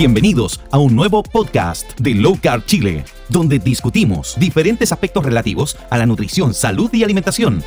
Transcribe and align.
Bienvenidos 0.00 0.58
a 0.70 0.78
un 0.78 0.96
nuevo 0.96 1.22
podcast 1.22 2.00
de 2.00 2.14
Low 2.14 2.38
Carb 2.42 2.64
Chile, 2.64 3.04
donde 3.28 3.58
discutimos 3.58 4.34
diferentes 4.40 4.92
aspectos 4.92 5.22
relativos 5.22 5.76
a 5.90 5.98
la 5.98 6.06
nutrición, 6.06 6.54
salud 6.54 6.88
y 6.94 7.04
alimentación. 7.04 7.62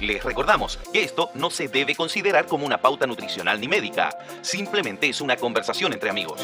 Les 0.00 0.24
recordamos 0.24 0.80
que 0.92 1.04
esto 1.04 1.30
no 1.36 1.50
se 1.50 1.68
debe 1.68 1.94
considerar 1.94 2.46
como 2.46 2.66
una 2.66 2.82
pauta 2.82 3.06
nutricional 3.06 3.60
ni 3.60 3.68
médica, 3.68 4.10
simplemente 4.40 5.08
es 5.08 5.20
una 5.20 5.36
conversación 5.36 5.92
entre 5.92 6.10
amigos. 6.10 6.40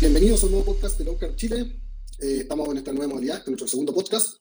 Bienvenidos 0.00 0.44
a 0.44 0.46
un 0.46 0.52
nuevo 0.52 0.74
podcast 0.74 0.96
de 0.96 1.06
Low 1.06 1.18
Carb 1.18 1.34
Chile. 1.34 1.80
Eh, 2.20 2.42
estamos 2.42 2.68
en 2.68 2.76
esta 2.76 2.92
nueva 2.92 3.08
modalidad, 3.08 3.38
en 3.38 3.54
nuestro 3.54 3.66
segundo 3.66 3.92
podcast, 3.92 4.36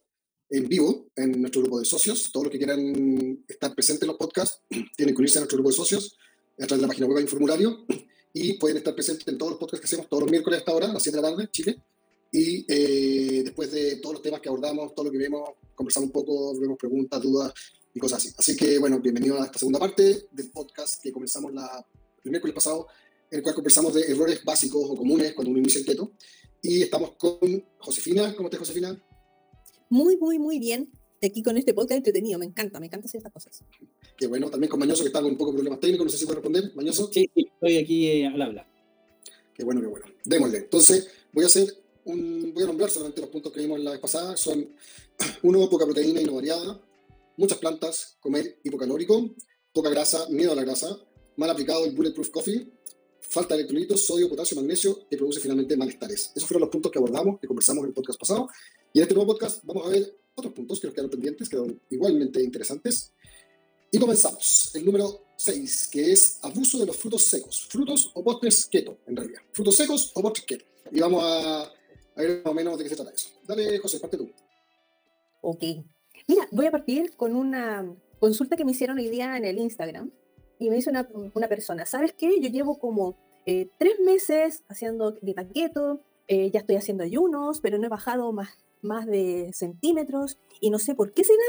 en 0.52 0.68
vivo, 0.68 1.08
en 1.16 1.42
nuestro 1.42 1.64
grupo 1.64 1.80
de 1.80 1.86
socios. 1.86 2.32
Todos 2.32 2.44
los 2.44 2.52
que 2.52 2.60
quieran 2.60 3.44
estar 3.48 3.74
presentes 3.74 4.04
en 4.04 4.10
los 4.10 4.18
podcasts 4.18 4.62
tienen 4.96 5.16
que 5.16 5.20
unirse 5.20 5.40
a 5.40 5.42
nuestro 5.42 5.58
grupo 5.58 5.72
de 5.72 5.78
socios 5.78 6.16
a 6.60 6.68
través 6.68 6.78
de 6.78 6.82
la 6.84 6.88
página 6.90 7.08
web 7.08 7.24
un 7.24 7.28
formulario 7.28 7.86
y 8.34 8.54
pueden 8.54 8.78
estar 8.78 8.94
presentes 8.94 9.28
en 9.28 9.38
todos 9.38 9.52
los 9.52 9.60
podcasts 9.60 9.82
que 9.82 9.88
hacemos 9.88 10.10
todos 10.10 10.24
los 10.24 10.32
miércoles 10.32 10.58
a 10.58 10.60
esta 10.60 10.74
hora, 10.74 10.90
a 10.90 10.94
las 10.94 11.04
7 11.04 11.18
de 11.18 11.22
la 11.22 11.30
tarde, 11.30 11.50
Chile. 11.52 11.82
Y 12.32 12.66
eh, 12.68 13.44
después 13.44 13.72
de 13.72 13.96
todos 13.98 14.16
los 14.16 14.22
temas 14.22 14.40
que 14.40 14.50
abordamos, 14.50 14.94
todo 14.94 15.06
lo 15.06 15.12
que 15.12 15.18
vemos, 15.18 15.50
conversamos 15.74 16.08
un 16.08 16.14
poco, 16.14 16.60
vemos 16.60 16.78
preguntas, 16.78 17.22
dudas 17.22 17.54
y 17.94 18.00
cosas 18.00 18.20
así. 18.20 18.34
Así 18.38 18.56
que, 18.56 18.78
bueno, 18.78 19.00
bienvenido 19.00 19.42
a 19.42 19.46
esta 19.46 19.58
segunda 19.58 19.80
parte 19.80 20.28
del 20.32 20.52
podcast 20.52 21.02
que 21.02 21.12
comenzamos 21.12 21.54
la, 21.54 21.86
el 22.24 22.32
miércoles 22.32 22.54
pasado, 22.54 22.88
en 23.32 23.38
el 23.38 23.44
cual 23.44 23.56
conversamos 23.56 23.94
de 23.96 24.02
errores 24.02 24.44
básicos 24.44 24.84
o 24.88 24.96
comunes 24.96 25.34
cuando 25.34 25.50
uno 25.50 25.60
inicia 25.60 25.80
el 25.80 25.86
keto. 25.86 26.12
Y 26.62 26.84
estamos 26.84 27.12
con 27.18 27.66
Josefina. 27.80 28.36
¿Cómo 28.36 28.48
estás, 28.48 28.60
Josefina? 28.60 29.02
Muy, 29.90 30.18
muy, 30.18 30.38
muy 30.38 30.60
bien. 30.60 30.92
Aquí 31.22 31.44
con 31.44 31.58
este 31.58 31.74
podcast 31.74 31.98
entretenido. 31.98 32.40
Me 32.40 32.46
encanta, 32.46 32.80
me 32.80 32.86
encanta 32.86 33.08
hacer 33.08 33.20
estas 33.20 33.34
cosas. 33.34 33.64
Qué 34.18 34.28
bueno, 34.28 34.50
también 34.50 34.70
con 34.70 34.80
Mañoso, 34.80 35.04
que 35.04 35.08
está 35.08 35.22
con 35.22 35.32
un 35.32 35.38
poco 35.38 35.52
de 35.52 35.58
problemas 35.58 35.80
técnicos, 35.80 36.06
no 36.06 36.12
sé 36.12 36.18
si 36.18 36.26
puede 36.26 36.36
responder. 36.36 36.72
Mañoso. 36.76 37.10
Sí, 37.12 37.30
sí, 37.34 37.50
estoy 37.54 37.78
aquí 37.78 38.08
eh, 38.08 38.28
al 38.28 38.42
habla. 38.42 38.68
Qué 39.54 39.64
bueno, 39.64 39.82
qué 39.82 39.88
bueno. 39.88 40.06
Démosle. 40.24 40.58
Entonces, 40.60 41.10
voy 41.34 41.44
a 41.44 41.48
hacer 41.48 41.76
un, 42.06 42.54
voy 42.54 42.64
a 42.64 42.68
nombrar 42.68 42.90
solamente 42.90 43.20
los 43.20 43.30
puntos 43.30 43.52
que 43.52 43.60
vimos 43.60 43.80
la 43.82 43.92
vez 43.92 44.00
pasada. 44.00 44.38
Son, 44.38 44.70
uno, 45.44 45.70
poca 45.70 45.86
proteína 45.86 46.22
y 46.22 46.26
no 46.26 46.36
variada, 46.36 46.82
muchas 47.36 47.58
plantas, 47.58 48.18
comer 48.22 48.60
hipocalórico, 48.64 49.36
poca 49.74 49.90
grasa, 49.90 50.28
miedo 50.30 50.54
a 50.54 50.56
la 50.56 50.64
grasa, 50.64 50.98
mal 51.36 51.50
aplicado 51.50 51.86
el 51.86 51.92
Bulletproof 51.92 52.30
Coffee, 52.30 52.72
falta 53.20 53.56
de 53.56 53.62
electrolitos, 53.62 54.06
sodio, 54.06 54.30
potasio, 54.30 54.56
magnesio, 54.56 55.08
que 55.10 55.18
produce 55.18 55.40
finalmente 55.40 55.76
malestares. 55.76 56.32
Esos 56.36 56.48
fueron 56.48 56.62
los 56.62 56.70
puntos 56.70 56.92
que 56.92 56.98
abordamos, 56.98 57.40
que 57.40 57.48
conversamos 57.48 57.84
en 57.84 57.90
el 57.90 57.94
podcast 57.94 58.20
pasado. 58.20 58.50
Y 58.94 59.00
en 59.00 59.04
este 59.04 59.14
nuevo 59.14 59.34
podcast 59.34 59.62
vamos 59.64 59.86
a 59.86 59.90
ver 59.90 60.19
otros 60.40 60.54
puntos 60.54 60.80
que 60.80 60.88
nos 60.88 60.94
quedaron 60.94 61.12
pendientes, 61.12 61.48
que 61.48 61.56
quedaron 61.56 61.80
igualmente 61.90 62.42
interesantes. 62.42 63.14
Y 63.92 64.00
comenzamos. 64.00 64.72
El 64.74 64.86
número 64.86 65.26
6, 65.38 65.90
que 65.92 66.12
es 66.12 66.40
abuso 66.42 66.78
de 66.80 66.86
los 66.86 66.98
frutos 66.98 67.24
secos. 67.24 67.68
Frutos 67.70 68.12
o 68.14 68.24
postres 68.24 68.66
keto, 68.66 68.98
en 69.08 69.16
realidad. 69.16 69.42
Frutos 69.52 69.76
secos 69.76 70.12
o 70.14 70.22
postres 70.22 70.46
keto. 70.46 70.66
Y 70.92 71.00
vamos 71.00 71.24
a, 71.24 71.64
a 71.64 71.72
ver 72.16 72.42
más 72.44 72.52
o 72.52 72.54
menos 72.54 72.78
de 72.78 72.84
qué 72.84 72.90
se 72.90 72.96
trata 72.96 73.12
eso. 73.12 73.30
Dale, 73.48 73.78
José, 73.80 74.00
parte 74.00 74.18
tú. 74.18 74.30
Ok. 75.42 75.64
Mira, 76.28 76.48
voy 76.52 76.66
a 76.66 76.72
partir 76.72 77.16
con 77.16 77.36
una 77.36 77.96
consulta 78.20 78.56
que 78.56 78.66
me 78.66 78.72
hicieron 78.72 78.98
hoy 78.98 79.10
día 79.10 79.38
en 79.38 79.46
el 79.46 79.58
Instagram. 79.58 80.12
Y 80.60 80.70
me 80.70 80.76
dice 80.76 80.90
una, 80.90 81.08
una 81.34 81.48
persona, 81.48 81.86
¿sabes 81.86 82.14
qué? 82.14 82.40
Yo 82.42 82.50
llevo 82.50 82.80
como 82.80 83.18
eh, 83.46 83.70
tres 83.78 84.00
meses 84.00 84.64
haciendo 84.68 85.14
dieta 85.14 85.48
keto, 85.48 86.02
eh, 86.28 86.52
ya 86.52 86.60
estoy 86.60 86.76
haciendo 86.76 87.04
ayunos, 87.04 87.62
pero 87.62 87.78
no 87.78 87.88
he 87.88 87.90
bajado 87.90 88.32
más, 88.32 88.50
más 88.82 89.06
de 89.06 89.52
centímetros 89.54 90.38
y 90.60 90.70
no 90.70 90.80
sé 90.80 90.96
por 90.96 91.12
qué 91.14 91.24
será. 91.24 91.44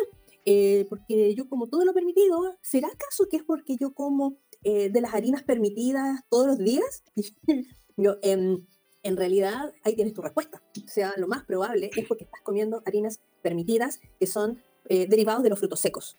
Eh, 0.47 0.87
porque 0.89 1.35
yo 1.35 1.49
como 1.49 1.69
todo 1.69 1.85
lo 1.85 1.93
permitido, 1.93 2.57
¿será 2.63 2.89
acaso 2.89 3.29
que 3.31 3.37
es 3.37 3.43
porque 3.43 3.77
yo 3.77 3.93
como 3.93 4.39
eh, 4.63 4.89
de 4.89 5.01
las 5.01 5.15
harinas 5.15 5.43
permitidas 5.43 6.21
todos 6.31 6.47
los 6.47 6.59
días? 6.59 7.05
yo, 7.97 8.17
en, 8.23 8.67
en 9.03 9.17
realidad, 9.17 9.73
ahí 9.85 9.95
tienes 9.95 10.15
tu 10.15 10.23
respuesta. 10.23 10.63
O 10.85 10.89
sea, 10.89 11.15
lo 11.17 11.29
más 11.29 11.45
probable 11.45 11.91
es 11.95 12.07
porque 12.07 12.25
estás 12.25 12.41
comiendo 12.43 12.83
harinas 12.87 13.21
permitidas 13.43 14.01
que 14.19 14.27
son 14.27 14.63
eh, 14.89 15.07
derivados 15.09 15.43
de 15.43 15.51
los 15.51 15.59
frutos 15.59 15.81
secos. 15.81 16.19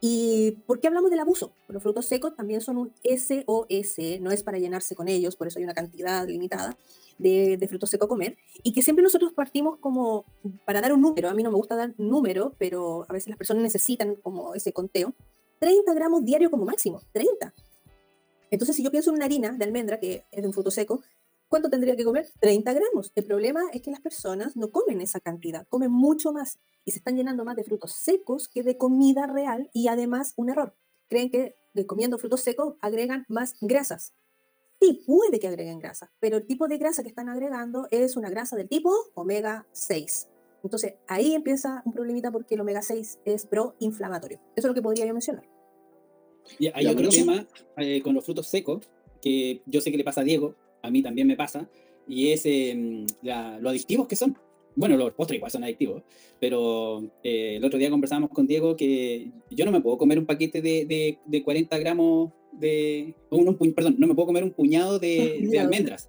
¿Y 0.00 0.52
por 0.66 0.80
qué 0.80 0.86
hablamos 0.86 1.10
del 1.10 1.20
abuso? 1.20 1.52
Los 1.68 1.82
frutos 1.82 2.06
secos 2.06 2.36
también 2.36 2.60
son 2.60 2.76
un 2.78 2.92
SOS, 3.02 4.20
no 4.20 4.30
es 4.30 4.42
para 4.42 4.58
llenarse 4.58 4.94
con 4.94 5.08
ellos, 5.08 5.34
por 5.34 5.48
eso 5.48 5.58
hay 5.58 5.64
una 5.64 5.74
cantidad 5.74 6.26
limitada 6.26 6.76
de, 7.18 7.56
de 7.56 7.68
frutos 7.68 7.90
secos 7.90 8.06
a 8.06 8.08
comer, 8.08 8.36
y 8.62 8.72
que 8.72 8.82
siempre 8.82 9.02
nosotros 9.02 9.32
partimos 9.32 9.78
como 9.78 10.24
para 10.64 10.80
dar 10.80 10.92
un 10.92 11.00
número, 11.00 11.28
a 11.28 11.34
mí 11.34 11.42
no 11.42 11.50
me 11.50 11.56
gusta 11.56 11.74
dar 11.74 11.94
número, 11.98 12.54
pero 12.58 13.06
a 13.08 13.12
veces 13.12 13.28
las 13.28 13.38
personas 13.38 13.62
necesitan 13.62 14.14
como 14.16 14.54
ese 14.54 14.72
conteo, 14.72 15.14
30 15.58 15.92
gramos 15.94 16.24
diario 16.24 16.50
como 16.50 16.64
máximo, 16.64 17.02
30. 17.12 17.52
Entonces, 18.50 18.76
si 18.76 18.82
yo 18.82 18.90
pienso 18.90 19.10
en 19.10 19.16
una 19.16 19.26
harina 19.26 19.52
de 19.52 19.64
almendra, 19.64 19.98
que 20.00 20.24
es 20.30 20.42
de 20.42 20.46
un 20.46 20.54
fruto 20.54 20.70
seco, 20.70 21.02
¿cuánto 21.48 21.70
tendría 21.70 21.96
que 21.96 22.04
comer? 22.04 22.28
30 22.40 22.72
gramos. 22.72 23.12
El 23.14 23.24
problema 23.24 23.62
es 23.72 23.82
que 23.82 23.90
las 23.90 24.00
personas 24.00 24.56
no 24.56 24.70
comen 24.70 25.00
esa 25.00 25.20
cantidad, 25.20 25.66
comen 25.68 25.90
mucho 25.90 26.32
más 26.32 26.58
y 26.84 26.92
se 26.92 26.98
están 26.98 27.16
llenando 27.16 27.44
más 27.44 27.56
de 27.56 27.64
frutos 27.64 27.92
secos 27.92 28.48
que 28.48 28.62
de 28.62 28.76
comida 28.76 29.26
real 29.26 29.70
y 29.72 29.88
además 29.88 30.34
un 30.36 30.50
error. 30.50 30.74
Creen 31.08 31.30
que 31.30 31.56
de 31.74 31.86
comiendo 31.86 32.18
frutos 32.18 32.42
secos 32.42 32.74
agregan 32.80 33.24
más 33.28 33.54
grasas. 33.60 34.12
Sí, 34.80 35.02
puede 35.06 35.40
que 35.40 35.48
agreguen 35.48 35.80
grasa, 35.80 36.12
pero 36.20 36.36
el 36.36 36.46
tipo 36.46 36.68
de 36.68 36.78
grasa 36.78 37.02
que 37.02 37.08
están 37.08 37.28
agregando 37.28 37.88
es 37.90 38.16
una 38.16 38.30
grasa 38.30 38.56
del 38.56 38.68
tipo 38.68 38.92
omega 39.14 39.66
6. 39.72 40.28
Entonces 40.62 40.94
ahí 41.06 41.34
empieza 41.34 41.82
un 41.84 41.92
problemita 41.92 42.30
porque 42.30 42.54
el 42.54 42.60
omega 42.60 42.82
6 42.82 43.20
es 43.24 43.46
proinflamatorio. 43.46 44.38
Eso 44.54 44.66
es 44.66 44.70
lo 44.70 44.74
que 44.74 44.82
podría 44.82 45.06
yo 45.06 45.12
mencionar. 45.12 45.44
Y 46.58 46.68
hay 46.68 46.86
otro 46.86 47.08
tema 47.08 47.46
eh, 47.76 48.02
con 48.02 48.14
los 48.14 48.24
frutos 48.24 48.46
secos, 48.46 48.88
que 49.20 49.62
yo 49.66 49.80
sé 49.80 49.90
que 49.90 49.98
le 49.98 50.04
pasa 50.04 50.22
a 50.22 50.24
Diego, 50.24 50.54
a 50.82 50.90
mí 50.90 51.02
también 51.02 51.26
me 51.26 51.36
pasa, 51.36 51.68
y 52.06 52.28
es 52.30 52.44
eh, 52.46 53.04
la- 53.22 53.58
lo 53.60 53.68
adictivos 53.70 54.06
que 54.08 54.16
son. 54.16 54.36
Bueno, 54.76 54.96
los 54.96 55.12
postres 55.12 55.38
igual 55.38 55.50
son 55.50 55.64
adictivos, 55.64 56.04
pero 56.38 57.02
eh, 57.24 57.56
el 57.56 57.64
otro 57.64 57.78
día 57.80 57.90
conversábamos 57.90 58.30
con 58.30 58.46
Diego 58.46 58.76
que 58.76 59.30
yo 59.50 59.64
no 59.64 59.72
me 59.72 59.80
puedo 59.80 59.98
comer 59.98 60.18
un 60.20 60.26
paquete 60.26 60.62
de, 60.62 60.84
de, 60.84 61.18
de 61.26 61.42
40 61.42 61.76
gramos 61.78 62.30
de... 62.52 63.12
un- 63.30 63.56
un 63.58 63.72
perdón, 63.74 63.96
no 63.98 64.06
me 64.06 64.14
puedo 64.14 64.26
comer 64.26 64.44
un 64.44 64.52
puñado 64.52 64.98
de, 65.00 65.40
almendras. 65.60 66.08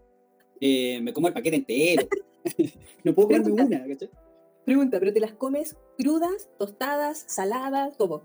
Eh, 0.62 1.00
me 1.02 1.14
como 1.14 1.28
el 1.28 1.34
paquete 1.34 1.56
entero. 1.58 2.08
no 3.04 3.16
puedo 3.16 3.30
comerme 3.30 3.46
Pregunta. 3.54 3.78
una, 3.78 3.88
¿cachai? 3.88 4.10
Pregunta, 4.66 5.00
¿pero 5.00 5.14
te 5.14 5.20
las 5.20 5.32
comes 5.34 5.76
crudas, 5.98 6.48
tostadas, 6.60 7.24
saladas, 7.28 7.98
todo? 7.98 8.24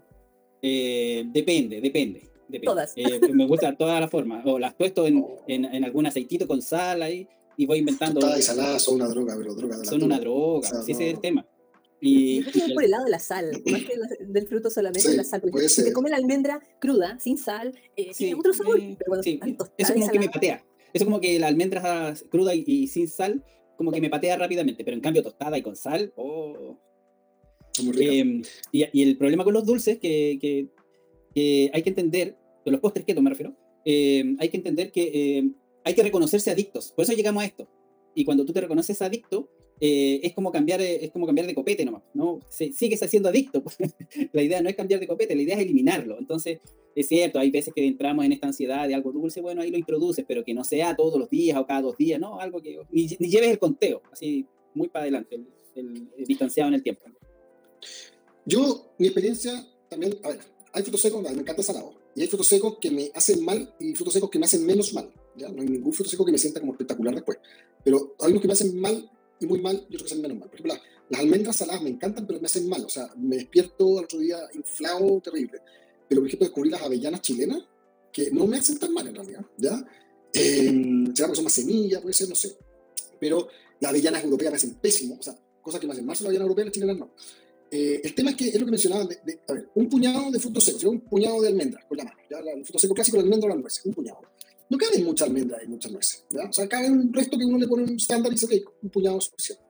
Eh, 0.61 1.25
depende, 1.33 1.81
depende. 1.81 2.29
Depende. 2.49 2.67
Todas. 2.67 2.93
Eh, 2.97 3.21
me 3.33 3.47
gusta 3.47 3.77
todas 3.77 4.01
las 4.01 4.11
formas. 4.11 4.45
O 4.47 4.59
las 4.59 4.77
tuesto 4.77 5.07
en, 5.07 5.25
en, 5.49 5.65
en 5.65 5.85
algún 5.85 6.07
aceitito 6.07 6.47
con 6.47 6.61
sal 6.63 7.03
ahí 7.03 7.27
y 7.57 7.67
voy 7.67 7.79
inventando. 7.79 8.21
Tostadas 8.21 8.41
y 8.41 8.43
saladas 8.43 8.83
son 8.83 8.97
una 8.97 9.09
droga, 9.09 9.35
pero 9.37 9.55
droga 9.55 9.77
de 9.79 9.85
la 9.85 9.91
Son 9.91 10.03
una 10.03 10.19
droga, 10.19 10.69
O 10.69 10.71
sea, 10.73 10.83
sí, 10.83 10.93
ese 10.93 11.09
es 11.09 11.15
el 11.15 11.21
tema. 11.21 11.47
Yo 12.01 12.11
Y, 12.11 12.43
creo 12.43 12.53
que 12.53 12.61
va 12.61 12.67
y- 12.69 12.75
por 12.75 12.85
el 12.85 12.91
lado 12.91 13.05
de 13.05 13.11
la 13.11 13.19
sal, 13.19 13.51
más 13.67 13.83
que 13.83 13.95
del 14.27 14.47
fruto 14.49 14.69
solamente 14.71 15.09
Sí, 15.09 15.17
la 15.17 15.25
sal. 15.25 15.41
porque 15.41 15.53
puede 15.53 15.69
si 15.69 15.77
te 15.77 15.83
ser. 15.85 15.93
come 15.95 16.11
la 16.11 16.17
almendra 16.17 16.61
cruda, 16.81 17.19
sin 17.19 17.39
sal, 17.39 17.75
eh, 17.97 18.09
sí, 18.13 18.25
tiene 18.25 18.35
otro 18.41 18.53
sabor. 18.53 18.79
eh, 18.79 18.95
pero 18.99 19.09
cuando 19.09 19.23
sí, 19.23 19.41
eso 19.79 19.95
como 19.95 20.09
que 20.11 20.19
me 20.19 20.29
patea. 20.29 20.65
Eso 20.93 21.05
como 21.07 21.21
que 21.21 21.39
la 21.39 21.47
almendra 21.49 22.15
cruda 22.31 22.55
y, 22.55 22.63
y 22.67 22.87
sin 22.89 23.09
sal, 23.09 23.43
como 23.77 23.91
que 23.91 24.01
me 24.01 24.11
patea 24.11 24.37
rápidamente. 24.37 24.85
Pero 24.85 24.97
en 24.97 25.01
cambio, 25.01 25.23
tostada 25.23 25.57
y 25.59 25.63
con 25.63 25.77
sal, 25.77 26.13
oh. 26.17 26.77
Eh, 27.99 28.43
y, 28.71 28.85
y 28.93 29.03
el 29.03 29.17
problema 29.19 29.43
con 29.43 29.53
los 29.55 29.65
dulces 29.65 29.99
que, 29.99 30.39
que, 30.41 30.69
que 31.35 31.71
hay 31.73 31.83
que 31.83 31.89
entender, 31.91 32.37
de 32.65 32.71
los 32.71 32.81
postres 32.81 33.05
keto 33.05 33.21
me 33.23 33.31
refiero, 33.31 33.55
eh, 33.85 34.35
hay 34.39 34.49
que 34.49 34.57
entender 34.57 34.93
que 34.93 35.03
eh, 35.39 35.51
hay 35.85 35.95
que 35.95 36.03
reconocerse 36.03 36.51
adictos. 36.51 36.93
Por 36.97 37.05
eso 37.05 37.13
llegamos 37.13 37.43
a 37.43 37.47
esto. 37.47 37.69
Y 38.15 38.25
cuando 38.25 38.45
tú 38.45 38.53
te 38.53 38.61
reconoces 38.61 39.03
adicto, 39.03 39.51
eh, 39.81 40.21
es, 40.23 40.33
como 40.35 40.53
cambiar, 40.53 40.81
eh, 40.81 41.05
es 41.05 41.11
como 41.11 41.27
cambiar 41.27 41.47
de 41.49 41.55
copete 41.55 41.85
nomás, 41.85 42.03
¿no? 42.15 42.39
Se- 42.49 42.73
sigues 42.73 43.01
siendo 43.11 43.29
adicto. 43.29 43.63
la 44.33 44.43
idea 44.43 44.63
no 44.63 44.69
es 44.69 44.77
cambiar 44.77 45.01
de 45.01 45.07
copete, 45.09 45.35
la 45.35 45.43
idea 45.43 45.57
es 45.57 45.63
eliminarlo. 45.63 46.17
Entonces, 46.19 46.61
es 46.95 47.09
cierto, 47.09 47.41
hay 47.41 47.51
veces 47.51 47.75
que 47.75 47.85
entramos 47.85 48.25
en 48.25 48.33
esta 48.33 48.47
ansiedad 48.47 48.87
de 48.87 48.95
algo 48.95 49.11
dulce, 49.11 49.41
bueno, 49.41 49.63
ahí 49.63 49.71
lo 49.73 49.77
introduces, 49.79 50.25
pero 50.29 50.45
que 50.45 50.55
no 50.55 50.63
sea 50.63 50.95
todos 50.95 51.19
los 51.19 51.29
días 51.29 51.59
o 51.59 51.67
cada 51.67 51.83
dos 51.83 51.97
días, 51.99 52.21
¿no? 52.21 52.39
Algo 52.39 52.63
que 52.63 52.79
ni, 52.93 53.09
ni 53.19 53.29
lleves 53.29 53.51
el 53.51 53.59
conteo, 53.59 54.01
así 54.13 54.47
muy 54.75 54.89
para 54.89 55.03
adelante, 55.03 55.35
el- 55.35 55.47
el- 55.75 56.09
el 56.19 56.25
distanciado 56.25 56.69
en 56.69 56.75
el 56.75 56.83
tiempo. 56.85 57.03
Yo, 58.47 58.93
mi 58.99 59.07
experiencia 59.07 59.67
también, 59.89 60.15
a 60.23 60.29
ver, 60.29 60.39
hay 60.75 60.83
frutos 60.83 61.01
secos, 61.01 61.23
me 61.23 61.31
encanta 61.31 61.63
el 61.63 61.65
salado, 61.65 61.95
y 62.17 62.23
hay 62.23 62.27
frutos 62.27 62.49
secos 62.49 62.79
que 62.81 62.91
me 62.91 63.11
hacen 63.15 63.45
mal 63.45 63.75
y 63.79 63.95
frutos 63.95 64.13
secos 64.13 64.29
que 64.29 64.39
me 64.41 64.45
hacen 64.47 64.67
menos 64.67 64.93
mal, 64.93 65.11
¿ya? 65.37 65.49
No 65.49 65.63
hay 65.63 65.69
ningún 65.69 65.93
fruto 65.93 66.11
seco 66.11 66.25
que 66.25 66.33
me 66.33 66.39
sienta 66.39 66.61
como 66.61 66.73
espectacular 66.73 67.15
después, 67.15 67.39
pero 67.85 68.17
hay 68.21 68.31
unos 68.33 68.43
que 68.43 68.49
me 68.49 68.55
hacen 68.55 68.79
mal 68.79 69.09
y 69.41 69.47
muy 69.47 69.61
mal 69.61 69.87
y 69.89 69.95
otros 69.95 70.03
que 70.11 70.17
me 70.17 70.21
hacen 70.21 70.23
menos 70.23 70.39
mal. 70.39 70.49
Por 70.51 70.57
ejemplo, 70.61 70.75
la- 70.75 70.83
las 71.11 71.21
almendras 71.21 71.57
saladas 71.57 71.83
me 71.83 71.91
encantan, 71.91 72.27
pero 72.27 72.41
me 72.41 72.47
hacen 72.47 72.69
mal, 72.69 72.85
o 72.85 72.89
sea, 72.89 73.09
me 73.17 73.37
despierto 73.37 73.99
al 73.99 74.05
otro 74.05 74.19
día 74.19 74.39
inflado, 74.55 75.21
terrible. 75.21 75.61
Pero, 76.09 76.21
por 76.21 76.29
ejemplo, 76.29 76.47
descubrí 76.49 76.71
las 76.71 76.83
avellanas 76.83 77.23
chilenas, 77.23 77.63
que 78.13 78.31
no 78.31 78.47
me 78.47 78.59
hacen 78.59 78.79
tan 78.79 78.93
mal 78.93 79.07
en 79.07 79.15
realidad, 79.15 79.45
¿ya? 79.59 79.85
Eh, 80.33 81.05
será 81.15 81.29
porque 81.29 81.37
son 81.37 81.45
más 81.45 81.53
semillas, 81.53 82.01
puede 82.01 82.15
ser, 82.15 82.29
no 82.29 82.35
sé. 82.35 82.57
Pero 83.21 83.49
las 83.81 83.91
avellanas 83.91 84.25
europeas 84.25 84.51
me 84.53 84.57
hacen 84.57 84.75
pésimo, 84.75 85.17
o 85.21 85.23
sea, 85.23 85.39
cosas 85.63 85.81
que 85.81 85.87
me 85.87 85.93
hacen 85.93 86.05
mal 86.07 86.17
son 86.17 86.25
las 86.25 86.29
avellanas 86.31 86.47
europeas, 86.47 86.67
las 86.67 86.75
chilenas 86.75 86.97
no. 86.99 87.11
Eh, 87.77 88.01
el 88.05 88.15
tema 88.15 88.31
es 88.31 88.37
que 88.37 88.49
es 88.51 88.61
lo 88.61 88.67
que 88.67 88.71
mencionaba, 88.71 89.05
de, 89.05 89.17
de- 89.27 89.41
a 89.49 89.53
ver, 89.53 89.69
un 89.75 89.89
puñado 89.89 90.31
de 90.31 90.39
frutos 90.39 90.65
secos, 90.65 90.85
un 90.85 91.01
puñado 91.01 91.43
de 91.43 91.49
almendras 91.49 91.85
con 91.87 91.97
la 91.99 92.05
mano, 92.05 92.17
ya, 92.31 92.39
el 92.39 92.65
fruto 92.65 92.79
seco 92.79 92.95
clásico, 92.95 93.17
la 93.17 93.25
almendra 93.25 93.47
o 93.51 93.55
la 93.55 93.61
nuez, 93.61 93.81
un 93.85 93.93
puñado. 93.95 94.21
no 94.71 94.79
caben 94.79 95.05
muchas 95.05 95.27
almendras 95.29 95.61
y 95.65 95.67
muchas 95.69 95.91
nueces. 95.91 96.25
O 96.49 96.53
sea, 96.53 96.69
cabe 96.69 96.89
un 96.91 97.13
resto 97.13 97.37
que 97.37 97.45
uno 97.45 97.59
le 97.59 97.67
pone 97.67 97.83
un 97.83 97.97
estándar 97.97 98.31
y 98.31 98.37
dice, 98.37 98.47
ok, 98.47 98.75
un 98.83 98.91
puñado 98.91 99.19
es 99.19 99.25
suficiente. 99.25 99.65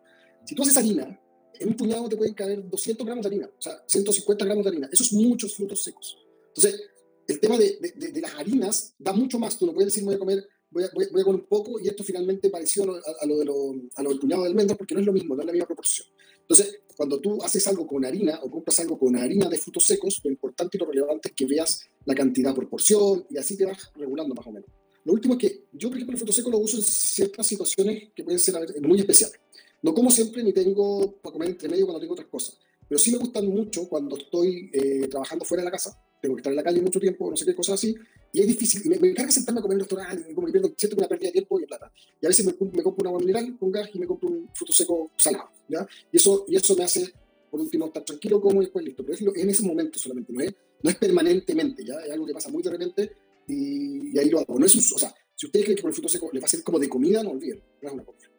Si 0.44 0.54
tú 0.54 0.62
haces 0.62 0.76
harina, 0.76 1.18
en 1.58 1.68
un 1.68 1.76
puñado 1.76 2.06
te 2.08 2.16
pueden 2.16 2.34
caber 2.34 2.68
200 2.68 3.06
gramos 3.06 3.22
de 3.24 3.28
harina, 3.28 3.46
o 3.58 3.62
sea, 3.62 3.82
150 3.86 4.44
gramos 4.44 4.64
de 4.64 4.68
harina. 4.70 4.88
Esos 4.92 5.08
son 5.08 5.22
muchos 5.26 5.54
frutos 5.56 5.82
secos. 5.82 6.18
Entonces, 6.48 6.82
el 7.26 7.40
tema 7.40 7.56
de, 7.56 7.78
las 8.20 8.34
harinas 8.34 8.94
da 8.98 9.12
mucho 9.14 9.38
más. 9.38 9.58
Tú 9.58 9.64
no 9.66 9.72
puedes 9.72 9.92
decir, 9.92 10.04
voy 10.04 10.16
a 10.16 10.18
comer, 10.18 10.46
voy 10.70 10.84
a, 10.84 10.90
voy 10.92 11.04
a 11.22 11.24
comer 11.24 11.40
un 11.40 11.46
poco 11.46 11.80
y 11.80 11.88
esto 11.88 12.04
finalmente 12.04 12.50
pareció 12.50 12.82
a, 12.94 13.00
a 13.22 13.26
lo, 13.26 13.38
de 13.38 13.44
lo, 13.46 13.54
a 13.96 14.02
lo 14.02 14.10
del 14.10 14.18
puñado 14.18 14.42
de 14.42 14.48
almendras 14.50 14.76
porque 14.76 14.94
no 14.94 15.00
es 15.00 15.06
lo 15.06 15.12
mismo, 15.14 15.34
no 15.34 15.40
es 15.40 15.46
la 15.46 15.52
misma 15.52 15.66
proporción. 15.66 16.06
Entonces, 16.48 16.80
cuando 16.96 17.20
tú 17.20 17.42
haces 17.42 17.66
algo 17.66 17.86
con 17.86 18.04
harina 18.04 18.40
o 18.42 18.50
compras 18.50 18.78
algo 18.80 18.98
con 18.98 19.16
harina 19.16 19.48
de 19.48 19.58
frutos 19.58 19.84
secos, 19.84 20.20
lo 20.22 20.30
importante 20.30 20.76
y 20.76 20.80
lo 20.80 20.86
relevante 20.86 21.28
es 21.28 21.34
que 21.34 21.46
veas 21.46 21.88
la 22.04 22.14
cantidad 22.14 22.54
por 22.54 22.68
porción 22.68 23.26
y 23.30 23.38
así 23.38 23.56
te 23.56 23.64
vas 23.64 23.90
regulando 23.94 24.34
más 24.34 24.46
o 24.46 24.52
menos. 24.52 24.68
Lo 25.04 25.12
último 25.12 25.34
es 25.34 25.40
que 25.40 25.64
yo, 25.72 25.88
por 25.88 25.96
ejemplo, 25.96 26.14
el 26.14 26.18
fruto 26.18 26.32
seco 26.32 26.50
lo 26.50 26.58
uso 26.58 26.76
en 26.76 26.82
ciertas 26.82 27.46
situaciones 27.46 28.10
que 28.14 28.24
pueden 28.24 28.38
ser 28.38 28.54
muy 28.82 28.98
especiales. 28.98 29.38
No 29.82 29.92
como 29.92 30.10
siempre 30.10 30.42
ni 30.42 30.52
tengo 30.52 31.16
para 31.20 31.32
comer 31.32 31.50
entre 31.50 31.68
medio 31.68 31.86
cuando 31.86 32.00
tengo 32.00 32.14
otras 32.14 32.28
cosas, 32.28 32.58
pero 32.88 32.98
sí 32.98 33.10
me 33.10 33.18
gustan 33.18 33.46
mucho 33.46 33.88
cuando 33.88 34.16
estoy 34.16 34.70
eh, 34.72 35.08
trabajando 35.08 35.44
fuera 35.44 35.62
de 35.62 35.66
la 35.66 35.72
casa, 35.72 35.98
tengo 36.24 36.36
que 36.36 36.40
estar 36.40 36.52
en 36.52 36.56
la 36.56 36.62
calle 36.62 36.80
mucho 36.80 36.98
tiempo, 36.98 37.28
no 37.28 37.36
sé 37.36 37.44
qué 37.44 37.54
cosas 37.54 37.74
así, 37.74 37.94
y 38.32 38.40
es 38.40 38.46
difícil, 38.46 38.80
y 38.86 38.88
me, 38.88 38.98
me 38.98 39.30
sentarme 39.30 39.60
a 39.60 39.62
comer 39.62 39.76
en 39.76 39.82
un 39.82 39.88
restaurante, 39.88 40.30
y 40.30 40.34
como 40.34 40.46
que 40.46 40.52
pierdo, 40.54 40.72
siento 40.74 40.96
una 40.96 41.06
pérdida 41.06 41.28
de 41.28 41.32
tiempo 41.32 41.58
y 41.58 41.62
de 41.62 41.66
plata. 41.66 41.92
Y 42.20 42.24
a 42.24 42.28
veces 42.30 42.46
me, 42.46 42.52
me 42.52 42.82
compro 42.82 43.02
un 43.02 43.06
agua 43.08 43.20
mineral 43.20 43.58
con 43.58 43.70
gas 43.70 43.90
y 43.92 43.98
me 43.98 44.06
compro 44.06 44.30
un 44.30 44.48
fruto 44.54 44.72
seco 44.72 45.10
salado, 45.16 45.50
¿ya? 45.68 45.86
Y 46.10 46.16
eso, 46.16 46.46
y 46.48 46.56
eso 46.56 46.74
me 46.76 46.84
hace, 46.84 47.12
por 47.50 47.60
último, 47.60 47.86
estar 47.86 48.02
tranquilo, 48.04 48.40
como 48.40 48.62
y 48.62 48.64
después 48.64 48.84
listo. 48.86 49.04
Pero 49.04 49.32
es 49.34 49.42
en 49.42 49.50
ese 49.50 49.62
momento 49.62 49.98
solamente, 49.98 50.32
no 50.32 50.40
es, 50.40 50.54
no 50.82 50.90
es 50.90 50.96
permanentemente, 50.96 51.84
¿ya? 51.84 51.94
Es 52.00 52.10
algo 52.10 52.24
que 52.24 52.32
pasa 52.32 52.48
muy 52.48 52.62
de 52.62 52.70
repente 52.70 53.12
y, 53.46 54.16
y 54.16 54.18
ahí 54.18 54.30
lo 54.30 54.40
hago. 54.40 54.58
No 54.58 54.64
es 54.64 54.74
un, 54.74 54.80
o 54.80 54.98
sea, 54.98 55.14
si 55.34 55.44
ustedes 55.44 55.66
creen 55.66 55.76
que 55.76 55.82
con 55.82 55.90
el 55.90 55.94
fruto 55.94 56.08
seco 56.08 56.30
le 56.32 56.40
va 56.40 56.46
a 56.46 56.48
ser 56.48 56.62
como 56.62 56.78
de 56.78 56.88
comida, 56.88 57.22
no 57.22 57.32
olviden, 57.32 57.62
no 57.82 57.88
es 57.88 57.94
una 57.94 58.04
comida. 58.04 58.30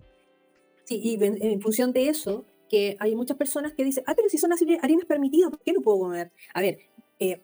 Sí, 0.85 0.99
y 1.03 1.23
en, 1.23 1.41
en, 1.41 1.61
función 1.61 1.93
de 1.93 2.09
eso, 2.09 2.45
que 2.69 2.97
hay 2.99 3.15
muchas 3.15 3.37
personas 3.37 3.73
que 3.73 3.83
dicen, 3.83 4.03
ah, 4.07 4.13
pero 4.15 4.29
si 4.29 4.37
son 4.37 4.51
harinas 4.53 5.05
permitidas, 5.05 5.51
¿por 5.51 5.61
qué 5.61 5.73
no 5.73 5.81
puedo 5.81 5.99
comer? 5.99 6.31
A 6.53 6.61
ver, 6.61 6.79
eh, 7.19 7.41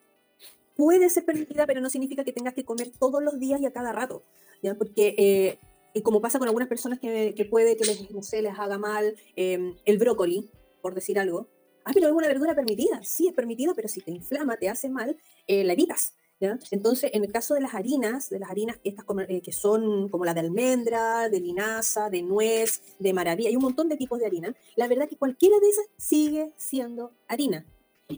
puede 0.76 1.10
ser 1.10 1.26
permitida, 1.26 1.66
pero 1.66 1.82
no 1.82 1.90
significa 1.90 2.24
que 2.24 2.34
tengas 2.34 2.54
que 2.54 2.66
comer 2.66 2.92
todos 2.98 3.22
los 3.22 3.40
días 3.40 3.62
y 3.62 3.66
a 3.66 3.72
cada 3.72 3.92
rato, 3.92 4.24
¿ya? 4.62 4.76
Porque, 4.76 5.16
eh, 5.18 6.02
como 6.02 6.22
pasa 6.22 6.40
con 6.40 6.48
algunas 6.48 6.70
personas 6.70 7.00
que, 7.00 7.34
que 7.36 7.46
puede 7.46 7.76
que 7.76 7.86
les, 7.86 8.12
no 8.12 8.24
sé, 8.24 8.42
les 8.42 8.58
haga 8.58 8.78
mal 8.78 9.16
eh, 9.36 9.76
el 9.86 9.98
brócoli, 9.98 10.50
por 10.82 10.96
decir 10.96 11.20
algo, 11.20 11.48
ah, 11.86 11.92
pero 11.94 12.08
es 12.08 12.14
una 12.14 12.28
verdura 12.28 12.56
permitida, 12.56 13.04
sí 13.04 13.28
es 13.28 13.34
permitida, 13.34 13.74
pero 13.76 13.88
si 13.88 14.02
te 14.02 14.12
inflama, 14.12 14.58
te 14.58 14.70
hace 14.70 14.90
mal, 14.90 15.18
eh, 15.48 15.64
la 15.64 15.74
evitas. 15.74 16.14
¿Ya? 16.40 16.58
Entonces, 16.72 17.12
en 17.14 17.24
el 17.24 17.32
caso 17.32 17.54
de 17.54 17.62
las 17.62 17.76
harinas, 17.76 18.32
de 18.32 18.40
las 18.40 18.50
harinas 18.50 18.80
estas 18.84 19.06
eh, 19.28 19.44
que 19.44 19.52
son 19.52 20.10
como 20.10 20.26
la 20.26 20.34
de 20.34 20.40
almendra, 20.40 21.30
de 21.30 21.40
linaza, 21.40 22.10
de 22.10 22.24
nuez, 22.24 22.82
de 22.98 23.14
maravilla, 23.14 23.50
hay 23.50 23.56
un 23.56 23.62
montón 23.62 23.90
de 23.90 23.96
tipos 23.96 24.18
de 24.18 24.26
harina, 24.26 24.56
la 24.76 24.88
verdad 24.88 25.08
que 25.08 25.18
cualquiera 25.18 25.60
de 25.60 25.70
esas 25.70 25.86
sigue 25.98 26.52
siendo 26.58 27.12
harina. 27.28 27.64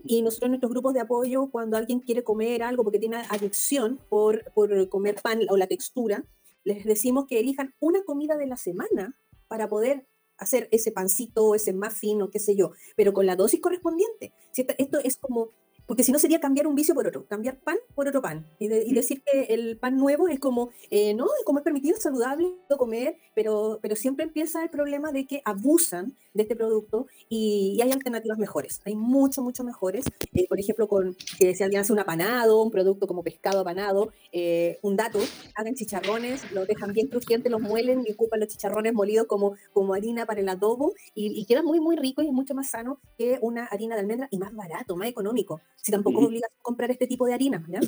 Y 0.04 0.22
nosotros 0.22 0.48
en 0.48 0.52
nuestros 0.52 0.72
grupos 0.72 0.94
de 0.94 1.02
apoyo, 1.02 1.50
cuando 1.52 1.78
alguien 1.78 2.00
quiere 2.00 2.24
comer 2.24 2.64
algo 2.64 2.84
porque 2.84 3.00
tiene 3.00 3.18
adicción 3.30 4.00
por, 4.10 4.52
por 4.54 4.90
comer 4.90 5.16
pan 5.22 5.42
o 5.50 5.58
la 5.58 5.68
textura, 5.68 6.26
les 6.64 6.86
decimos 6.86 7.26
que 7.28 7.40
elijan 7.40 7.74
una 7.80 8.04
comida 8.04 8.38
de 8.38 8.48
la 8.48 8.58
semana 8.58 9.18
para 9.48 9.68
poder 9.68 10.08
hacer 10.38 10.68
ese 10.72 10.92
pancito, 10.92 11.56
ese 11.56 11.74
muffin 11.74 12.22
o 12.22 12.30
qué 12.30 12.40
sé 12.40 12.56
yo, 12.56 12.72
pero 12.96 13.14
con 13.14 13.26
la 13.26 13.36
dosis 13.36 13.62
correspondiente. 13.62 14.34
Esto 14.78 15.00
es 15.04 15.18
como 15.18 15.52
porque 15.86 16.04
si 16.04 16.12
no 16.12 16.20
sería 16.20 16.40
cambiar 16.40 16.68
un 16.68 16.76
vicio 16.76 16.96
por 16.96 17.08
otro, 17.08 17.26
cambiar 17.28 17.60
pan 17.60 17.78
por 17.94 18.08
otro 18.08 18.22
pan. 18.22 18.48
Y, 18.60 18.68
de, 18.68 18.84
y 18.86 18.94
decir 18.94 19.22
que 19.24 19.54
el 19.54 19.78
pan 19.78 19.98
nuevo 19.98 20.28
es 20.28 20.40
como, 20.40 20.70
eh, 20.90 21.14
no, 21.14 21.28
como 21.46 21.60
es 21.60 21.64
permitido, 21.64 21.98
es 21.98 22.04
saludable 22.04 22.54
comer, 22.78 23.18
pero, 23.36 23.80
pero 23.82 23.96
siempre 23.96 24.26
empieza 24.26 24.64
el 24.64 24.70
problema 24.70 25.12
de 25.12 25.28
que 25.28 25.42
abusan 25.46 26.16
de 26.34 26.44
este 26.44 26.56
producto 26.56 27.08
y, 27.30 27.76
y 27.78 27.82
hay 27.82 27.92
alternativas 27.92 28.38
mejores. 28.38 28.82
Hay 28.86 28.96
mucho, 28.96 29.42
mucho 29.42 29.64
mejores. 29.64 30.06
Eh, 30.34 30.48
por 30.48 30.60
ejemplo, 30.60 30.88
con 30.88 31.16
que 31.38 31.56
si 31.56 31.64
alguien 31.64 31.82
hace 31.82 31.94
un 31.94 32.00
apanado, 32.00 32.62
un 32.62 32.72
producto 32.72 33.08
como 33.08 33.24
pescado 33.24 33.60
apanado, 33.60 34.12
eh, 34.32 34.80
un 34.82 34.96
dato, 34.96 35.20
hagan 35.56 35.76
chicharrones, 35.76 36.52
los 36.52 36.68
dejan 36.68 36.94
bien 36.94 37.08
crujientes, 37.08 37.52
los 37.52 37.62
muelen 37.62 38.04
y 38.08 38.12
ocupan 38.12 38.40
los 38.40 38.50
chicharrones 38.50 38.94
molidos 38.94 39.28
como, 39.28 39.56
como 39.72 39.94
harina 39.94 40.26
para 40.26 40.42
el 40.42 40.50
adobo 40.50 40.94
y, 41.14 41.40
y 41.40 41.46
queda 41.46 41.62
muy, 41.64 41.80
muy 41.80 41.96
rico 41.96 42.22
y 42.22 42.28
es 42.28 42.34
mucho 42.34 42.54
más 42.54 42.70
sano 42.70 43.00
que 43.18 43.38
una 43.42 43.66
harina 43.66 43.96
de 43.96 44.02
almendra 44.02 44.28
y 44.32 44.38
más 44.38 44.54
barato, 44.54 44.96
más 44.96 45.08
económico 45.08 45.62
si 45.76 45.92
tampoco 45.92 46.22
es 46.22 46.28
obligación 46.28 46.60
comprar 46.62 46.92
este 46.92 47.08
tipo 47.08 47.26
de 47.26 47.34
harina, 47.34 47.66
¿ya? 47.68 47.82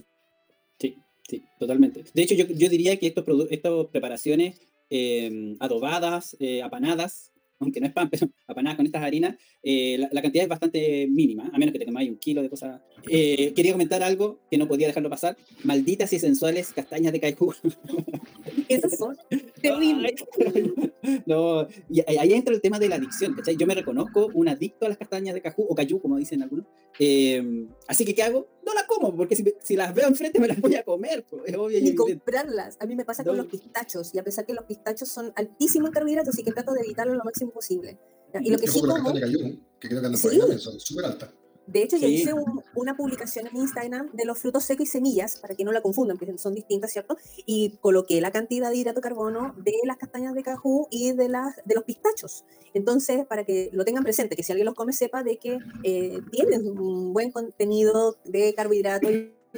Sí, 0.80 0.98
sí, 1.28 1.44
totalmente. 1.60 2.04
De 2.14 2.22
hecho, 2.22 2.36
yo, 2.36 2.46
yo 2.46 2.70
diría 2.70 2.98
que 2.98 3.08
estos, 3.08 3.26
estas 3.50 3.88
preparaciones 3.88 4.60
eh, 4.90 5.56
adobadas, 5.60 6.36
eh, 6.40 6.62
apanadas, 6.62 7.32
aunque 7.60 7.80
no 7.80 7.88
es 7.88 7.94
pan, 7.94 8.10
pero 8.12 8.28
apanadas 8.48 8.78
con 8.78 8.86
estas 8.86 9.04
harinas, 9.04 9.36
eh, 9.68 9.98
la, 9.98 10.08
la, 10.12 10.22
cantidad 10.22 10.44
es 10.44 10.50
bastante 10.50 11.08
mínima, 11.08 11.50
a 11.52 11.58
menos 11.58 11.74
que 11.74 11.80
te 11.80 11.86
comáis 11.86 12.08
un 12.08 12.18
kilo 12.18 12.44
de 12.44 12.52
cosas. 12.52 12.82
Eh, 13.10 13.52
quería 13.56 13.72
comentar 13.72 14.04
algo 14.04 14.40
que 14.52 14.60
no 14.60 14.68
podía 14.68 14.86
dejarlo 14.86 15.10
pasar. 15.10 15.38
Malditas 15.64 16.14
y 16.14 16.20
sensuales 16.20 16.72
castañas 16.72 17.12
de 17.12 17.20
caijú. 17.20 17.52
Esas 18.70 18.96
son 18.98 19.18
terribles. 19.62 20.24
No, 21.28 21.68
y 21.88 22.02
ahí 22.18 22.34
entra 22.34 22.52
el 22.52 22.62
tema 22.62 22.80
de 22.80 22.90
la 22.90 22.96
adicción, 22.96 23.36
¿cachai? 23.36 23.56
Yo 23.56 23.68
me 23.68 23.76
reconozco 23.76 24.32
un 24.34 24.48
adicto 24.48 24.88
a 24.88 24.90
las 24.90 24.98
castañas 24.98 25.36
de 25.36 25.42
caijú, 25.42 25.64
o 25.70 25.76
cayú, 25.76 26.02
como 26.02 26.18
dicen 26.18 26.42
algunos. 26.42 26.66
Eh, 26.98 27.68
así 27.88 28.06
que, 28.06 28.16
¿qué 28.16 28.24
hago? 28.24 28.48
No 28.66 28.74
las 28.74 28.86
como, 28.86 29.16
porque 29.16 29.36
si, 29.36 29.44
si, 29.62 29.76
las 29.76 29.94
veo 29.94 30.08
enfrente 30.08 30.40
me 30.40 30.48
las 30.48 30.60
voy 30.60 30.74
a 30.74 30.84
comer. 30.84 31.24
Pues, 31.30 31.44
es 31.46 31.56
obvio 31.56 31.80
Ni 31.80 31.94
comprarlas. 31.94 32.78
A 32.80 32.88
mí 32.88 32.96
me 32.96 33.06
pasa 33.06 33.22
no. 33.22 33.30
con 33.30 33.38
los 33.38 33.46
pistachos, 33.46 34.16
y 34.16 34.20
a 34.20 34.24
pesar 34.24 34.48
que 34.48 34.56
los 34.56 34.66
pistachos 34.66 35.08
son 35.08 35.32
altísimos 35.36 35.90
en 35.90 35.94
carbohidratos, 35.94 36.34
así 36.34 36.44
que 36.44 36.52
trato 36.52 36.74
de 36.74 36.82
evitarlo 36.82 37.14
lo 37.14 37.24
máximo 37.24 37.52
posible. 37.52 38.00
Y 38.42 38.50
lo 38.52 38.58
que 38.58 38.68
sí 38.68 38.80
como... 38.80 39.14
Cayú, 39.14 39.60
que 39.80 39.88
creo 39.88 40.02
que 40.02 40.06
andan 40.08 40.18
sí. 40.20 40.40
por 40.40 40.60
son 40.60 40.80
súper 40.80 41.06
altas. 41.06 41.30
De 41.68 41.82
hecho, 41.82 41.98
yo 41.98 42.08
sí. 42.08 42.14
hice 42.14 42.32
un, 42.32 42.62
una 42.76 42.96
publicación 42.96 43.48
en 43.48 43.58
Instagram 43.58 44.12
de 44.14 44.26
los 44.26 44.38
frutos 44.38 44.64
secos 44.64 44.88
y 44.88 44.92
semillas, 44.92 45.38
para 45.38 45.56
que 45.56 45.64
no 45.64 45.72
la 45.72 45.82
confundan, 45.82 46.18
porque 46.18 46.38
son 46.38 46.54
distintas, 46.54 46.92
¿cierto? 46.94 47.18
Y 47.48 47.78
coloqué 47.82 48.22
la 48.22 48.32
cantidad 48.32 48.70
de 48.70 48.78
hidrato 48.78 48.98
de 48.98 49.02
carbono 49.02 49.56
de 49.58 49.74
las 49.86 49.98
castañas 49.98 50.36
de 50.36 50.44
cajú 50.44 50.88
y 50.92 51.14
de, 51.14 51.28
las, 51.28 51.56
de 51.66 51.74
los 51.74 51.84
pistachos. 51.84 52.44
Entonces, 52.76 53.26
para 53.26 53.46
que 53.46 53.72
lo 53.74 53.84
tengan 53.84 54.04
presente, 54.04 54.36
que 54.36 54.44
si 54.44 54.52
alguien 54.52 54.66
los 54.66 54.76
come, 54.76 54.94
sepa 54.94 55.24
de 55.24 55.38
que 55.38 55.58
eh, 55.84 56.22
tienen 56.32 56.68
un 56.68 57.14
buen 57.14 57.32
contenido 57.32 58.18
de 58.26 58.54
carbohidrato 58.54 59.08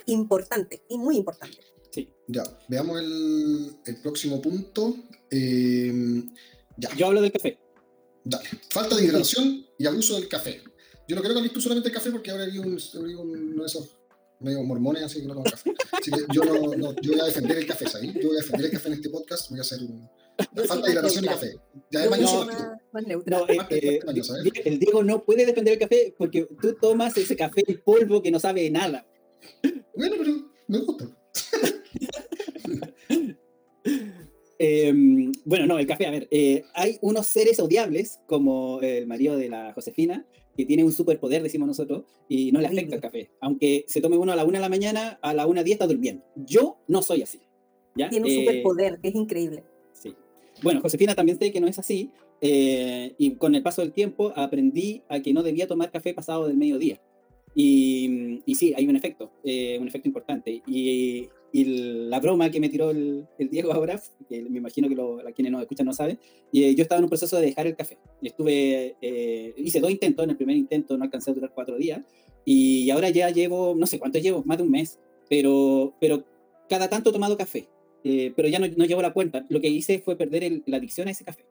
importante, 0.05 0.83
y 0.87 0.97
muy 0.97 1.17
importante. 1.17 1.57
Sí. 1.91 2.09
Ya, 2.27 2.43
veamos 2.69 3.01
el, 3.01 3.77
el 3.85 4.01
próximo 4.01 4.41
punto. 4.41 4.95
Eh, 5.29 6.23
ya. 6.77 6.95
Yo 6.95 7.07
hablo 7.07 7.21
del 7.21 7.33
café. 7.33 7.57
Dale. 8.29 8.49
Falta 8.69 8.95
de 8.95 9.05
hidratación 9.05 9.65
y 9.77 9.85
abuso 9.85 10.15
del 10.15 10.27
café. 10.27 10.61
Yo 11.07 11.15
no 11.15 11.21
creo 11.21 11.41
que 11.41 11.49
tú 11.49 11.61
solamente 11.61 11.89
el 11.89 11.95
café 11.95 12.11
porque 12.11 12.31
ahora 12.31 12.45
vi 12.45 12.57
un, 12.57 12.77
uno 12.95 13.61
de 13.61 13.65
esos 13.65 13.89
medio 14.39 14.61
mormones, 14.63 15.03
así 15.03 15.21
que 15.21 15.27
no 15.27 15.33
tomo 15.33 15.45
café. 15.45 15.73
Así 15.93 16.11
que 16.11 16.19
yo, 16.33 16.43
no, 16.43 16.75
no, 16.75 16.95
yo 17.01 17.11
voy 17.13 17.21
a 17.21 17.25
defender 17.25 17.57
el 17.57 17.65
café, 17.65 17.87
¿sabes? 17.87 18.13
Yo 18.13 18.27
voy 18.27 18.37
a 18.37 18.41
defender 18.41 18.65
el 18.65 18.71
café 18.71 18.87
en 18.89 18.93
este 18.95 19.09
podcast, 19.09 19.49
voy 19.49 19.59
a 19.59 19.61
hacer 19.61 19.79
un... 19.79 20.09
Falta 20.67 20.85
de 20.85 20.91
hidratación 20.91 21.23
y 21.23 21.27
café. 21.27 21.55
Ya 21.89 22.03
es 22.03 22.09
mañoso 22.09 22.45
no, 23.25 23.47
eh, 23.47 23.57
eh, 23.69 23.99
El 24.65 24.79
Diego 24.79 25.03
no 25.03 25.23
puede 25.23 25.45
defender 25.45 25.73
el 25.73 25.79
café 25.79 26.13
porque 26.17 26.47
tú 26.61 26.75
tomas 26.79 27.17
ese 27.17 27.35
café 27.35 27.63
en 27.65 27.81
polvo 27.81 28.21
que 28.21 28.29
no 28.29 28.39
sabe 28.39 28.69
nada. 28.69 29.07
Bueno, 29.95 30.15
pero 30.19 30.51
me 30.67 30.77
gusta. 30.79 31.09
Eh, 34.59 34.93
bueno, 35.45 35.67
no, 35.67 35.79
el 35.79 35.85
café, 35.85 36.07
a 36.07 36.11
ver, 36.11 36.27
eh, 36.31 36.63
hay 36.73 36.97
unos 37.01 37.27
seres 37.27 37.59
odiables, 37.59 38.19
como 38.25 38.81
el 38.81 39.07
marido 39.07 39.37
de 39.37 39.49
la 39.49 39.73
Josefina, 39.73 40.25
que 40.55 40.65
tiene 40.65 40.83
un 40.83 40.91
superpoder, 40.91 41.43
decimos 41.43 41.67
nosotros, 41.67 42.05
y 42.27 42.51
no 42.51 42.59
le 42.59 42.67
afecta 42.67 42.95
el 42.95 43.01
café. 43.01 43.29
Aunque 43.39 43.85
se 43.87 44.01
tome 44.01 44.17
uno 44.17 44.31
a 44.31 44.35
la 44.35 44.43
una 44.43 44.57
de 44.57 44.63
la 44.63 44.69
mañana, 44.69 45.19
a 45.21 45.33
la 45.33 45.45
una 45.45 45.63
diez 45.63 45.75
está 45.75 45.85
durmiendo. 45.85 46.23
Yo 46.35 46.77
no 46.87 47.03
soy 47.03 47.21
así. 47.21 47.39
¿ya? 47.95 48.09
Tiene 48.09 48.25
un 48.25 48.31
eh, 48.31 48.39
superpoder, 48.39 48.99
que 48.99 49.09
es 49.09 49.15
increíble. 49.15 49.63
Sí. 49.93 50.15
Bueno, 50.63 50.81
Josefina 50.81 51.13
también 51.13 51.37
sé 51.37 51.51
que 51.51 51.61
no 51.61 51.67
es 51.67 51.77
así, 51.77 52.11
eh, 52.41 53.13
y 53.17 53.35
con 53.35 53.53
el 53.53 53.61
paso 53.63 53.81
del 53.81 53.93
tiempo 53.93 54.33
aprendí 54.35 55.03
a 55.09 55.21
que 55.21 55.33
no 55.33 55.43
debía 55.43 55.67
tomar 55.67 55.91
café 55.91 56.13
pasado 56.13 56.47
del 56.47 56.57
mediodía. 56.57 56.99
Y, 57.53 58.41
y 58.45 58.55
sí, 58.55 58.73
hay 58.75 58.87
un 58.87 58.95
efecto, 58.95 59.31
eh, 59.43 59.77
un 59.79 59.87
efecto 59.87 60.07
importante. 60.07 60.61
Y, 60.67 61.29
y 61.51 61.65
la 62.09 62.19
broma 62.19 62.49
que 62.49 62.59
me 62.59 62.69
tiró 62.69 62.91
el, 62.91 63.25
el, 63.37 63.49
Diego 63.49 63.73
ahora, 63.73 64.01
que 64.29 64.41
me 64.43 64.57
imagino 64.57 64.89
que 64.89 64.95
lo, 64.95 65.19
quienes 65.35 65.51
nos 65.51 65.61
escuchan 65.61 65.85
no 65.85 65.93
saben, 65.93 66.19
y 66.51 66.63
eh, 66.63 66.75
yo 66.75 66.83
estaba 66.83 66.99
en 66.99 67.05
un 67.05 67.09
proceso 67.09 67.37
de 67.37 67.47
dejar 67.47 67.67
el 67.67 67.75
café. 67.75 67.97
Estuve, 68.21 68.95
eh, 69.01 69.53
hice 69.57 69.79
dos 69.79 69.91
intentos, 69.91 70.23
en 70.23 70.31
el 70.31 70.37
primer 70.37 70.57
intento 70.57 70.97
no 70.97 71.03
alcancé 71.03 71.31
a 71.31 71.33
durar 71.33 71.51
cuatro 71.53 71.77
días, 71.77 72.01
y 72.45 72.89
ahora 72.89 73.09
ya 73.09 73.29
llevo, 73.29 73.75
no 73.75 73.87
sé 73.87 73.99
cuánto 73.99 74.19
llevo, 74.19 74.43
más 74.45 74.57
de 74.57 74.63
un 74.63 74.71
mes, 74.71 74.99
pero, 75.29 75.93
pero 75.99 76.23
cada 76.69 76.89
tanto 76.89 77.09
he 77.09 77.13
tomado 77.13 77.37
café, 77.37 77.67
eh, 78.03 78.31
pero 78.35 78.47
ya 78.47 78.59
no, 78.59 78.67
no, 78.75 78.85
llevo 78.85 79.01
la 79.01 79.13
cuenta. 79.13 79.45
Lo 79.49 79.59
que 79.59 79.67
hice 79.67 79.99
fue 79.99 80.15
perder 80.15 80.43
el, 80.43 80.63
la 80.65 80.77
adicción 80.77 81.07
a 81.07 81.11
ese 81.11 81.25
café. 81.25 81.45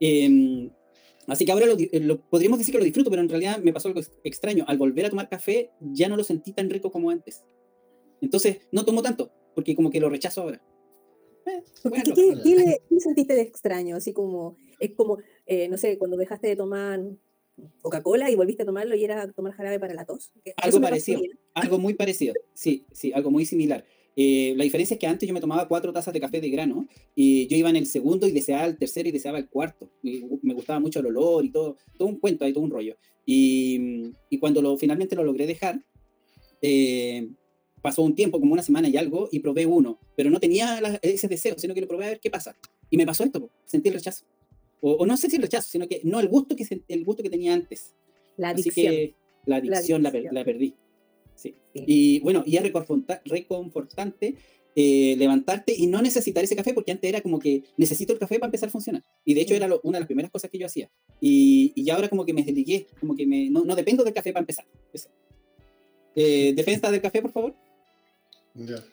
Em, 0.00 0.70
así 1.26 1.44
que 1.44 1.52
ahora 1.52 1.66
lo, 1.66 1.76
lo, 2.00 2.20
podríamos 2.20 2.58
decir 2.58 2.72
que 2.72 2.78
lo 2.78 2.84
disfruto, 2.84 3.10
pero 3.10 3.22
en 3.22 3.28
realidad 3.28 3.58
me 3.62 3.72
pasó 3.72 3.88
algo 3.88 4.00
extraño. 4.24 4.64
Al 4.68 4.78
volver 4.78 5.06
a 5.06 5.10
tomar 5.10 5.28
café 5.28 5.70
ya 5.80 6.08
no 6.08 6.16
lo 6.16 6.24
sentí 6.24 6.52
tan 6.52 6.70
rico 6.70 6.90
como 6.90 7.10
antes. 7.10 7.44
Entonces, 8.20 8.58
no 8.72 8.84
tomo 8.84 9.02
tanto, 9.02 9.30
porque 9.54 9.74
como 9.74 9.90
que 9.90 10.00
lo 10.00 10.08
rechazo 10.08 10.42
ahora. 10.42 10.62
Eh, 11.46 11.62
¿Qué, 12.88 13.00
sentiste 13.00 13.34
de 13.34 13.42
extraño? 13.42 13.96
Así 13.96 14.12
como, 14.12 14.56
es 14.80 14.92
como, 14.92 15.18
eh, 15.46 15.68
no 15.68 15.76
sé, 15.76 15.96
cuando 15.98 16.16
dejaste 16.16 16.48
de 16.48 16.56
tomar 16.56 17.00
Coca-Cola 17.80 18.30
y 18.30 18.34
volviste 18.34 18.64
a 18.64 18.66
tomarlo 18.66 18.96
y 18.96 19.04
era 19.04 19.30
tomar 19.32 19.52
jarabe 19.52 19.78
para 19.78 19.94
la 19.94 20.04
tos. 20.04 20.32
Algo 20.56 20.80
parecido, 20.80 21.20
algo 21.54 21.78
muy 21.78 21.94
parecido, 21.94 22.34
sí, 22.52 22.84
sí, 22.92 23.12
algo 23.12 23.30
muy 23.30 23.44
similar. 23.44 23.84
Eh, 24.18 24.54
la 24.56 24.64
diferencia 24.64 24.94
es 24.94 25.00
que 25.00 25.06
antes 25.06 25.28
yo 25.28 25.34
me 25.34 25.42
tomaba 25.42 25.68
cuatro 25.68 25.92
tazas 25.92 26.14
de 26.14 26.20
café 26.20 26.40
de 26.40 26.48
grano 26.48 26.88
y 27.14 27.46
yo 27.48 27.56
iba 27.58 27.68
en 27.68 27.76
el 27.76 27.86
segundo 27.86 28.26
y 28.26 28.32
deseaba 28.32 28.64
el 28.64 28.78
tercero 28.78 29.08
y 29.10 29.12
deseaba 29.12 29.38
el 29.38 29.48
cuarto. 29.48 29.90
me 30.02 30.54
gustaba 30.54 30.80
mucho 30.80 31.00
el 31.00 31.06
olor 31.06 31.44
y 31.44 31.50
todo, 31.50 31.76
todo 31.98 32.08
un 32.08 32.18
cuento, 32.18 32.44
hay 32.44 32.52
todo 32.52 32.64
un 32.64 32.70
rollo. 32.70 32.96
Y, 33.26 34.12
y 34.30 34.38
cuando 34.38 34.62
lo, 34.62 34.76
finalmente 34.78 35.16
lo 35.16 35.24
logré 35.24 35.46
dejar, 35.46 35.84
eh, 36.62 37.28
pasó 37.86 38.02
un 38.02 38.16
tiempo, 38.16 38.40
como 38.40 38.52
una 38.52 38.64
semana 38.64 38.88
y 38.88 38.96
algo, 38.96 39.28
y 39.30 39.38
probé 39.38 39.64
uno, 39.64 40.00
pero 40.16 40.28
no 40.28 40.40
tenía 40.40 40.80
ese 41.02 41.28
deseo, 41.28 41.54
sino 41.56 41.72
que 41.72 41.80
lo 41.80 41.86
probé 41.86 42.06
a 42.06 42.08
ver 42.08 42.20
qué 42.20 42.30
pasa. 42.30 42.56
Y 42.90 42.96
me 42.96 43.06
pasó 43.06 43.22
esto, 43.22 43.48
sentí 43.64 43.90
el 43.90 43.94
rechazo. 43.94 44.24
O, 44.80 45.06
no 45.06 45.16
sé 45.16 45.30
si 45.30 45.36
el 45.36 45.42
rechazo, 45.42 45.68
sino 45.70 45.86
que 45.86 46.00
no 46.02 46.18
el 46.18 46.26
gusto 46.26 46.56
que, 46.56 46.66
el 46.88 47.04
gusto 47.04 47.22
que 47.22 47.30
tenía 47.30 47.54
antes. 47.54 47.94
La 48.38 48.48
adicción. 48.48 48.88
Así 48.88 48.96
que 48.96 49.14
la 49.44 49.56
adicción 49.56 50.02
la, 50.02 50.10
la, 50.32 50.44
perdí. 50.44 50.74
Sí. 51.36 51.54
Y 51.74 52.18
bueno, 52.20 52.42
y 52.44 52.56
es 52.56 52.64
reconfortante 53.24 54.34
eh, 54.74 55.14
levantarte 55.16 55.72
y 55.72 55.86
no 55.86 56.02
necesitar 56.02 56.42
ese 56.42 56.56
café, 56.56 56.74
porque 56.74 56.90
antes 56.90 57.08
era 57.08 57.20
como 57.20 57.38
que 57.38 57.62
necesito 57.76 58.12
el 58.12 58.18
café 58.18 58.40
para 58.40 58.48
empezar 58.48 58.68
a 58.68 58.72
funcionar. 58.72 59.04
Y 59.24 59.34
de 59.34 59.42
hecho 59.42 59.54
era 59.54 59.68
una 59.84 59.98
de 59.98 60.00
las 60.00 60.08
primeras 60.08 60.32
cosas 60.32 60.50
que 60.50 60.58
yo 60.58 60.66
hacía. 60.66 60.90
Y, 61.20 61.72
y 61.76 61.88
ahora 61.90 62.08
como 62.08 62.26
que 62.26 62.32
me 62.32 62.42
desligué, 62.42 62.88
como 62.98 63.14
que 63.14 63.28
me, 63.28 63.48
no, 63.48 63.64
no 63.64 63.76
dependo 63.76 64.02
del 64.02 64.12
café 64.12 64.32
para 64.32 64.42
empezar. 64.42 64.66
Eh, 66.16 66.54
defensa 66.56 66.90
del 66.90 67.02
café, 67.02 67.20
por 67.20 67.30
favor. 67.30 67.54
Ya. 68.56 68.84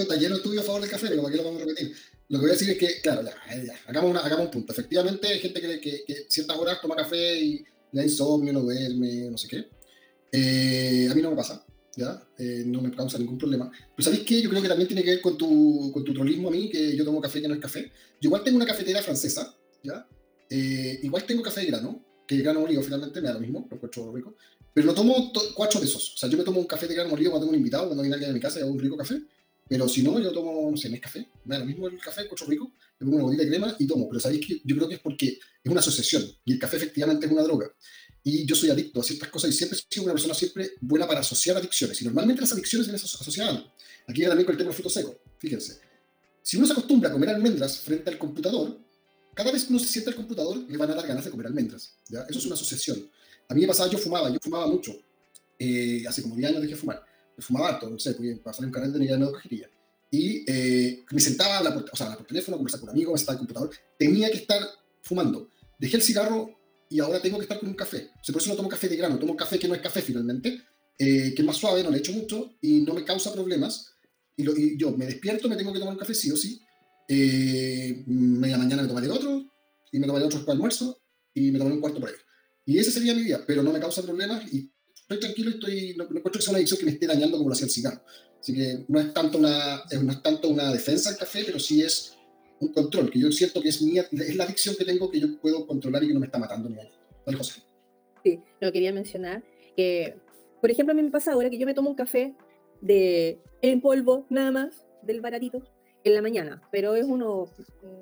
está 0.00 0.16
lleno 0.16 0.34
de 0.34 0.40
estudio 0.40 0.60
a 0.60 0.64
favor 0.64 0.80
del 0.80 0.90
café, 0.90 1.08
pero 1.08 1.22
¿para 1.22 1.32
qué 1.32 1.38
lo 1.38 1.44
vamos 1.44 1.62
a 1.62 1.64
repetir? 1.64 1.94
Lo 2.28 2.38
que 2.38 2.42
voy 2.42 2.50
a 2.50 2.52
decir 2.54 2.70
es 2.70 2.78
que, 2.78 3.00
claro, 3.00 3.22
ya, 3.22 3.62
ya 3.62 3.74
hagamos, 3.86 4.10
una, 4.10 4.20
hagamos, 4.20 4.46
un 4.46 4.50
punto. 4.50 4.72
Efectivamente, 4.72 5.28
hay 5.28 5.38
gente 5.38 5.60
que, 5.60 5.80
que, 5.80 6.04
que, 6.04 6.26
ciertas 6.28 6.56
horas 6.56 6.80
toma 6.80 6.96
café 6.96 7.38
y 7.38 7.64
le 7.92 8.00
da 8.00 8.04
insomnio, 8.04 8.52
no 8.52 8.60
duerme, 8.60 9.30
no 9.30 9.38
sé 9.38 9.48
qué. 9.48 9.68
Eh, 10.32 11.08
a 11.10 11.14
mí 11.14 11.22
no 11.22 11.30
me 11.30 11.36
pasa, 11.36 11.64
¿ya? 11.96 12.22
Eh, 12.38 12.64
no 12.66 12.80
me 12.80 12.90
causa 12.90 13.18
ningún 13.18 13.38
problema. 13.38 13.70
Pero 13.70 14.04
¿sabéis 14.04 14.24
qué? 14.24 14.42
Yo 14.42 14.50
creo 14.50 14.62
que 14.62 14.68
también 14.68 14.88
tiene 14.88 15.02
que 15.02 15.10
ver 15.10 15.20
con 15.20 15.36
tu, 15.36 15.90
con 15.92 16.04
tu 16.04 16.12
trollismo 16.12 16.48
a 16.48 16.50
mí, 16.50 16.68
que 16.68 16.96
yo 16.96 17.04
tomo 17.04 17.20
café 17.20 17.40
que 17.40 17.48
no 17.48 17.54
es 17.54 17.60
café. 17.60 17.92
Yo 18.20 18.28
igual 18.28 18.42
tengo 18.42 18.56
una 18.56 18.66
cafetera 18.66 19.02
francesa, 19.02 19.54
¿ya? 19.82 20.06
Eh, 20.50 21.00
igual 21.02 21.24
tengo 21.24 21.42
café 21.42 21.60
de 21.60 21.66
grano, 21.66 22.04
que 22.26 22.36
grano 22.38 22.60
molido 22.60 22.82
finalmente, 22.82 23.20
me 23.20 23.28
da 23.28 23.34
lo 23.34 23.40
mismo, 23.40 23.66
lo 23.70 23.76
encuentro 23.76 24.12
rico. 24.14 24.34
Pero 24.74 24.86
no 24.86 24.94
tomo 24.94 25.32
cuatro 25.54 25.80
de 25.80 25.86
esos. 25.86 26.14
O 26.14 26.16
sea, 26.18 26.28
yo 26.28 26.36
me 26.36 26.44
tomo 26.44 26.60
un 26.60 26.66
café 26.66 26.86
de 26.86 26.94
grano 26.94 27.10
molido 27.10 27.30
cuando 27.30 27.46
tengo 27.46 27.52
un 27.52 27.58
invitado, 27.58 27.86
cuando 27.86 28.02
viene 28.02 28.14
alguien 28.14 28.30
a 28.30 28.34
mi 28.34 28.40
casa 28.40 28.58
y 28.58 28.62
hago 28.62 28.72
un 28.72 28.78
rico 28.78 28.96
café. 28.96 29.20
Pero 29.68 29.88
si 29.88 30.02
no, 30.02 30.20
yo 30.20 30.30
tomo, 30.32 30.70
no 30.70 30.76
sé, 30.76 30.92
es 30.92 31.00
café. 31.00 31.26
Me 31.44 31.54
da 31.54 31.60
lo 31.60 31.66
mismo 31.66 31.88
el 31.88 31.98
café, 31.98 32.28
cocho 32.28 32.44
rico. 32.46 32.72
Le 32.98 33.04
pongo 33.04 33.16
una 33.16 33.24
botella 33.24 33.44
de 33.44 33.48
crema 33.48 33.76
y 33.78 33.86
tomo. 33.86 34.08
Pero 34.08 34.20
sabéis 34.20 34.46
que 34.46 34.60
yo 34.64 34.76
creo 34.76 34.88
que 34.88 34.94
es 34.96 35.00
porque 35.00 35.38
es 35.64 35.70
una 35.70 35.80
asociación. 35.80 36.24
Y 36.44 36.52
el 36.52 36.58
café 36.58 36.76
efectivamente 36.76 37.26
es 37.26 37.32
una 37.32 37.42
droga. 37.42 37.72
Y 38.22 38.44
yo 38.44 38.54
soy 38.54 38.70
adicto 38.70 39.00
a 39.00 39.04
ciertas 39.04 39.28
cosas 39.28 39.50
y 39.50 39.52
siempre 39.54 39.78
he 39.78 39.94
sido 39.94 40.04
una 40.04 40.12
persona 40.12 40.34
siempre 40.34 40.72
buena 40.80 41.06
para 41.06 41.20
asociar 41.20 41.56
adicciones. 41.56 42.00
Y 42.02 42.04
normalmente 42.04 42.42
las 42.42 42.52
adicciones 42.52 42.86
vienen 42.86 43.02
asociadas. 43.02 43.64
Aquí 44.06 44.22
también 44.22 44.44
con 44.44 44.52
el 44.52 44.58
tema 44.58 44.68
del 44.68 44.74
fruto 44.74 44.90
seco. 44.90 45.18
Fíjense. 45.38 45.80
Si 46.42 46.56
uno 46.56 46.66
se 46.66 46.72
acostumbra 46.72 47.08
a 47.08 47.12
comer 47.12 47.30
almendras 47.30 47.78
frente 47.78 48.08
al 48.10 48.18
computador, 48.18 48.78
cada 49.36 49.52
vez 49.52 49.64
que 49.64 49.70
uno 49.70 49.78
se 49.78 49.88
sienta 49.88 50.10
al 50.10 50.16
computador, 50.16 50.56
le 50.66 50.78
van 50.78 50.90
a 50.90 50.94
dar 50.94 51.06
ganas 51.06 51.22
de 51.22 51.30
comer 51.30 51.46
almendras. 51.48 51.92
¿ya? 52.08 52.22
Eso 52.22 52.38
es 52.38 52.46
una 52.46 52.54
asociación. 52.54 53.06
A 53.48 53.54
mí 53.54 53.60
me 53.60 53.66
pasaba, 53.66 53.90
yo 53.90 53.98
fumaba, 53.98 54.30
yo 54.30 54.38
fumaba 54.42 54.66
mucho. 54.66 54.92
Eh, 55.58 56.02
hace 56.08 56.22
como 56.22 56.36
10 56.36 56.48
años 56.48 56.62
dejé 56.62 56.72
de 56.72 56.80
fumar. 56.80 57.04
Fumaba 57.38 57.68
harto, 57.68 57.90
no 57.90 57.98
sé, 57.98 58.14
porque 58.14 58.34
pasar 58.36 58.64
un 58.64 58.72
canal 58.72 58.90
de 58.90 58.98
unidad 58.98 59.18
de 59.18 59.32
cajetilla. 59.32 59.68
Y 60.10 60.42
eh, 60.50 61.04
me 61.10 61.20
sentaba 61.20 61.62
la, 61.62 61.84
o 61.92 61.96
sea, 61.96 62.16
por 62.16 62.26
teléfono, 62.26 62.56
conversar 62.56 62.80
con 62.80 62.88
un 62.88 62.94
amigo, 62.94 63.12
me 63.12 63.18
sentaba 63.18 63.36
en 63.36 63.42
el 63.42 63.46
computador. 63.46 63.76
Tenía 63.98 64.30
que 64.30 64.38
estar 64.38 64.62
fumando. 65.02 65.50
Dejé 65.78 65.96
el 65.96 66.02
cigarro 66.02 66.58
y 66.88 67.00
ahora 67.00 67.20
tengo 67.20 67.36
que 67.36 67.42
estar 67.42 67.60
con 67.60 67.68
un 67.68 67.74
café. 67.74 68.12
O 68.18 68.24
sea, 68.24 68.32
por 68.32 68.40
eso 68.40 68.48
no 68.48 68.56
tomo 68.56 68.70
café 68.70 68.88
de 68.88 68.96
grano, 68.96 69.18
tomo 69.18 69.36
café 69.36 69.58
que 69.58 69.68
no 69.68 69.74
es 69.74 69.82
café 69.82 70.00
finalmente, 70.00 70.62
eh, 70.98 71.34
que 71.34 71.42
es 71.42 71.44
más 71.44 71.58
suave, 71.58 71.82
no 71.82 71.90
le 71.90 71.98
echo 71.98 72.12
mucho 72.12 72.54
y 72.62 72.80
no 72.80 72.94
me 72.94 73.04
causa 73.04 73.34
problemas. 73.34 73.92
Y, 74.34 74.44
lo, 74.44 74.56
y, 74.56 74.78
yo 74.78 74.92
me 74.92 75.04
despierto, 75.04 75.46
me 75.46 75.56
tengo 75.56 75.74
que 75.74 75.78
tomar 75.78 75.92
un 75.92 76.00
café 76.00 76.14
sí 76.14 76.30
o 76.30 76.36
sí. 76.36 76.58
Media 77.08 78.58
mañana 78.58 78.82
me 78.82 78.88
tomaré 78.88 79.08
otro, 79.08 79.50
y 79.92 79.98
me 79.98 80.06
tomaré 80.06 80.24
otro 80.24 80.40
para 80.40 80.52
almuerzo, 80.52 81.00
y 81.34 81.50
me 81.50 81.58
tomaré 81.58 81.76
un 81.76 81.80
cuarto 81.80 82.00
por 82.00 82.08
ahí. 82.08 82.16
Y 82.64 82.78
ese 82.78 82.90
sería 82.90 83.14
mi 83.14 83.22
día, 83.22 83.40
pero 83.46 83.62
no 83.62 83.72
me 83.72 83.78
causa 83.78 84.02
problemas 84.02 84.52
y 84.52 84.70
estoy 84.94 85.20
tranquilo 85.20 85.50
y 85.50 85.54
estoy, 85.54 85.94
no, 85.96 86.04
encuentro 86.04 86.32
que 86.32 86.42
sea 86.42 86.50
una 86.50 86.58
adicción 86.58 86.80
que 86.80 86.86
me 86.86 86.92
esté 86.92 87.06
dañando 87.06 87.36
como 87.36 87.48
lo 87.48 87.54
hacía 87.54 87.66
el 87.66 87.70
cigarro. 87.70 88.02
Así 88.40 88.54
que 88.54 88.84
no 88.88 88.98
es 88.98 89.14
tanto 89.14 89.38
una, 89.38 89.82
no 90.02 90.12
es 90.12 90.22
tanto 90.22 90.48
una 90.48 90.72
defensa 90.72 91.10
del 91.10 91.18
café, 91.18 91.44
pero 91.46 91.60
sí 91.60 91.82
es 91.82 92.16
un 92.58 92.72
control, 92.72 93.10
que 93.10 93.20
yo 93.20 93.30
siento 93.30 93.60
que 93.60 93.68
es, 93.68 93.82
mi, 93.82 93.98
es 93.98 94.36
la 94.36 94.44
adicción 94.44 94.74
que 94.76 94.84
tengo 94.84 95.10
que 95.10 95.20
yo 95.20 95.38
puedo 95.40 95.66
controlar 95.66 96.02
y 96.02 96.08
que 96.08 96.14
no 96.14 96.20
me 96.20 96.26
está 96.26 96.38
matando 96.38 96.68
ni 96.68 96.76
nada. 96.76 96.90
Vale, 97.24 97.38
José. 97.38 97.62
Sí, 98.24 98.40
lo 98.60 98.72
quería 98.72 98.92
mencionar, 98.92 99.44
que, 99.76 100.16
por 100.60 100.70
ejemplo, 100.70 100.92
a 100.92 100.96
mí 100.96 101.02
me 101.02 101.10
pasa 101.10 101.32
ahora 101.32 101.50
que 101.50 101.58
yo 101.58 101.66
me 101.66 101.74
tomo 101.74 101.90
un 101.90 101.96
café 101.96 102.34
de 102.80 103.40
en 103.62 103.80
polvo, 103.80 104.26
nada 104.30 104.50
más, 104.50 104.84
del 105.02 105.20
baratito, 105.20 105.62
en 106.08 106.14
la 106.14 106.22
mañana, 106.22 106.62
pero 106.70 106.94
es 106.94 107.04
uno 107.04 107.46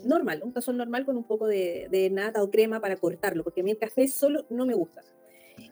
normal, 0.05 0.43
un 0.45 0.53
tazón 0.53 0.77
normal 0.77 1.05
con 1.05 1.17
un 1.17 1.25
poco 1.25 1.47
de, 1.47 1.89
de, 1.91 2.11
nata 2.11 2.43
o 2.43 2.51
crema 2.51 2.81
para 2.81 2.97
cortarlo, 2.97 3.45
porque 3.45 3.63
a 3.63 3.65
mí 3.65 3.71
el 3.71 3.79
café 3.79 4.09
solo 4.09 4.45
no 4.51 4.67
me 4.67 4.75
gusta. 4.75 5.03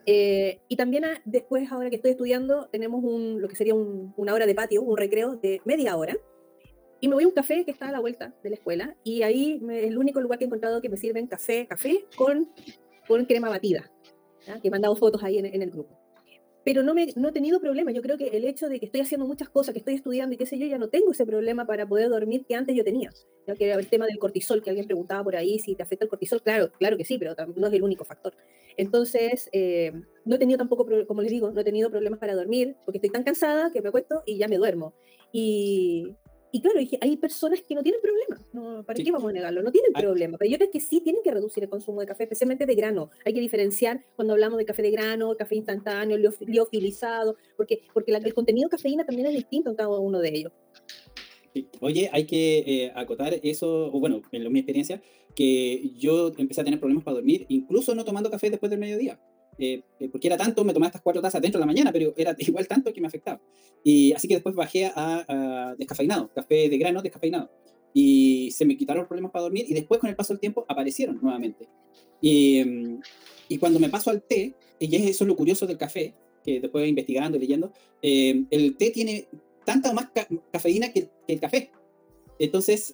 Eh, 0.05 0.59
y 0.67 0.75
también 0.75 1.05
ah, 1.05 1.21
después, 1.25 1.71
ahora 1.71 1.89
que 1.89 1.97
estoy 1.97 2.11
estudiando, 2.11 2.67
tenemos 2.67 3.03
un, 3.03 3.41
lo 3.41 3.47
que 3.47 3.55
sería 3.55 3.75
un, 3.75 4.13
una 4.17 4.33
hora 4.33 4.45
de 4.45 4.55
patio, 4.55 4.81
un 4.81 4.97
recreo 4.97 5.35
de 5.35 5.61
media 5.65 5.95
hora, 5.95 6.17
y 6.99 7.07
me 7.07 7.15
voy 7.15 7.25
a 7.25 7.27
un 7.27 7.33
café 7.33 7.65
que 7.65 7.71
está 7.71 7.89
a 7.89 7.91
la 7.91 7.99
vuelta 7.99 8.33
de 8.43 8.49
la 8.49 8.55
escuela, 8.55 8.95
y 9.03 9.23
ahí 9.23 9.61
es 9.69 9.83
el 9.85 9.97
único 9.97 10.21
lugar 10.21 10.39
que 10.39 10.45
he 10.45 10.47
encontrado 10.47 10.81
que 10.81 10.89
me 10.89 10.97
sirven 10.97 11.27
café, 11.27 11.67
café 11.67 12.05
con, 12.15 12.49
con 13.07 13.25
crema 13.25 13.49
batida, 13.49 13.91
que 14.61 14.69
me 14.69 14.77
han 14.77 14.81
dado 14.81 14.95
fotos 14.95 15.23
ahí 15.23 15.37
en, 15.37 15.45
en 15.45 15.61
el 15.61 15.71
grupo 15.71 16.02
pero 16.63 16.83
no, 16.83 16.93
me, 16.93 17.07
no 17.15 17.29
he 17.29 17.31
tenido 17.31 17.59
problemas. 17.59 17.93
Yo 17.93 18.01
creo 18.01 18.17
que 18.17 18.27
el 18.27 18.45
hecho 18.45 18.69
de 18.69 18.79
que 18.79 18.85
estoy 18.85 19.01
haciendo 19.01 19.25
muchas 19.27 19.49
cosas, 19.49 19.73
que 19.73 19.79
estoy 19.79 19.95
estudiando 19.95 20.33
y 20.33 20.37
qué 20.37 20.45
sé 20.45 20.57
yo, 20.57 20.65
ya 20.65 20.77
no 20.77 20.89
tengo 20.89 21.11
ese 21.11 21.25
problema 21.25 21.65
para 21.65 21.87
poder 21.87 22.09
dormir 22.09 22.45
que 22.45 22.55
antes 22.55 22.75
yo 22.75 22.83
tenía. 22.83 23.11
Ya 23.47 23.55
que 23.55 23.65
era 23.65 23.79
el 23.79 23.87
tema 23.87 24.05
del 24.05 24.17
cortisol, 24.17 24.61
que 24.61 24.69
alguien 24.69 24.85
preguntaba 24.85 25.23
por 25.23 25.35
ahí 25.35 25.59
si 25.59 25.75
te 25.75 25.83
afecta 25.83 26.05
el 26.05 26.09
cortisol. 26.09 26.41
Claro, 26.41 26.71
claro 26.77 26.97
que 26.97 27.05
sí, 27.05 27.17
pero 27.17 27.35
no 27.55 27.67
es 27.67 27.73
el 27.73 27.83
único 27.83 28.05
factor. 28.05 28.33
Entonces, 28.77 29.49
eh, 29.51 29.91
no 30.25 30.35
he 30.35 30.39
tenido 30.39 30.57
tampoco, 30.57 30.87
como 31.07 31.21
les 31.21 31.31
digo, 31.31 31.51
no 31.51 31.61
he 31.61 31.63
tenido 31.63 31.89
problemas 31.89 32.19
para 32.19 32.35
dormir, 32.35 32.75
porque 32.85 32.97
estoy 32.97 33.09
tan 33.09 33.23
cansada 33.23 33.71
que 33.71 33.81
me 33.81 33.89
acuesto 33.89 34.23
y 34.25 34.37
ya 34.37 34.47
me 34.47 34.57
duermo. 34.57 34.93
Y, 35.31 36.15
y 36.55 36.61
claro, 36.61 36.79
hay 37.01 37.17
personas 37.17 37.63
que 37.63 37.73
no 37.73 37.81
tienen 37.81 37.99
problema. 37.99 38.39
No, 38.53 38.83
¿Para 38.83 39.03
qué 39.03 39.11
vamos 39.11 39.27
a 39.27 39.33
negarlo? 39.33 39.63
No 39.63 39.71
tienen 39.71 39.91
problema. 39.91 40.37
Pero 40.37 40.51
yo 40.51 40.57
creo 40.57 40.69
que 40.69 40.79
sí 40.79 41.01
tienen 41.01 41.23
que 41.23 41.31
reducir 41.31 41.63
el 41.63 41.69
consumo 41.69 41.99
de 41.99 42.05
café, 42.05 42.25
especialmente 42.25 42.67
de 42.67 42.75
grano. 42.75 43.09
Hay 43.25 43.33
que 43.33 43.39
diferenciar 43.39 44.05
cuando 44.15 44.33
hablamos 44.33 44.59
de 44.59 44.65
café 44.65 44.83
de 44.83 44.91
grano, 44.91 45.35
café 45.35 45.55
instantáneo, 45.55 46.15
liofilizado, 46.15 47.37
porque, 47.57 47.81
porque 47.91 48.11
la, 48.11 48.19
el 48.19 48.35
contenido 48.35 48.67
de 48.67 48.77
cafeína 48.77 49.03
también 49.03 49.29
es 49.29 49.33
distinto 49.33 49.71
en 49.71 49.75
cada 49.75 49.97
uno 49.97 50.19
de 50.19 50.29
ellos. 50.29 50.51
Oye, 51.79 52.11
hay 52.13 52.25
que 52.25 52.59
eh, 52.59 52.91
acotar 52.93 53.33
eso, 53.41 53.87
o 53.91 53.99
bueno, 53.99 54.21
en 54.31 54.53
mi 54.53 54.59
experiencia, 54.59 55.01
que 55.35 55.89
yo 55.97 56.33
empecé 56.37 56.61
a 56.61 56.65
tener 56.65 56.79
problemas 56.79 57.03
para 57.03 57.15
dormir, 57.15 57.47
incluso 57.49 57.95
no 57.95 58.05
tomando 58.05 58.29
café 58.29 58.51
después 58.51 58.69
del 58.69 58.79
mediodía. 58.79 59.19
Eh, 59.57 59.83
eh, 59.99 60.09
porque 60.09 60.27
era 60.27 60.37
tanto, 60.37 60.63
me 60.63 60.73
tomaba 60.73 60.87
estas 60.87 61.01
cuatro 61.01 61.21
tazas 61.21 61.41
dentro 61.41 61.59
de 61.59 61.63
la 61.63 61.67
mañana, 61.67 61.91
pero 61.91 62.13
era 62.17 62.35
igual 62.39 62.67
tanto 62.67 62.93
que 62.93 63.01
me 63.01 63.07
afectaba. 63.07 63.41
Y 63.83 64.13
así 64.13 64.27
que 64.27 64.35
después 64.35 64.55
bajé 64.55 64.91
a, 64.93 65.75
descafeinado, 65.77 66.29
café 66.33 66.69
de 66.69 66.77
grano 66.77 67.01
descafeinado. 67.01 67.51
Y 67.93 68.49
se 68.51 68.65
me 68.65 68.75
quitaron 68.75 69.01
los 69.01 69.07
problemas 69.07 69.31
para 69.31 69.43
dormir 69.43 69.65
y 69.67 69.73
después 69.73 69.99
con 69.99 70.09
el 70.09 70.15
paso 70.15 70.33
del 70.33 70.39
tiempo 70.39 70.65
aparecieron 70.67 71.19
nuevamente. 71.21 71.67
Y, 72.21 72.63
mm, 72.63 73.01
y 73.49 73.57
cuando 73.57 73.79
me 73.79 73.89
paso 73.89 74.09
al 74.09 74.23
té, 74.23 74.55
y 74.79 74.95
eso 74.95 75.23
es 75.23 75.27
lo 75.27 75.35
curioso 75.35 75.67
del 75.67 75.77
café, 75.77 76.13
que 76.43 76.59
después 76.59 76.87
investigando 76.87 77.37
y 77.37 77.41
leyendo, 77.41 77.71
eh, 78.01 78.43
el 78.49 78.75
té 78.75 78.89
tiene 78.89 79.27
tanta 79.63 79.93
más 79.93 80.09
cafeína 80.51 80.91
que, 80.91 81.09
el 81.27 81.39
café. 81.39 81.71
Entonces, 82.39 82.93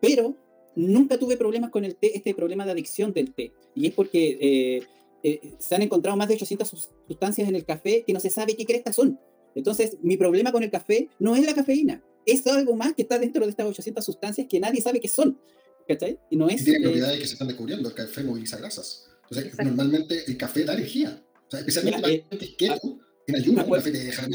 pero 0.00 0.36
nunca 0.76 1.18
tuve 1.18 1.36
problemas 1.36 1.70
con 1.70 1.84
el 1.84 1.96
té, 1.96 2.16
este 2.16 2.34
problema 2.34 2.66
de 2.66 2.72
adicción 2.72 3.12
del 3.12 3.32
té. 3.32 3.52
Y 3.74 3.86
es 3.86 3.94
porque 3.94 4.86
eh, 5.22 5.54
se 5.58 5.74
han 5.74 5.82
encontrado 5.82 6.16
más 6.16 6.28
de 6.28 6.34
800 6.34 6.68
sustancias 6.68 7.48
en 7.48 7.54
el 7.54 7.64
café 7.64 8.04
que 8.06 8.12
no 8.12 8.20
se 8.20 8.30
sabe 8.30 8.56
qué 8.56 8.64
crestas 8.64 8.96
son. 8.96 9.18
Entonces, 9.54 9.96
mi 10.02 10.16
problema 10.16 10.52
con 10.52 10.62
el 10.62 10.70
café 10.70 11.08
no 11.18 11.34
es 11.34 11.44
la 11.44 11.54
cafeína, 11.54 12.02
es 12.26 12.46
algo 12.46 12.76
más 12.76 12.94
que 12.94 13.02
está 13.02 13.18
dentro 13.18 13.44
de 13.44 13.50
estas 13.50 13.66
800 13.66 14.04
sustancias 14.04 14.46
que 14.48 14.60
nadie 14.60 14.80
sabe 14.80 15.00
qué 15.00 15.08
son. 15.08 15.38
¿Cachai? 15.86 16.18
Y 16.30 16.36
no 16.36 16.48
es. 16.50 16.62
tiene 16.62 16.80
propiedades 16.80 17.18
que 17.18 17.26
se 17.26 17.32
están 17.32 17.48
descubriendo. 17.48 17.88
El 17.88 17.94
café 17.94 18.22
moviliza 18.22 18.58
grasas. 18.58 19.08
Entonces, 19.30 19.54
normalmente 19.64 20.24
el 20.26 20.36
café 20.36 20.64
da 20.64 20.74
energía. 20.74 21.22
O 21.46 21.50
sea, 21.50 21.60
especialmente 21.60 21.98
Mira, 21.98 22.24
eh, 22.30 22.38
que 22.38 22.44
es 22.44 22.50
keto, 22.56 22.98
en 23.26 23.36
ayuno, 23.36 23.62
el 23.62 23.70
café 23.70 23.90
te 23.90 24.04
deja 24.04 24.26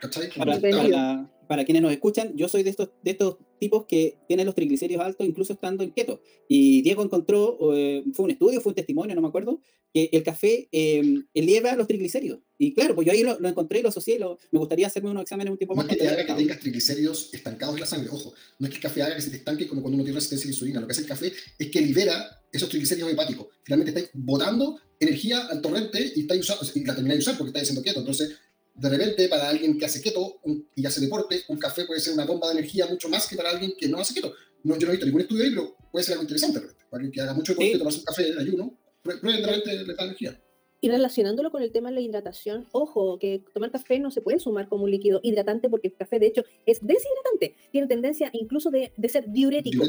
¿cachai? 0.00 0.30
Para, 0.36 0.60
para, 0.60 0.88
la, 0.88 1.30
para 1.46 1.64
quienes 1.64 1.82
nos 1.82 1.92
escuchan, 1.92 2.36
yo 2.36 2.48
soy 2.48 2.62
de 2.62 2.70
estos, 2.70 2.90
de 3.02 3.12
estos 3.12 3.36
tipos 3.58 3.86
que 3.86 4.18
tienen 4.26 4.46
los 4.46 4.54
triglicéridos 4.54 5.04
altos 5.04 5.26
incluso 5.26 5.52
estando 5.52 5.82
en 5.84 5.90
keto. 5.90 6.20
Y 6.48 6.82
Diego 6.82 7.02
encontró, 7.02 7.58
eh, 7.74 8.04
fue 8.12 8.24
un 8.24 8.30
estudio, 8.30 8.60
fue 8.60 8.70
un 8.70 8.76
testimonio, 8.76 9.14
no 9.14 9.22
me 9.22 9.28
acuerdo, 9.28 9.60
que 9.92 10.10
el 10.12 10.22
café 10.22 10.68
eh, 10.72 11.22
eleva 11.32 11.74
los 11.74 11.86
triglicéridos. 11.86 12.40
Y 12.58 12.74
claro, 12.74 12.94
pues 12.94 13.06
yo 13.06 13.12
ahí 13.12 13.22
lo, 13.22 13.38
encontré 13.48 13.78
y 13.78 13.82
lo 13.82 13.88
asocié. 13.88 14.18
Lo, 14.18 14.38
me 14.50 14.58
gustaría 14.58 14.86
hacerme 14.86 15.10
unos 15.10 15.22
exámenes 15.22 15.50
un 15.50 15.58
tiempo 15.58 15.74
más. 15.74 15.86
No 15.86 15.92
es 15.92 15.98
que 15.98 16.04
te 16.04 16.08
haga 16.08 16.26
que 16.26 16.34
tengas 16.34 16.60
triglicéridos 16.60 17.30
estancados 17.32 17.74
en 17.74 17.80
la 17.80 17.86
sangre, 17.86 18.10
ojo. 18.10 18.34
No 18.58 18.66
es 18.66 18.70
que 18.70 18.76
el 18.76 18.82
café 18.82 19.02
haga 19.02 19.16
que 19.16 19.22
se 19.22 19.30
te 19.30 19.36
estanque 19.36 19.66
como 19.66 19.82
cuando 19.82 19.96
uno 19.96 20.04
tiene 20.04 20.16
resistencia 20.16 20.44
a 20.44 20.48
la 20.48 20.52
insulina. 20.54 20.80
Lo 20.80 20.86
que 20.86 20.92
hace 20.92 21.02
el 21.02 21.08
café 21.08 21.32
es 21.58 21.70
que 21.70 21.80
libera 21.80 22.42
esos 22.52 22.68
triglicéridos 22.68 23.12
hepáticos. 23.12 23.46
Finalmente 23.62 23.90
estáis 23.90 24.10
botando 24.14 24.78
energía 24.98 25.46
al 25.46 25.60
torrente 25.60 26.12
y, 26.14 26.20
estáis 26.20 26.42
usando, 26.42 26.64
y 26.74 26.84
la 26.84 26.94
termináis 26.94 27.18
de 27.18 27.22
usar 27.22 27.38
porque 27.38 27.50
estáis 27.50 27.64
haciendo 27.64 27.82
keto. 27.82 28.00
Entonces, 28.00 28.36
de 28.76 28.88
repente, 28.90 29.28
para 29.28 29.48
alguien 29.48 29.78
que 29.78 29.86
hace 29.86 30.02
keto 30.02 30.40
y 30.74 30.84
hace 30.84 31.00
deporte, 31.00 31.42
un 31.48 31.58
café 31.58 31.84
puede 31.84 32.00
ser 32.00 32.12
una 32.12 32.26
bomba 32.26 32.48
de 32.48 32.58
energía 32.58 32.86
mucho 32.86 33.08
más 33.08 33.26
que 33.26 33.36
para 33.36 33.50
alguien 33.50 33.72
que 33.78 33.88
no 33.88 33.98
hace 33.98 34.14
keto. 34.14 34.34
No, 34.64 34.76
yo 34.78 34.86
no 34.86 34.92
he 34.92 34.96
visto 34.96 35.06
ningún 35.06 35.22
estudio 35.22 35.44
ahí, 35.44 35.50
pero 35.50 35.76
puede 35.90 36.04
ser 36.04 36.12
algo 36.12 36.24
interesante. 36.24 36.60
Para 36.60 36.76
alguien 36.92 37.12
que 37.12 37.20
haga 37.20 37.32
mucho 37.32 37.52
deporte, 37.52 37.72
sí. 37.72 37.78
tomarse 37.78 37.98
un 38.00 38.04
café 38.04 38.32
de 38.32 38.40
ayuno, 38.40 38.78
prueben 39.02 39.40
de 39.40 39.46
repente 39.46 39.84
le 39.84 39.94
da 39.94 40.04
energía. 40.04 40.40
Y 40.86 40.88
relacionándolo 40.88 41.50
con 41.50 41.62
el 41.62 41.72
tema 41.72 41.88
de 41.88 41.96
la 41.96 42.00
hidratación, 42.00 42.68
ojo, 42.70 43.18
que 43.18 43.42
tomar 43.52 43.72
café 43.72 43.98
no 43.98 44.12
se 44.12 44.20
puede 44.20 44.38
sumar 44.38 44.68
como 44.68 44.84
un 44.84 44.90
líquido 44.92 45.18
hidratante 45.24 45.68
porque 45.68 45.88
el 45.88 45.94
café 45.96 46.20
de 46.20 46.28
hecho 46.28 46.44
es 46.64 46.78
deshidratante, 46.80 47.56
tiene 47.72 47.88
tendencia 47.88 48.30
incluso 48.32 48.70
de, 48.70 48.92
de 48.96 49.08
ser 49.08 49.28
diurético. 49.28 49.82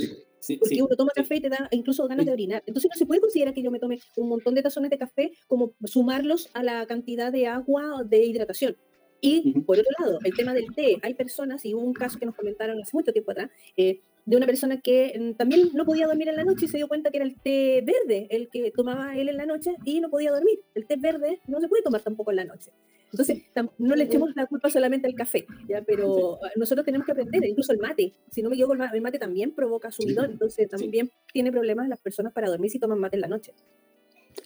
porque 0.60 0.82
uno 0.82 0.96
toma 0.96 1.12
café 1.14 1.36
y 1.36 1.42
te 1.42 1.50
da 1.50 1.68
incluso 1.70 2.08
ganas 2.08 2.26
de 2.26 2.32
orinar. 2.32 2.64
Entonces 2.66 2.90
no 2.92 2.98
se 2.98 3.06
puede 3.06 3.22
considerar 3.22 3.54
que 3.54 3.62
yo 3.62 3.70
me 3.70 3.78
tome 3.78 4.00
un 4.16 4.28
montón 4.28 4.56
de 4.56 4.64
tazones 4.64 4.90
de 4.90 4.98
café 4.98 5.34
como 5.46 5.74
sumarlos 5.86 6.50
a 6.56 6.64
la 6.64 6.84
cantidad 6.88 7.32
de 7.32 7.46
agua 7.46 8.04
de 8.04 8.26
hidratación. 8.26 8.76
Y 9.22 9.54
por 9.62 9.78
otro 9.78 9.92
lado, 10.00 10.18
el 10.24 10.36
tema 10.36 10.56
del 10.56 10.74
té, 10.74 10.98
hay 11.04 11.14
personas, 11.14 11.64
y 11.64 11.76
hubo 11.76 11.84
un 11.84 11.94
caso 11.94 12.18
que 12.18 12.26
nos 12.26 12.34
comentaron 12.34 12.82
hace 12.82 12.98
mucho 12.98 13.14
tiempo 13.14 13.34
atrás, 13.34 13.52
eh, 13.76 14.02
de 14.28 14.36
una 14.36 14.46
persona 14.46 14.82
que 14.82 15.18
mm, 15.18 15.38
también 15.38 15.70
no 15.74 15.86
podía 15.86 16.06
dormir 16.06 16.28
en 16.28 16.36
la 16.36 16.44
noche 16.44 16.66
y 16.66 16.68
se 16.68 16.78
dio 16.78 16.90
cuenta 16.90 17.10
que 17.12 17.18
era 17.18 17.26
el 17.26 17.40
té 17.40 17.82
verde 17.82 18.28
el 18.30 18.50
que 18.50 18.72
tomaba 18.72 19.16
él 19.18 19.30
en 19.30 19.38
la 19.38 19.46
noche 19.46 19.72
y 19.86 20.02
no 20.02 20.10
podía 20.10 20.32
dormir. 20.32 20.60
El 20.76 20.86
té 20.86 20.98
verde 20.98 21.40
no 21.48 21.62
se 21.62 21.70
puede 21.70 21.82
tomar 21.82 22.02
tampoco 22.02 22.32
en 22.32 22.36
la 22.36 22.46
noche. 22.46 22.72
Entonces, 23.10 23.44
no 23.78 23.96
le 23.96 24.04
echemos 24.04 24.36
la 24.36 24.46
culpa 24.46 24.70
solamente 24.70 25.08
al 25.08 25.16
café, 25.16 25.48
¿ya? 25.70 25.82
pero 25.82 26.40
nosotros 26.58 26.86
tenemos 26.86 27.06
que 27.06 27.14
aprender, 27.14 27.46
incluso 27.46 27.72
el 27.72 27.80
mate. 27.80 28.12
Si 28.30 28.42
no 28.42 28.50
me 28.50 28.56
equivoco, 28.56 28.74
el 28.74 29.02
mate 29.02 29.18
también 29.18 29.52
provoca 29.56 29.92
subidón, 29.92 30.32
entonces 30.32 30.68
también 30.70 31.10
tiene 31.32 31.50
problemas 31.50 31.88
las 31.88 32.02
personas 32.02 32.34
para 32.34 32.50
dormir 32.50 32.70
si 32.70 32.80
toman 32.80 33.00
mate 33.00 33.16
en 33.16 33.22
la 33.22 33.30
noche. 33.30 33.54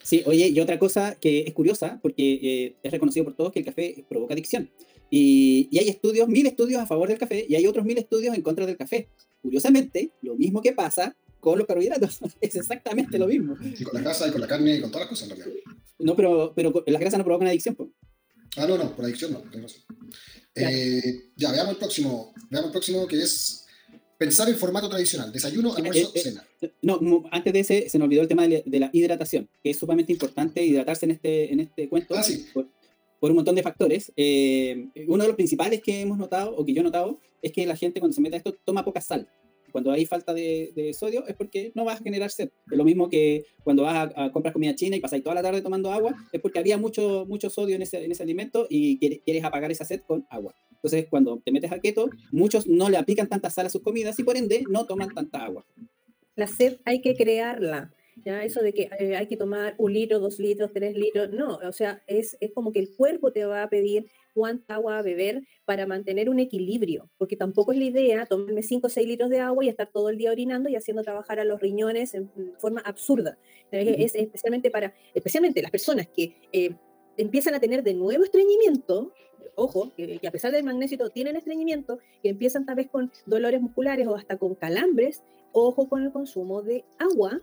Sí, 0.04 0.22
oye, 0.28 0.48
y 0.48 0.60
otra 0.60 0.78
cosa 0.78 1.16
que 1.20 1.40
es 1.42 1.54
curiosa, 1.54 2.00
porque 2.04 2.34
eh, 2.34 2.76
es 2.84 2.92
reconocido 2.92 3.26
por 3.26 3.36
todos 3.36 3.52
que 3.52 3.60
el 3.60 3.66
café 3.66 4.06
provoca 4.08 4.36
adicción. 4.36 4.70
Y, 5.14 5.68
y, 5.70 5.78
hay 5.78 5.90
estudios, 5.90 6.28
mil 6.28 6.48
estudios 6.48 6.82
a 6.82 6.88
favor 6.88 7.10
del 7.10 7.20
café 7.20 7.46
y 7.48 7.54
hay 7.54 7.68
otros 7.68 7.86
mil 7.86 7.98
estudios 7.98 8.34
en 8.34 8.42
contra 8.42 8.66
del 8.66 8.78
café. 8.78 9.10
Curiosamente, 9.42 10.12
lo 10.22 10.36
mismo 10.36 10.62
que 10.62 10.72
pasa 10.72 11.16
con 11.42 11.58
los 11.58 11.68
carbohidratos, 11.68 12.20
es 12.42 12.56
exactamente 12.56 13.20
lo 13.20 13.28
mismo. 13.28 13.58
Y 13.62 13.84
con 13.84 13.96
la 13.96 14.02
grasa, 14.02 14.28
y 14.28 14.32
con 14.32 14.40
la 14.40 14.48
carne, 14.48 14.76
y 14.76 14.82
con 14.82 14.90
todas 14.90 15.08
las 15.08 15.10
cosas 15.10 15.30
en 15.30 15.38
realidad. 15.38 15.62
No, 16.00 16.16
pero, 16.16 16.54
pero 16.56 16.84
las 16.88 17.02
grasas 17.02 17.18
no 17.18 17.26
provocan 17.26 17.50
adicción. 17.50 17.76
Ah, 18.56 18.66
no, 18.68 18.78
no, 18.78 18.96
por 18.96 19.06
adicción 19.06 19.32
no, 19.32 19.44
eh, 20.54 21.30
ya, 21.38 21.52
veamos 21.52 21.74
el 21.74 21.78
próximo, 21.78 22.34
veamos 22.50 22.68
el 22.68 22.72
próximo 22.72 23.08
que 23.08 23.22
es 23.22 23.66
pensar 24.18 24.50
en 24.50 24.58
formato 24.58 24.90
tradicional, 24.90 25.32
desayuno, 25.32 25.74
almuerzo, 25.74 26.12
eh, 26.14 26.20
eh, 26.20 26.20
cena. 26.20 26.46
No, 26.82 27.24
antes 27.32 27.54
de 27.54 27.60
ese 27.62 27.90
se 27.90 27.98
nos 27.98 28.08
olvidó 28.08 28.22
el 28.22 28.28
tema 28.28 28.48
de, 28.48 28.64
la 28.66 28.90
hidratación, 28.92 29.50
que 29.64 29.70
es 29.70 29.80
sumamente 29.80 30.12
importante 30.12 30.64
hidratarse 30.66 31.06
en 31.06 31.12
este, 31.12 31.54
en 31.54 31.62
este 31.62 31.88
cuento. 31.88 32.16
Ah, 32.16 32.24
sí. 32.24 32.46
por, 32.54 32.68
un 33.30 33.36
montón 33.36 33.56
de 33.56 33.64
factores. 33.64 34.12
uno 34.16 35.24
de 35.24 35.28
los 35.28 35.36
principales 35.36 35.82
que 35.82 36.02
hemos 36.02 36.18
notado, 36.18 36.56
o 36.56 36.66
que 36.66 36.74
yo 36.74 36.82
he 36.82 36.84
notado, 36.84 37.20
es 37.42 37.52
que 37.52 37.66
la 37.66 37.76
gente 37.76 38.00
cuando 38.00 38.14
se 38.14 38.22
mete 38.22 38.36
a 38.36 38.38
esto 38.38 38.58
toma 38.66 38.84
poca 38.84 39.02
sal. 39.02 39.28
Cuando 39.72 39.92
hay 39.92 40.06
falta 40.06 40.34
de, 40.34 40.92
sodio 40.98 41.26
es 41.28 41.36
porque 41.36 41.72
no 41.76 41.86
vas 41.86 42.02
a 42.02 42.04
generar 42.04 42.30
sed. 42.30 42.50
Es 42.70 42.78
lo 42.78 42.84
mismo 42.84 43.10
que 43.10 43.46
cuando 43.64 43.84
vas 43.84 44.12
a, 44.16 44.32
comprar 44.32 44.54
comida 44.54 44.76
china 44.76 44.96
y 44.96 45.00
pasáis 45.00 45.24
toda 45.24 45.36
la 45.36 45.42
tarde 45.42 45.62
tomando 45.62 45.92
agua, 45.92 46.14
es 46.32 46.42
porque 46.42 46.60
había 46.60 46.78
mucho, 46.78 47.26
mucho 47.28 47.50
sodio 47.50 47.76
en 47.76 47.82
ese, 47.82 48.04
en 48.04 48.12
ese 48.12 48.24
alimento 48.24 48.68
y 48.70 48.98
quieres, 48.98 49.44
apagar 49.44 49.72
esa 49.72 49.86
sed 49.86 50.02
con 50.02 50.26
agua. 50.30 50.54
Entonces, 50.72 51.08
cuando 51.10 51.40
te 51.44 51.52
metes 51.52 51.72
a 51.72 51.80
keto, 51.80 52.10
muchos 52.32 52.68
no 52.68 52.90
le 52.90 52.98
aplican 52.98 53.30
tanta 53.30 53.50
sal 53.50 53.68
a 53.68 53.70
sus 53.70 53.82
comidas 53.82 54.20
y 54.20 54.24
por 54.24 54.36
ende 54.36 54.64
no 54.70 54.86
toman 54.86 55.14
tanta 55.14 55.44
agua. 55.44 55.66
La 56.36 56.48
sed 56.48 56.80
hay 56.86 57.02
que 57.02 57.16
crearla. 57.16 57.94
¿Ya? 58.24 58.44
Eso 58.44 58.62
de 58.62 58.74
que 58.74 58.90
eh, 59.00 59.16
hay 59.16 59.28
que 59.28 59.38
tomar 59.38 59.76
un 59.78 59.94
litro, 59.94 60.20
dos 60.20 60.40
litros, 60.40 60.72
tres 60.74 60.96
litros, 60.96 61.32
no, 61.32 61.58
o 61.58 61.72
sea, 61.72 62.02
es, 62.08 62.38
es 62.40 62.52
como 62.54 62.72
que 62.72 62.80
el 62.80 62.96
cuerpo 62.96 63.32
te 63.32 63.46
va 63.46 63.64
a 63.64 63.70
pedir 63.70 64.08
cuánta 64.34 64.76
agua 64.76 65.02
beber 65.02 65.44
para 65.66 65.86
mantener 65.86 66.30
un 66.30 66.40
equilibrio, 66.40 67.10
porque 67.18 67.36
tampoco 67.36 67.72
es 67.72 67.78
la 67.78 67.86
idea 67.86 68.26
tomarme 68.26 68.64
5 68.64 68.88
o 68.88 68.90
6 68.90 69.08
litros 69.08 69.30
de 69.30 69.40
agua 69.40 69.66
y 69.66 69.70
estar 69.70 69.90
todo 69.92 70.10
el 70.10 70.18
día 70.18 70.32
orinando 70.32 70.70
y 70.70 70.76
haciendo 70.76 71.04
trabajar 71.04 71.40
a 71.40 71.44
los 71.44 71.60
riñones 71.60 72.14
en 72.14 72.30
forma 72.60 72.82
absurda. 72.82 73.38
Es, 73.72 74.16
especialmente 74.16 74.72
para, 74.72 74.94
especialmente 75.14 75.62
las 75.62 75.72
personas 75.72 76.08
que 76.08 76.36
eh, 76.52 76.76
empiezan 77.18 77.56
a 77.56 77.60
tener 77.60 77.84
de 77.84 77.94
nuevo 77.94 78.24
estreñimiento, 78.24 79.14
ojo, 79.56 79.92
que, 79.96 80.20
a 80.26 80.32
pesar 80.32 80.52
del 80.52 80.64
magnesio 80.64 81.10
tienen 81.10 81.36
estreñimiento, 81.36 82.00
que 82.22 82.30
empiezan 82.30 82.66
tal 82.66 82.76
vez 82.76 82.90
con 82.90 83.12
dolores 83.26 83.62
musculares 83.62 84.08
o 84.08 84.16
hasta 84.16 84.38
con 84.38 84.56
calambres, 84.56 85.24
ojo 85.52 85.90
con 85.90 86.04
el 86.04 86.12
consumo 86.12 86.62
de 86.62 86.84
agua, 86.98 87.42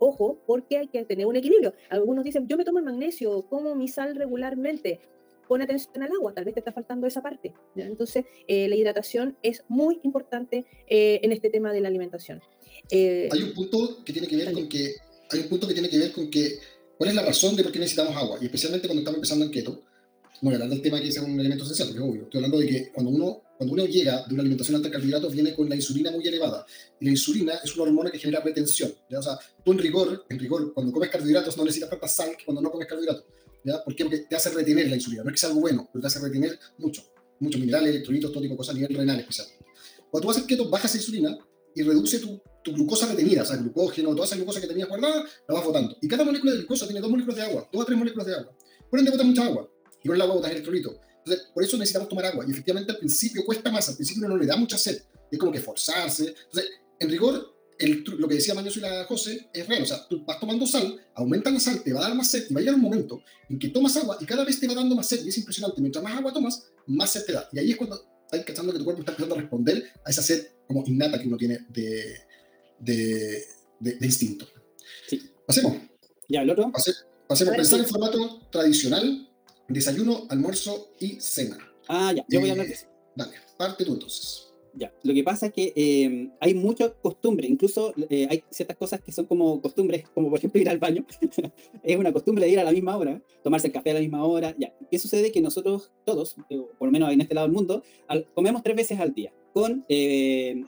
ojo, 0.00 0.42
porque 0.46 0.78
hay 0.78 0.88
que 0.88 1.04
tener 1.04 1.26
un 1.26 1.36
equilibrio. 1.36 1.74
Algunos 1.90 2.24
dicen, 2.24 2.48
yo 2.48 2.56
me 2.56 2.64
tomo 2.64 2.78
el 2.78 2.84
magnesio, 2.84 3.42
como 3.48 3.76
mi 3.76 3.86
sal 3.86 4.16
regularmente 4.16 5.00
pon 5.46 5.62
atención 5.62 6.00
al 6.00 6.12
agua, 6.12 6.32
tal 6.32 6.44
vez 6.44 6.54
te 6.54 6.60
está 6.60 6.72
faltando 6.72 7.08
esa 7.08 7.22
parte. 7.22 7.52
Entonces, 7.74 8.24
eh, 8.46 8.68
la 8.68 8.76
hidratación 8.76 9.36
es 9.42 9.64
muy 9.68 9.98
importante 10.04 10.64
eh, 10.86 11.18
en 11.24 11.32
este 11.32 11.50
tema 11.50 11.72
de 11.72 11.80
la 11.80 11.88
alimentación. 11.88 12.40
Eh, 12.88 13.28
hay 13.32 13.42
un 13.42 13.54
punto 13.54 14.04
que 14.04 14.12
tiene 14.12 14.28
que 14.28 14.36
ver 14.36 14.52
con 14.52 14.68
que 14.68 14.94
hay 15.28 15.40
un 15.40 15.48
punto 15.48 15.66
que 15.66 15.74
tiene 15.74 15.88
que 15.88 15.98
ver 15.98 16.12
con 16.12 16.30
que 16.30 16.58
cuál 16.96 17.10
es 17.10 17.16
la 17.16 17.22
razón 17.22 17.56
de 17.56 17.64
por 17.64 17.72
qué 17.72 17.80
necesitamos 17.80 18.16
agua 18.16 18.38
y 18.40 18.44
especialmente 18.44 18.86
cuando 18.86 19.00
estamos 19.00 19.16
empezando 19.16 19.44
en 19.44 19.50
keto. 19.50 19.82
No 20.42 20.48
voy 20.48 20.54
a 20.54 20.56
hablar 20.56 20.70
del 20.70 20.80
tema 20.80 21.00
que 21.00 21.08
es 21.08 21.18
un 21.18 21.38
elemento 21.38 21.64
esencial, 21.64 21.88
porque 21.88 22.02
obvio. 22.02 22.22
Estoy 22.22 22.38
hablando 22.38 22.58
de 22.58 22.66
que 22.66 22.92
cuando 22.92 23.10
uno, 23.10 23.42
cuando 23.58 23.74
uno 23.74 23.84
llega 23.84 24.24
de 24.26 24.32
una 24.32 24.40
alimentación 24.40 24.76
alta 24.76 24.88
en 24.88 24.92
carbohidratos, 24.92 25.32
viene 25.32 25.54
con 25.54 25.68
la 25.68 25.76
insulina 25.76 26.10
muy 26.10 26.26
elevada. 26.26 26.64
Y 26.98 27.04
la 27.04 27.10
insulina 27.10 27.54
es 27.62 27.74
una 27.74 27.82
hormona 27.84 28.10
que 28.10 28.18
genera 28.18 28.40
retención. 28.40 28.90
O 29.14 29.22
sea, 29.22 29.38
tú 29.62 29.72
en 29.72 29.78
rigor, 29.78 30.24
en 30.30 30.38
rigor, 30.38 30.72
cuando 30.72 30.92
comes 30.92 31.10
carbohidratos 31.10 31.58
no 31.58 31.64
necesitas 31.64 31.90
tanta 31.90 32.08
sal 32.08 32.36
que 32.38 32.44
cuando 32.46 32.62
no 32.62 32.70
comes 32.70 32.88
carbohidratos. 32.88 33.24
¿ya? 33.64 33.84
¿Por 33.84 33.94
qué? 33.94 34.04
Porque 34.04 34.18
te 34.20 34.34
hace 34.34 34.48
retener 34.48 34.88
la 34.88 34.96
insulina. 34.96 35.22
No 35.22 35.28
es 35.28 35.34
que 35.34 35.40
sea 35.40 35.50
algo 35.50 35.60
bueno, 35.60 35.88
pero 35.92 36.00
te 36.00 36.06
hace 36.06 36.20
retener 36.20 36.58
mucho. 36.78 37.02
Muchos 37.38 37.60
minerales, 37.60 37.90
electrolitos, 37.90 38.32
todo 38.32 38.40
tipo 38.40 38.54
de 38.54 38.58
cosas 38.58 38.74
a 38.74 38.78
nivel 38.78 38.96
renal 38.96 39.20
especialmente. 39.20 39.66
Cuando 40.10 40.26
tú 40.26 40.30
haces 40.30 40.44
keto, 40.44 40.70
bajas 40.70 40.90
esa 40.90 40.98
insulina 40.98 41.38
y 41.74 41.82
reduce 41.82 42.18
tu, 42.18 42.40
tu, 42.64 42.72
glucosa 42.72 43.06
retenida, 43.06 43.42
o 43.42 43.44
sea, 43.44 43.56
glucógeno, 43.56 44.12
toda 44.14 44.24
esa 44.24 44.36
glucosa 44.36 44.60
que 44.60 44.66
tenías 44.66 44.88
guardada, 44.88 45.24
la 45.48 45.54
vas 45.54 45.64
botando. 45.64 45.96
Y 46.00 46.08
cada 46.08 46.24
molécula 46.24 46.52
de 46.52 46.58
glucosa 46.58 46.86
tiene 46.86 47.00
dos 47.00 47.10
moléculas 47.10 47.36
de 47.36 47.42
agua, 47.42 47.68
dos 47.72 47.82
a 47.82 47.86
tres 47.86 47.98
moléculas 47.98 48.26
de 48.26 48.34
agua. 48.34 48.56
Por 48.90 48.98
ende, 48.98 49.10
botas 49.10 49.26
mucha 49.26 49.44
agua. 49.44 49.70
Y 50.02 50.08
con 50.08 50.16
el 50.16 50.22
agua 50.22 50.36
botas 50.36 50.50
electrolito. 50.50 51.00
Entonces, 51.18 51.48
por 51.52 51.62
eso 51.62 51.76
necesitamos 51.76 52.08
tomar 52.08 52.26
agua. 52.26 52.44
Y 52.46 52.50
efectivamente, 52.50 52.92
al 52.92 52.98
principio 52.98 53.44
cuesta 53.44 53.70
más, 53.70 53.88
al 53.88 53.96
principio 53.96 54.28
no 54.28 54.36
le 54.36 54.46
da 54.46 54.56
mucha 54.56 54.78
sed. 54.78 55.02
Es 55.30 55.38
como 55.38 55.52
que 55.52 55.60
forzarse. 55.60 56.34
Entonces, 56.46 56.70
en 56.98 57.10
rigor, 57.10 57.54
lo 58.18 58.28
que 58.28 58.34
decía 58.34 58.54
Mañoso 58.54 58.78
y 58.78 58.82
la 58.82 59.04
José 59.04 59.48
es 59.52 59.66
real. 59.66 59.82
O 59.82 59.86
sea, 59.86 60.06
tú 60.08 60.24
vas 60.24 60.38
tomando 60.38 60.66
sal, 60.66 61.00
aumenta 61.14 61.50
la 61.50 61.60
sal, 61.60 61.82
te 61.82 61.92
va 61.92 62.00
a 62.00 62.08
dar 62.08 62.14
más 62.14 62.30
sed 62.30 62.46
y 62.48 62.54
va 62.54 62.60
a 62.60 62.62
llegar 62.62 62.74
un 62.74 62.82
momento 62.82 63.22
en 63.48 63.58
que 63.58 63.68
tomas 63.68 63.96
agua 63.96 64.18
y 64.20 64.26
cada 64.26 64.44
vez 64.44 64.60
te 64.60 64.66
va 64.66 64.74
dando 64.74 64.94
más 64.94 65.08
sed. 65.08 65.24
Y 65.24 65.28
es 65.28 65.38
impresionante. 65.38 65.80
Mientras 65.80 66.02
más 66.02 66.16
agua 66.16 66.32
tomas, 66.32 66.70
más 66.86 67.10
sed 67.10 67.24
te 67.24 67.32
da. 67.32 67.48
Y 67.52 67.58
ahí 67.58 67.70
es 67.70 67.76
cuando 67.76 68.00
estás 68.24 68.44
cachando 68.44 68.72
que 68.72 68.78
tu 68.78 68.84
cuerpo 68.84 69.00
está 69.00 69.12
empezando 69.12 69.34
a 69.34 69.40
responder 69.40 69.92
a 70.04 70.10
esa 70.10 70.22
sed 70.22 70.48
como 70.66 70.84
innata 70.86 71.18
que 71.20 71.26
uno 71.26 71.36
tiene 71.36 71.66
de, 71.68 72.20
de, 72.78 73.44
de, 73.80 74.06
instinto. 74.06 74.46
Sí. 75.08 75.20
Pasemos. 75.46 75.76
Ya, 76.28 76.42
el 76.42 76.50
otro. 76.50 76.70
pasemos 77.28 77.54
a 77.54 77.56
pensar 77.56 77.80
en 77.80 77.86
formato 77.86 78.48
tradicional: 78.50 79.29
desayuno, 79.70 80.26
almuerzo 80.28 80.90
y 80.98 81.20
cena. 81.20 81.58
Ah, 81.88 82.12
ya. 82.14 82.24
Yo 82.28 82.40
voy 82.40 82.50
a 82.50 82.52
hablar 82.52 82.66
de 82.66 82.74
eso. 82.74 82.86
Dale, 83.16 83.32
parte 83.56 83.84
tú 83.84 83.94
entonces. 83.94 84.46
Ya, 84.72 84.92
lo 85.02 85.12
que 85.12 85.24
pasa 85.24 85.46
es 85.46 85.52
que 85.52 85.72
eh, 85.74 86.30
hay 86.38 86.54
mucha 86.54 86.92
costumbre, 86.92 87.48
incluso 87.48 87.92
eh, 88.08 88.28
hay 88.30 88.44
ciertas 88.50 88.76
cosas 88.76 89.00
que 89.00 89.10
son 89.10 89.26
como 89.26 89.60
costumbres, 89.60 90.08
como 90.14 90.30
por 90.30 90.38
ejemplo 90.38 90.60
ir 90.60 90.68
al 90.68 90.78
baño. 90.78 91.04
es 91.82 91.96
una 91.96 92.12
costumbre 92.12 92.44
de 92.44 92.52
ir 92.52 92.60
a 92.60 92.64
la 92.64 92.70
misma 92.70 92.96
hora, 92.96 93.20
tomarse 93.42 93.66
el 93.66 93.72
café 93.72 93.90
a 93.90 93.94
la 93.94 94.00
misma 94.00 94.24
hora. 94.24 94.54
Ya, 94.58 94.72
¿qué 94.90 94.98
sucede? 94.98 95.32
Que 95.32 95.40
nosotros 95.40 95.90
todos, 96.04 96.36
eh, 96.50 96.60
por 96.78 96.86
lo 96.86 96.92
menos 96.92 97.12
en 97.12 97.20
este 97.20 97.34
lado 97.34 97.48
del 97.48 97.54
mundo, 97.54 97.82
comemos 98.34 98.62
tres 98.62 98.76
veces 98.76 99.00
al 99.00 99.12
día 99.12 99.32
con 99.52 99.84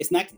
snacks 0.01 0.35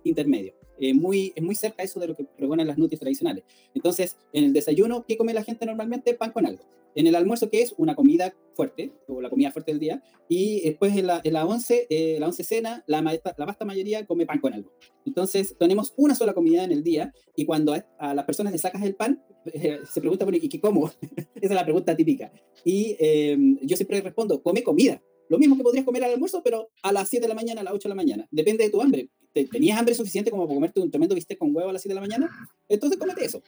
intermedios. 0.79 1.03
muy, 1.03 1.33
es 1.35 1.43
muy 1.43 1.55
cerca 1.55 1.83
eso 1.83 2.01
de 2.01 2.09
lo 2.09 2.15
que 2.15 2.25
pregonan 2.25 2.67
las 2.67 2.79
noticias 2.79 3.01
tradicionales. 3.01 3.45
Entonces, 3.75 4.17
en 4.33 4.45
el 4.45 4.53
desayuno, 4.53 5.05
¿qué 5.07 5.17
come 5.17 5.35
la 5.35 5.45
gente 5.45 5.67
normalmente? 5.67 6.15
Pan 6.15 6.33
con 6.33 6.47
algo. 6.47 6.65
En 6.95 7.07
el 7.07 7.15
almuerzo, 7.17 7.51
que 7.51 7.61
es 7.61 7.75
una 7.77 7.95
comida 7.95 8.35
fuerte, 8.55 8.93
o 9.09 9.21
la 9.21 9.29
comida 9.29 9.51
fuerte 9.51 9.73
del 9.73 9.81
día, 9.81 10.03
y 10.29 10.61
después 10.61 10.97
en 10.97 11.09
la, 11.09 11.21
en 11.25 11.33
la 11.33 11.45
once, 11.45 11.87
eh, 11.91 12.19
la 12.21 12.27
once 12.27 12.45
cena, 12.45 12.85
la, 12.87 13.03
la 13.03 13.45
vasta 13.45 13.65
mayoría 13.65 14.07
come 14.07 14.27
pan 14.27 14.41
con 14.41 14.53
algo. 14.53 14.73
Entonces, 15.05 15.57
tenemos 15.59 15.93
una 15.97 16.15
sola 16.15 16.35
comida 16.35 16.65
en 16.65 16.73
el 16.73 16.83
día, 16.83 17.13
y 17.37 17.45
cuando 17.45 17.75
a, 17.99 18.15
las 18.15 18.25
personas 18.25 18.53
le 18.53 18.59
sacas 18.59 18.83
el 18.83 18.95
pan, 18.95 19.23
eh, 19.53 19.81
se 19.93 20.01
pregunta, 20.01 20.27
¿y 20.33 20.49
qué 20.49 20.61
como? 20.61 20.87
Esa 21.35 21.35
es 21.41 21.51
la 21.51 21.65
pregunta 21.65 21.97
típica. 21.97 22.33
Y 22.65 22.97
em, 22.99 23.59
yo 23.63 23.77
siempre 23.77 24.01
respondo, 24.01 24.43
come 24.43 24.63
comida. 24.63 25.03
lo 25.29 25.39
mismo 25.39 25.57
que 25.57 25.63
podrías 25.63 25.85
comer 25.85 26.05
al 26.05 26.13
almuerzo, 26.13 26.43
pero 26.45 26.71
a 26.83 26.93
las 26.93 27.09
7 27.09 27.25
de 27.25 27.29
la 27.29 27.35
mañana, 27.35 27.61
a 27.63 27.65
las 27.65 27.75
8 27.75 27.89
de 27.89 27.91
la 27.91 27.95
mañana. 27.97 28.29
Depende 28.31 28.65
de 28.65 28.71
tu 28.71 28.81
hambre. 28.81 29.11
¿Tenías 29.35 29.79
hambre 29.79 29.95
suficiente 29.95 30.31
como 30.31 30.45
para 30.45 30.55
comerte 30.55 30.81
un 30.81 30.91
tremendo 30.91 31.15
bistec 31.15 31.39
con 31.39 31.55
huevo 31.55 31.71
a 31.71 31.73
las 31.73 31.83
7 31.83 31.93
de 31.93 31.95
la 31.95 32.07
mañana? 32.07 32.31
Entonces 32.69 32.99
comete 32.99 33.25
eso. 33.25 33.43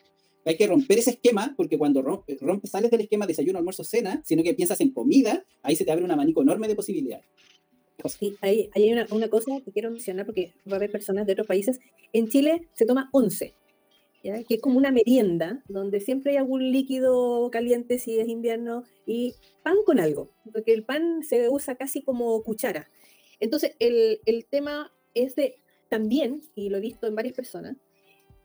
Hay 0.44 0.56
que 0.56 0.66
romper 0.66 0.98
ese 0.98 1.10
esquema, 1.10 1.54
porque 1.56 1.78
cuando 1.78 2.02
rompes, 2.02 2.38
sales 2.70 2.90
del 2.90 3.00
esquema 3.00 3.26
desayuno, 3.26 3.58
almuerzo, 3.58 3.82
cena, 3.82 4.22
sino 4.24 4.42
que 4.42 4.54
piensas 4.54 4.80
en 4.80 4.92
comida, 4.92 5.44
ahí 5.62 5.74
se 5.74 5.84
te 5.84 5.90
abre 5.90 6.04
un 6.04 6.10
abanico 6.10 6.42
enorme 6.42 6.68
de 6.68 6.76
posibilidades. 6.76 7.24
Sí, 8.04 8.36
ahí, 8.40 8.70
hay 8.74 8.92
una, 8.92 9.06
una, 9.10 9.28
cosa 9.28 9.60
que 9.64 9.72
quiero 9.72 9.90
mencionar 9.90 10.26
porque 10.26 10.52
va 10.70 10.74
a 10.74 10.76
haber 10.76 10.92
personas 10.92 11.26
de 11.26 11.32
otros 11.32 11.48
países. 11.48 11.80
En 12.12 12.28
Chile 12.28 12.68
se 12.74 12.84
toma 12.86 13.08
11 13.12 13.54
que 14.48 14.54
es 14.54 14.60
como 14.60 14.78
una 14.78 14.90
merienda, 14.90 15.62
donde 15.68 16.00
siempre 16.00 16.32
hay 16.32 16.38
algún 16.38 16.72
líquido 16.72 17.48
caliente 17.50 17.98
si 17.98 18.18
es 18.18 18.28
invierno, 18.28 18.84
y 19.06 19.34
pan 19.62 19.76
con 19.84 20.00
algo, 20.00 20.30
porque 20.52 20.72
el 20.72 20.84
pan 20.84 21.22
se 21.22 21.48
usa 21.48 21.76
casi 21.76 22.02
como 22.02 22.42
cuchara. 22.42 22.88
Entonces, 23.38 23.76
el, 23.78 24.20
el 24.26 24.46
tema 24.46 24.92
es 25.14 25.36
de 25.36 25.56
también, 25.88 26.42
y 26.54 26.68
lo 26.68 26.78
he 26.78 26.80
visto 26.80 27.06
en 27.06 27.14
varias 27.14 27.34
personas, 27.34 27.76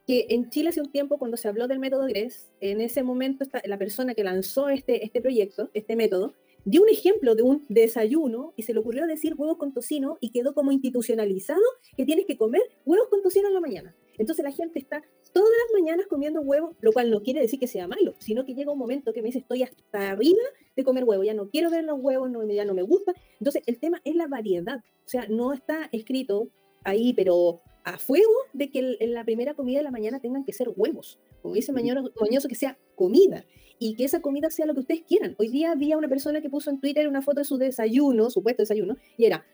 que 0.07 0.27
en 0.29 0.49
Chile 0.49 0.69
hace 0.69 0.81
un 0.81 0.91
tiempo, 0.91 1.17
cuando 1.17 1.37
se 1.37 1.47
habló 1.47 1.67
del 1.67 1.79
método 1.79 2.07
GRES, 2.07 2.49
en 2.59 2.81
ese 2.81 3.03
momento 3.03 3.45
la 3.65 3.77
persona 3.77 4.13
que 4.13 4.23
lanzó 4.23 4.69
este, 4.69 5.05
este 5.05 5.21
proyecto, 5.21 5.69
este 5.73 5.95
método, 5.95 6.33
dio 6.65 6.81
un 6.81 6.89
ejemplo 6.89 7.35
de 7.35 7.43
un 7.43 7.65
desayuno 7.69 8.53
y 8.55 8.63
se 8.63 8.73
le 8.73 8.79
ocurrió 8.79 9.07
decir 9.07 9.33
huevos 9.35 9.57
con 9.57 9.73
tocino 9.73 10.17
y 10.19 10.29
quedó 10.29 10.53
como 10.53 10.71
institucionalizado 10.71 11.61
que 11.97 12.05
tienes 12.05 12.25
que 12.25 12.37
comer 12.37 12.61
huevos 12.85 13.07
con 13.09 13.21
tocino 13.21 13.47
en 13.47 13.53
la 13.53 13.61
mañana. 13.61 13.95
Entonces 14.17 14.43
la 14.43 14.51
gente 14.51 14.77
está 14.77 15.01
todas 15.33 15.49
las 15.49 15.81
mañanas 15.81 16.05
comiendo 16.07 16.41
huevos, 16.41 16.75
lo 16.81 16.91
cual 16.91 17.09
no 17.09 17.23
quiere 17.23 17.41
decir 17.41 17.59
que 17.59 17.67
sea 17.67 17.87
malo, 17.87 18.13
sino 18.19 18.45
que 18.45 18.53
llega 18.53 18.71
un 18.71 18.77
momento 18.77 19.13
que 19.13 19.21
me 19.21 19.27
dice 19.27 19.39
estoy 19.39 19.63
hasta 19.63 20.11
arriba 20.11 20.41
de 20.75 20.83
comer 20.83 21.03
huevos, 21.05 21.25
ya 21.25 21.33
no 21.33 21.49
quiero 21.49 21.71
ver 21.71 21.83
los 21.83 21.99
huevos, 21.99 22.29
no, 22.29 22.45
ya 22.45 22.65
no 22.65 22.73
me 22.73 22.83
gusta. 22.83 23.13
Entonces 23.39 23.63
el 23.65 23.79
tema 23.79 24.01
es 24.03 24.15
la 24.15 24.27
variedad, 24.27 24.83
o 25.05 25.09
sea, 25.09 25.25
no 25.27 25.53
está 25.53 25.89
escrito 25.91 26.49
ahí, 26.83 27.13
pero 27.13 27.61
a 27.83 27.97
fuego 27.97 28.31
de 28.53 28.69
que 28.69 28.97
en 28.99 29.13
la 29.13 29.23
primera 29.23 29.53
comida 29.53 29.79
de 29.79 29.83
la 29.83 29.91
mañana 29.91 30.19
tengan 30.19 30.43
que 30.43 30.53
ser 30.53 30.69
huevos, 30.75 31.19
como 31.41 31.55
dice 31.55 31.71
Mañoso, 31.71 32.47
que 32.47 32.55
sea 32.55 32.77
comida 32.95 33.45
y 33.79 33.95
que 33.95 34.03
esa 34.03 34.21
comida 34.21 34.51
sea 34.51 34.67
lo 34.67 34.73
que 34.73 34.81
ustedes 34.81 35.01
quieran. 35.01 35.35
Hoy 35.39 35.47
día 35.47 35.71
había 35.71 35.97
una 35.97 36.07
persona 36.07 36.41
que 36.41 36.49
puso 36.49 36.69
en 36.69 36.79
Twitter 36.79 37.07
una 37.07 37.23
foto 37.23 37.39
de 37.39 37.45
su 37.45 37.57
desayuno, 37.57 38.29
supuesto 38.29 38.61
desayuno, 38.61 38.95
y 39.17 39.25
era 39.25 39.45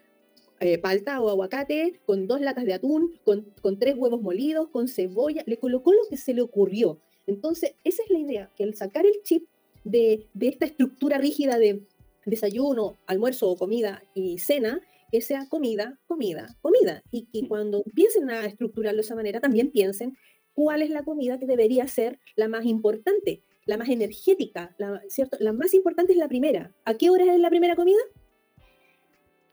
eh, 0.60 0.78
palta 0.80 1.22
o 1.22 1.30
aguacate, 1.30 2.02
con 2.06 2.28
dos 2.28 2.42
latas 2.42 2.66
de 2.66 2.74
atún, 2.74 3.20
con, 3.24 3.54
con, 3.62 3.80
tres 3.80 3.96
huevos 3.98 4.22
molidos, 4.22 4.68
con 4.70 4.88
cebolla, 4.88 5.44
le 5.46 5.58
colocó 5.58 5.94
lo 5.94 6.02
que 6.10 6.18
se 6.18 6.34
le 6.34 6.42
ocurrió. 6.42 7.00
Entonces, 7.26 7.76
esa 7.84 8.04
es 8.04 8.10
la 8.10 8.20
idea, 8.20 8.52
que 8.56 8.64
al 8.64 8.76
sacar 8.76 9.06
el 9.06 9.22
chip 9.24 9.48
de, 9.84 10.28
de 10.34 10.48
esta 10.48 10.66
estructura 10.66 11.20
rígida 11.20 11.58
de 11.58 11.84
desayuno, 12.26 12.98
almuerzo, 13.06 13.56
comida 13.56 14.04
y 14.14 14.40
cena, 14.40 14.82
que 15.12 15.22
sea 15.22 15.48
comida, 15.50 16.00
comida, 16.08 16.56
comida. 16.62 17.04
Y 17.12 17.26
que 17.28 17.48
cuando 17.48 17.84
empiecen 17.86 18.30
a 18.30 18.46
estructurarlo 18.46 18.98
de 18.98 19.06
esa 19.06 19.16
manera, 19.16 19.40
también 19.40 19.72
piensen 19.72 20.18
cuál 20.54 20.82
es 20.82 20.90
la 20.90 21.04
comida 21.04 21.40
que 21.40 21.46
debería 21.46 21.88
ser 21.88 22.20
la 22.36 22.48
más 22.48 22.66
importante, 22.66 23.44
la 23.66 23.78
más 23.78 23.90
energética, 23.90 24.76
la, 24.78 25.02
¿cierto? 25.08 25.38
La 25.40 25.54
más 25.54 25.74
importante 25.74 26.14
es 26.14 26.18
la 26.18 26.28
primera. 26.28 26.74
¿A 26.86 26.96
qué 26.96 27.10
hora 27.10 27.34
es 27.34 27.40
la 27.40 27.50
primera 27.50 27.76
comida? 27.76 28.00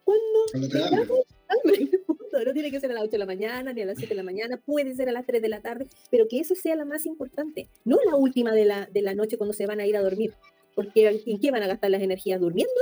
Cuando 0.03 0.45
te 0.53 1.25
No 2.45 2.53
tiene 2.53 2.69
que 2.69 2.79
ser 2.79 2.91
a 2.91 2.95
las 2.95 3.03
8 3.03 3.11
de 3.11 3.17
la 3.17 3.25
mañana 3.25 3.71
ni 3.71 3.81
a 3.81 3.85
las 3.85 3.97
7 3.97 4.13
de 4.13 4.17
la 4.17 4.23
mañana, 4.23 4.57
puede 4.57 4.93
ser 4.93 5.07
a 5.07 5.11
las 5.13 5.25
3 5.25 5.41
de 5.41 5.47
la 5.49 5.61
tarde, 5.61 5.87
pero 6.11 6.27
que 6.27 6.39
esa 6.39 6.53
sea 6.53 6.75
la 6.75 6.83
más 6.83 7.05
importante, 7.05 7.69
no 7.85 7.97
la 8.05 8.15
última 8.15 8.51
de 8.51 8.65
la, 8.65 8.87
de 8.87 9.01
la 9.01 9.15
noche 9.15 9.37
cuando 9.37 9.53
se 9.53 9.65
van 9.65 9.79
a 9.79 9.85
ir 9.85 9.95
a 9.95 10.01
dormir. 10.01 10.33
Porque 10.75 11.21
¿en 11.25 11.39
qué 11.39 11.51
van 11.51 11.63
a 11.63 11.67
gastar 11.67 11.91
las 11.91 12.01
energías 12.01 12.41
durmiendo? 12.41 12.73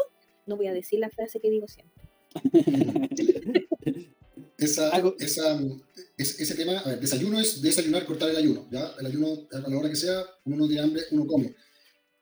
No 0.47 0.57
voy 0.57 0.67
a 0.67 0.73
decir 0.73 0.99
la 0.99 1.09
frase 1.09 1.39
que 1.39 1.51
digo 1.51 1.67
siempre. 1.67 2.12
Esa, 4.57 4.91
esa, 5.19 5.59
ese 6.17 6.55
tema, 6.55 6.79
a 6.79 6.89
ver, 6.89 6.99
desayuno 6.99 7.39
es 7.39 7.61
desayunar, 7.61 8.05
cortar 8.05 8.29
el 8.29 8.37
ayuno. 8.37 8.67
¿ya? 8.71 8.93
El 8.99 9.05
ayuno, 9.05 9.47
a 9.51 9.69
la 9.69 9.77
hora 9.77 9.89
que 9.89 9.95
sea, 9.95 10.23
uno 10.45 10.67
tiene 10.67 10.83
hambre, 10.83 11.03
uno 11.11 11.27
come. 11.27 11.55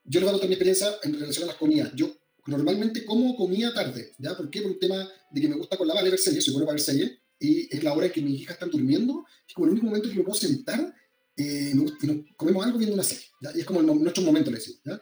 Yo 0.04 0.20
les 0.20 0.22
voy 0.22 0.30
a 0.30 0.32
contar 0.32 0.48
mi 0.48 0.54
experiencia 0.54 0.94
en 1.02 1.14
relación 1.14 1.44
a 1.44 1.46
las 1.48 1.56
comidas. 1.56 1.92
Yo 1.94 2.10
normalmente 2.46 3.04
como 3.04 3.36
comía 3.36 3.72
tarde, 3.72 4.14
¿ya? 4.18 4.36
¿Por 4.36 4.50
qué? 4.50 4.62
Por 4.62 4.72
un 4.72 4.78
tema 4.78 5.08
de 5.30 5.40
que 5.40 5.48
me 5.48 5.56
gusta 5.56 5.76
con 5.76 5.86
la 5.86 5.94
Vale 5.94 6.10
ver 6.10 6.18
series, 6.18 6.44
soy 6.44 6.52
bueno 6.54 6.66
para 6.66 6.74
ver 6.74 6.82
series, 6.82 7.12
y 7.38 7.74
es 7.74 7.82
la 7.82 7.92
hora 7.92 8.06
en 8.06 8.12
que 8.12 8.20
mis 8.20 8.40
hijas 8.40 8.54
están 8.54 8.70
durmiendo, 8.70 9.24
es 9.46 9.54
como 9.54 9.66
el 9.66 9.72
único 9.72 9.86
momento 9.86 10.08
que 10.08 10.16
me 10.16 10.22
puedo 10.22 10.38
sentar 10.38 10.94
eh, 11.36 11.72
y 11.72 11.76
nos 11.76 11.92
comemos 12.36 12.64
algo 12.64 12.78
viendo 12.78 12.94
una 12.94 13.04
serie, 13.04 13.26
¿ya? 13.40 13.52
Y 13.54 13.60
es 13.60 13.66
como 13.66 13.80
el, 13.80 13.86
nuestro 13.86 14.22
momento, 14.22 14.50
le 14.50 14.58
decimos, 14.58 14.80
¿ya? 14.84 15.00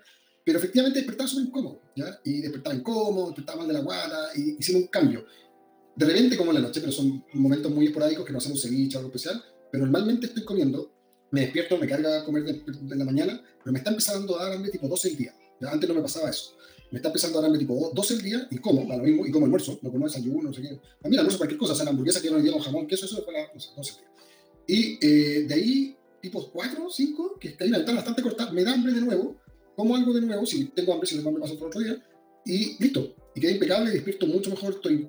Pero 0.51 0.59
efectivamente 0.59 0.99
despertaba 0.99 1.29
súper 1.29 1.47
incómodo, 1.47 1.81
¿ya? 1.95 2.21
Y 2.25 2.41
despertaba 2.41 2.75
incómodo, 2.75 3.27
despertaba 3.27 3.59
mal 3.59 3.69
de 3.69 3.75
la 3.75 3.81
guata, 3.81 4.31
y 4.35 4.57
hicimos 4.59 4.83
un 4.83 4.89
cambio. 4.89 5.25
De 5.95 6.07
repente 6.07 6.37
como 6.37 6.51
en 6.51 6.57
la 6.57 6.67
noche, 6.67 6.81
pero 6.81 6.91
son 6.91 7.25
momentos 7.35 7.71
muy 7.71 7.87
esporádicos 7.87 8.27
que 8.27 8.33
no 8.33 8.39
hacemos 8.39 8.61
ceviche 8.61 8.97
o 8.97 8.99
algo 8.99 9.11
especial, 9.15 9.41
pero 9.71 9.85
normalmente 9.85 10.27
estoy 10.27 10.45
comiendo, 10.45 10.93
me 11.31 11.43
despierto, 11.43 11.79
me 11.79 11.87
carga 11.87 12.21
a 12.21 12.25
comer 12.25 12.43
de, 12.45 12.97
la 12.97 13.05
mañana, 13.05 13.41
pero 13.63 13.73
me 13.73 13.79
está 13.79 13.91
empezando 13.91 14.39
a 14.39 14.45
dar 14.45 14.55
hambre 14.55 14.73
tipo 14.73 14.89
12 14.89 15.09
del 15.09 15.19
día. 15.19 15.35
¿ya? 15.61 15.71
Antes 15.71 15.89
no 15.89 15.95
me 15.95 16.03
pasaba 16.03 16.31
eso 16.31 16.57
me 16.91 16.99
está 16.99 17.09
empezando 17.09 17.39
a 17.39 17.43
darme 17.43 17.59
tipo 17.59 17.93
12 17.95 18.15
el 18.15 18.23
día 18.23 18.49
y 18.51 18.59
como, 18.59 18.85
lo 18.85 19.03
mismo, 19.03 19.25
y 19.27 19.31
como 19.31 19.47
almuerzo, 19.47 19.79
no 19.83 19.91
como 19.91 20.07
desayuno, 20.07 20.49
no 20.49 20.53
sé 20.53 20.63
qué. 20.63 20.81
A 21.05 21.09
mí 21.09 21.17
almuerzo 21.17 21.39
cualquier 21.39 21.59
cosa, 21.59 21.73
o 21.73 21.77
sea, 21.77 21.85
la 21.85 21.91
hamburguesa 21.93 22.21
que 22.21 22.31
no 22.31 22.37
le 22.37 22.43
dieron 22.43 22.61
jamón, 22.61 22.87
queso, 22.87 23.07
eso 23.07 23.23
fue 23.23 23.33
la, 23.33 23.47
no 23.53 23.61
sé, 23.61 23.71
12 23.77 23.93
el 23.93 23.99
día. 23.99 24.11
Y 24.67 24.99
eh, 25.01 25.43
de 25.47 25.55
ahí, 25.55 25.97
tipo 26.21 26.51
4, 26.51 26.89
5, 26.91 27.39
que 27.39 27.57
hay 27.59 27.69
una 27.69 27.79
ventana 27.79 27.99
bastante 27.99 28.23
corta, 28.23 28.51
me 28.51 28.65
da 28.65 28.73
hambre 28.73 28.93
de 28.93 29.01
nuevo, 29.01 29.37
como 29.81 29.97
algo 29.97 30.13
de 30.13 30.21
nuevo, 30.21 30.47
si 30.47 30.67
tengo 30.67 30.93
hambre, 30.93 31.09
si 31.09 31.17
no 31.17 31.31
me 31.31 31.41
pasa 31.41 31.55
por 31.55 31.69
otro 31.69 31.81
día, 31.81 32.03
y 32.45 32.77
listo. 32.83 33.15
Y 33.35 33.41
quedé 33.41 33.53
impecable, 33.53 33.91
despierto 33.91 34.27
mucho 34.27 34.51
mejor, 34.51 34.75
estoy 34.75 35.09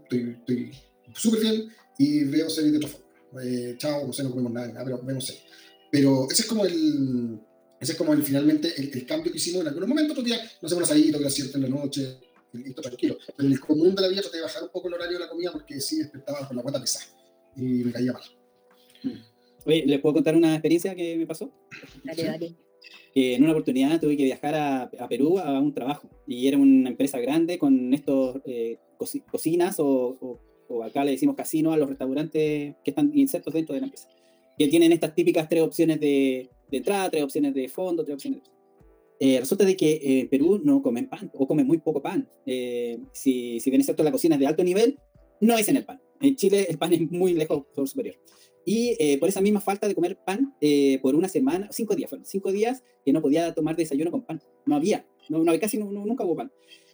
súper 1.14 1.40
bien 1.40 1.70
y 1.98 2.24
veo 2.26 2.50
series 2.50 2.72
de 2.72 2.78
otra 2.78 2.90
forma. 2.90 3.08
Eh, 3.44 3.76
chao, 3.78 4.06
no 4.08 4.14
sé, 4.14 4.24
no 4.24 4.32
comemos 4.32 4.52
nada, 4.52 4.84
pero 4.84 5.02
vemos 5.04 5.26
series. 5.26 5.44
Pero 5.92 6.28
ese 6.30 6.44
es 6.44 6.48
como 6.48 6.66
el 6.66 7.40
ese 7.82 7.94
es 7.94 7.98
como 7.98 8.14
el, 8.14 8.22
finalmente 8.22 8.72
el, 8.78 9.06
cambio 9.08 9.32
que 9.32 9.40
hicimos 9.40 9.62
en 9.62 9.68
algunos 9.70 9.90
momentos. 9.90 10.12
Otro 10.12 10.24
día 10.24 10.38
no 10.38 10.68
hacemos 10.68 10.74
un 10.74 10.84
asadito, 10.84 11.18
que 11.18 11.24
era 11.24 11.32
cierto 11.32 11.58
en 11.58 11.64
la 11.64 11.70
noche, 11.70 12.18
y 12.54 12.58
listo, 12.60 12.82
tranquilo. 12.82 13.18
Pero 13.36 13.48
en 13.48 13.54
el 13.54 13.60
común 13.60 13.96
de 13.96 14.02
la 14.04 14.08
vida 14.08 14.22
traté 14.22 14.38
de 14.38 14.44
bajar 14.44 14.64
un 14.64 14.70
poco 14.70 14.88
el 14.88 14.94
horario 14.94 15.18
de 15.18 15.26
la 15.26 15.30
comida 15.30 15.52
porque 15.52 15.82
sí 15.82 15.98
despertaba 15.98 16.48
con 16.48 16.58
la 16.58 16.64
guata 16.64 16.80
pesada 16.80 17.06
y 17.56 17.84
me 17.84 17.92
caía 17.92 18.14
mal. 18.14 18.24
Oye, 19.66 19.84
¿les 19.88 20.00
puedo 20.00 20.14
contar 20.14 20.36
una 20.36 20.54
experiencia 20.54 20.94
que 20.96 21.18
me 21.18 21.26
pasó? 21.26 21.52
Dale, 22.04 22.24
dale. 22.24 22.56
En 23.13 23.44
una 23.44 23.52
oportunidad 23.52 24.00
tuve 24.00 24.17
que 24.17 24.24
viajar 24.24 24.56
a, 24.56 24.84
a, 24.84 25.08
Perú 25.08 25.39
a 25.39 25.60
un 25.60 25.74
trabajo 25.74 26.10
y 26.28 26.48
era 26.48 26.58
una 26.58 26.89
empresa 26.89 27.20
grande 27.20 27.58
con 27.58 27.94
estos 27.94 28.41
eh, 28.46 28.78
cocinas 29.30 29.80
o, 29.80 30.39
o, 30.70 30.84
acá 30.84 31.04
le 31.04 31.12
decimos 31.12 31.36
casino 31.36 31.74
a 31.74 31.78
los 31.78 31.89
restaurantes 31.89 32.76
que 32.84 32.91
están 32.91 33.12
insertos 33.13 33.54
dentro 33.54 33.76
de 33.76 33.82
la 33.82 33.88
empresa, 33.88 34.08
que 34.58 34.67
tienen 34.67 34.91
estas 34.94 35.13
típicas 35.13 35.50
tres 35.50 35.63
opciones 35.63 36.00
de, 36.00 36.50
de 36.70 36.78
entrada, 36.78 37.10
tres 37.10 37.24
opciones 37.24 37.54
de 37.54 37.67
fondo, 37.67 38.04
tres 38.04 38.15
opciones 38.15 38.44
de... 38.44 38.50
Eh, 39.24 39.39
resulta 39.39 39.65
de 39.65 39.76
que 39.76 40.00
en 40.02 40.30
Perú 40.30 40.60
no 40.63 40.82
comen 40.82 41.08
pan 41.08 41.30
o 41.36 41.46
comen 41.46 41.67
muy 41.67 41.78
poco 41.78 42.02
pan. 42.02 42.28
Eh, 42.48 42.98
si, 43.12 43.60
si 43.60 43.70
bien 43.70 43.82
es 43.82 43.86
cierto 43.86 44.04
la 44.04 44.12
cocina 44.12 44.34
es 44.34 44.39
de 44.39 44.48
alto 44.48 44.63
nivel, 44.63 44.98
no 45.41 45.56
es 45.58 45.67
en 45.70 45.78
el 45.78 45.86
pan. 45.86 46.02
En 46.22 46.36
Chile 46.36 46.65
el 46.67 46.80
pan 46.80 46.94
es 46.94 47.02
muy 47.12 47.34
lejos 47.34 47.65
superior. 47.86 48.15
Y 48.65 48.95
eh, 49.00 49.17
por 49.17 49.30
esa 49.30 49.41
misma 49.41 49.60
falta 49.60 49.88
de 49.88 49.95
comer 49.95 50.17
pan 50.17 50.56
por 51.02 51.15
una 51.15 51.28
semana, 51.28 51.67
cinco 51.71 51.95
días, 51.95 52.10
fueron 52.10 52.26
cinco 52.26 52.52
días 52.52 52.84
que 53.04 53.12
no 53.12 53.21
podía 53.21 53.54
tomar 53.54 53.76
desayuno 53.76 54.12
con 54.12 54.21
pan. 54.24 54.41
No 54.65 54.76
había, 54.76 55.06
no, 55.30 55.43
no 55.43 55.60
casi 55.60 55.78
nunca 55.78 56.24
hubo 56.24 56.36
pan. 56.36 56.52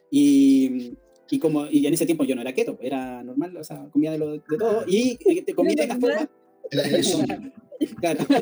Y, 0.10 0.94
y, 1.30 1.40
como, 1.40 1.68
y 1.68 1.86
en 1.86 1.94
ese 1.94 2.06
tiempo 2.06 2.24
yo 2.24 2.36
no 2.36 2.42
era 2.42 2.54
keto, 2.54 2.78
era 2.82 3.24
normal, 3.24 3.58
o 3.58 3.64
sea, 3.64 3.90
comía 3.92 4.12
de, 4.12 4.18
lo, 4.18 4.32
de 4.32 4.42
todo. 4.58 4.84
Y 4.88 5.18
te 5.18 5.54
comía 5.54 5.76
de 5.76 5.82
esta 5.84 6.00
forma. 6.00 6.30
claro. 8.00 8.26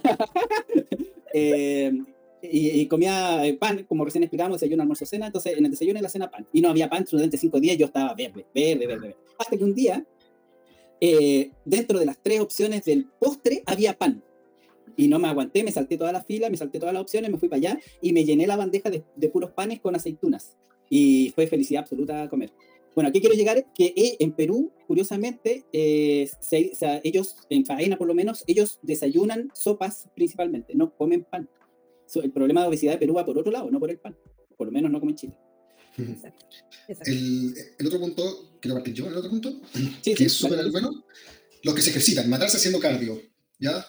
Eh, 1.37 1.91
y, 2.41 2.87
comía 2.87 3.45
eh, 3.45 3.55
pan, 3.55 3.83
como 3.89 4.05
recién 4.05 4.23
explicamos, 4.23 4.61
desayuno, 4.61 4.83
almuerzo, 4.83 5.05
cena, 5.05 5.25
entonces 5.25 5.57
en 5.57 5.65
el 5.65 5.71
desayuno 5.71 5.99
y 5.99 6.01
la 6.01 6.07
cena 6.07 6.31
pan. 6.31 6.47
Y 6.53 6.61
no 6.61 6.69
había 6.69 6.89
pan 6.89 7.05
durante 7.11 7.37
cinco 7.37 7.59
días, 7.59 7.77
yo 7.77 7.87
estaba 7.87 8.13
verde, 8.13 8.45
verde, 8.55 8.87
verde, 8.87 9.01
verde. 9.01 9.17
Hasta 9.37 9.57
que 9.57 9.63
un 9.65 9.75
día, 9.75 10.05
eh, 11.01 11.51
dentro 11.65 11.99
de 11.99 12.05
las 12.05 12.21
tres 12.21 12.39
opciones 12.39 12.85
del 12.85 13.07
postre, 13.19 13.63
había 13.65 13.97
pan. 13.97 14.23
Y 14.97 15.07
no 15.07 15.19
me 15.19 15.27
aguanté, 15.27 15.63
me 15.63 15.71
salté 15.71 15.97
toda 15.97 16.11
la 16.11 16.23
fila, 16.23 16.49
me 16.49 16.57
salté 16.57 16.79
todas 16.79 16.93
las 16.93 17.01
opciones, 17.01 17.29
me 17.29 17.37
fui 17.37 17.49
para 17.49 17.57
allá 17.57 17.79
y 18.01 18.13
me 18.13 18.23
llené 18.23 18.47
la 18.47 18.55
bandeja 18.55 18.89
de, 18.89 19.03
de 19.15 19.29
puros 19.29 19.51
panes 19.51 19.81
con 19.81 19.95
aceitunas. 19.95 20.57
Y 20.89 21.31
fue 21.35 21.47
felicidad 21.47 21.81
absoluta 21.81 22.29
comer. 22.29 22.51
Bueno, 22.95 23.09
aquí 23.09 23.19
quiero 23.19 23.35
llegar 23.35 23.65
que 23.73 23.93
eh, 23.97 24.15
en 24.19 24.31
Perú, 24.31 24.71
curiosamente, 24.87 25.65
eh, 25.73 26.29
ellos, 27.03 27.35
en 27.49 27.65
faena 27.65 27.97
por 27.97 28.07
lo 28.07 28.13
menos, 28.13 28.45
ellos 28.47 28.79
desayunan 28.83 29.49
sopas 29.53 30.09
principalmente, 30.15 30.73
no 30.75 30.95
comen 30.95 31.25
pan. 31.25 31.49
el 32.15 32.31
problema 32.31 32.61
de 32.61 32.69
obesidad 32.69 32.93
de 32.93 32.97
Perú 32.97 33.15
va 33.15 33.25
por 33.25 33.37
otro 33.37 33.51
lado, 33.51 33.69
no 33.69 33.81
por 33.81 33.91
el 33.91 33.99
pan. 33.99 34.15
Por 34.55 34.67
lo 34.67 34.71
menos 34.71 34.89
no 34.89 35.01
comen 35.01 35.15
Chile. 35.15 35.37
Exacto. 35.97 36.45
El, 37.05 37.55
el, 37.79 37.87
otro 37.87 37.99
punto, 37.99 38.57
quiero 38.61 38.75
partir 38.75 38.93
yo, 38.93 39.07
el 39.07 39.17
otro 39.17 39.29
punto, 39.29 39.61
sí, 40.01 40.13
que 40.13 40.25
es 40.25 40.33
súper 40.33 40.69
bueno, 40.71 41.05
los 41.63 41.73
que 41.73 41.81
se 41.81 41.89
ejercitan, 41.89 42.29
matarse 42.29 42.57
haciendo 42.57 42.79
cardio, 42.79 43.21
¿ya? 43.59 43.85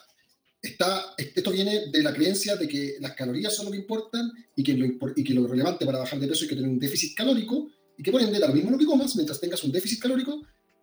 Está, 0.61 1.13
esto 1.17 1.51
viene 1.51 1.87
de 1.87 2.01
la 2.01 2.13
creencia 2.13 2.55
de 2.55 2.67
que 2.67 2.95
las 2.99 3.13
calorías 3.13 3.55
son 3.55 3.65
lo 3.65 3.71
que 3.71 3.77
importan 3.77 4.31
y 4.55 4.63
que 4.63 4.73
lo, 4.73 4.87
y 5.15 5.23
que 5.23 5.33
lo 5.33 5.45
relevante 5.47 5.85
para 5.85 5.99
bajar 5.99 6.19
de 6.19 6.27
peso 6.27 6.43
es 6.43 6.49
que 6.49 6.55
tener 6.55 6.69
un 6.69 6.79
déficit 6.79 7.15
calórico 7.15 7.69
y 7.97 8.03
que 8.03 8.11
por 8.11 8.21
ende 8.21 8.39
da 8.39 8.47
lo 8.47 8.53
mismo 8.53 8.71
lo 8.71 8.77
que 8.77 8.85
comas 8.85 9.15
mientras 9.15 9.39
tengas 9.39 9.63
un 9.63 9.71
déficit 9.71 10.01
calórico 10.01 10.41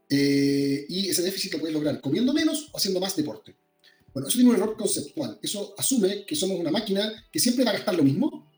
eh, 0.08 0.86
y 0.88 1.08
ese 1.08 1.22
déficit 1.22 1.54
lo 1.54 1.58
puedes 1.58 1.74
lograr 1.74 2.00
comiendo 2.00 2.32
menos 2.32 2.68
o 2.72 2.76
haciendo 2.76 3.00
más 3.00 3.16
deporte. 3.16 3.56
Bueno, 4.12 4.28
eso 4.28 4.36
tiene 4.36 4.50
un 4.50 4.56
error 4.56 4.76
conceptual. 4.76 5.38
Eso 5.42 5.74
asume 5.76 6.24
que 6.24 6.36
somos 6.36 6.58
una 6.58 6.70
máquina 6.70 7.26
que 7.32 7.40
siempre 7.40 7.64
va 7.64 7.72
a 7.72 7.74
gastar 7.74 7.96
lo 7.96 8.04
mismo 8.04 8.52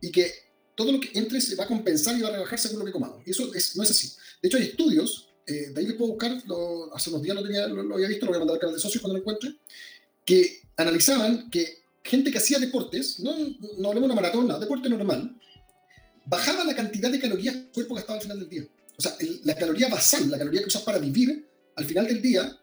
y 0.00 0.10
que 0.10 0.32
todo 0.76 0.92
lo 0.92 1.00
que 1.00 1.10
entre 1.18 1.40
se 1.40 1.56
va 1.56 1.64
a 1.64 1.66
compensar 1.66 2.16
y 2.16 2.20
va 2.20 2.28
a 2.28 2.32
rebajar 2.32 2.58
según 2.58 2.80
lo 2.80 2.84
que 2.84 2.92
comamos. 2.92 3.26
Y 3.26 3.30
eso 3.30 3.46
no 3.46 3.82
es 3.82 3.90
así. 3.90 4.12
De 4.40 4.48
hecho, 4.48 4.58
hay 4.58 4.64
estudios, 4.64 5.30
eh, 5.46 5.70
de 5.70 5.80
ahí 5.80 5.86
les 5.86 5.96
puedo 5.96 6.12
buscar, 6.12 6.30
hace 6.92 7.10
unos 7.10 7.22
días 7.22 7.34
lo, 7.34 7.42
tenía, 7.42 7.66
lo, 7.66 7.94
había 7.94 8.08
visto, 8.08 8.26
lo 8.26 8.32
voy 8.32 8.36
a 8.36 8.40
mandar 8.40 8.54
al 8.56 8.60
canal 8.60 8.74
de 8.76 8.80
socios 8.80 9.00
cuando 9.00 9.14
lo 9.14 9.20
encuentre, 9.20 9.56
que 10.24 10.60
analizaban 10.76 11.50
que 11.50 11.84
gente 12.04 12.30
que 12.30 12.38
hacía 12.38 12.58
deportes, 12.58 13.18
no, 13.20 13.34
no 13.78 13.88
hablemos 13.88 14.08
de 14.08 14.12
una 14.12 14.14
maratona, 14.14 14.58
deporte 14.58 14.88
normal, 14.88 15.34
bajaba 16.26 16.64
la 16.64 16.74
cantidad 16.74 17.10
de 17.10 17.20
calorías 17.20 17.54
que 17.54 17.62
el 17.62 17.72
cuerpo 17.72 17.94
gastaba 17.94 18.18
al 18.18 18.22
final 18.22 18.40
del 18.40 18.48
día. 18.48 18.68
O 18.98 19.02
sea, 19.02 19.16
la 19.44 19.54
caloría 19.54 19.88
basal, 19.88 20.30
la 20.30 20.38
caloría 20.38 20.60
que 20.60 20.68
usas 20.68 20.82
para 20.82 20.98
vivir, 20.98 21.48
al 21.74 21.84
final 21.84 22.06
del 22.06 22.20
día, 22.20 22.58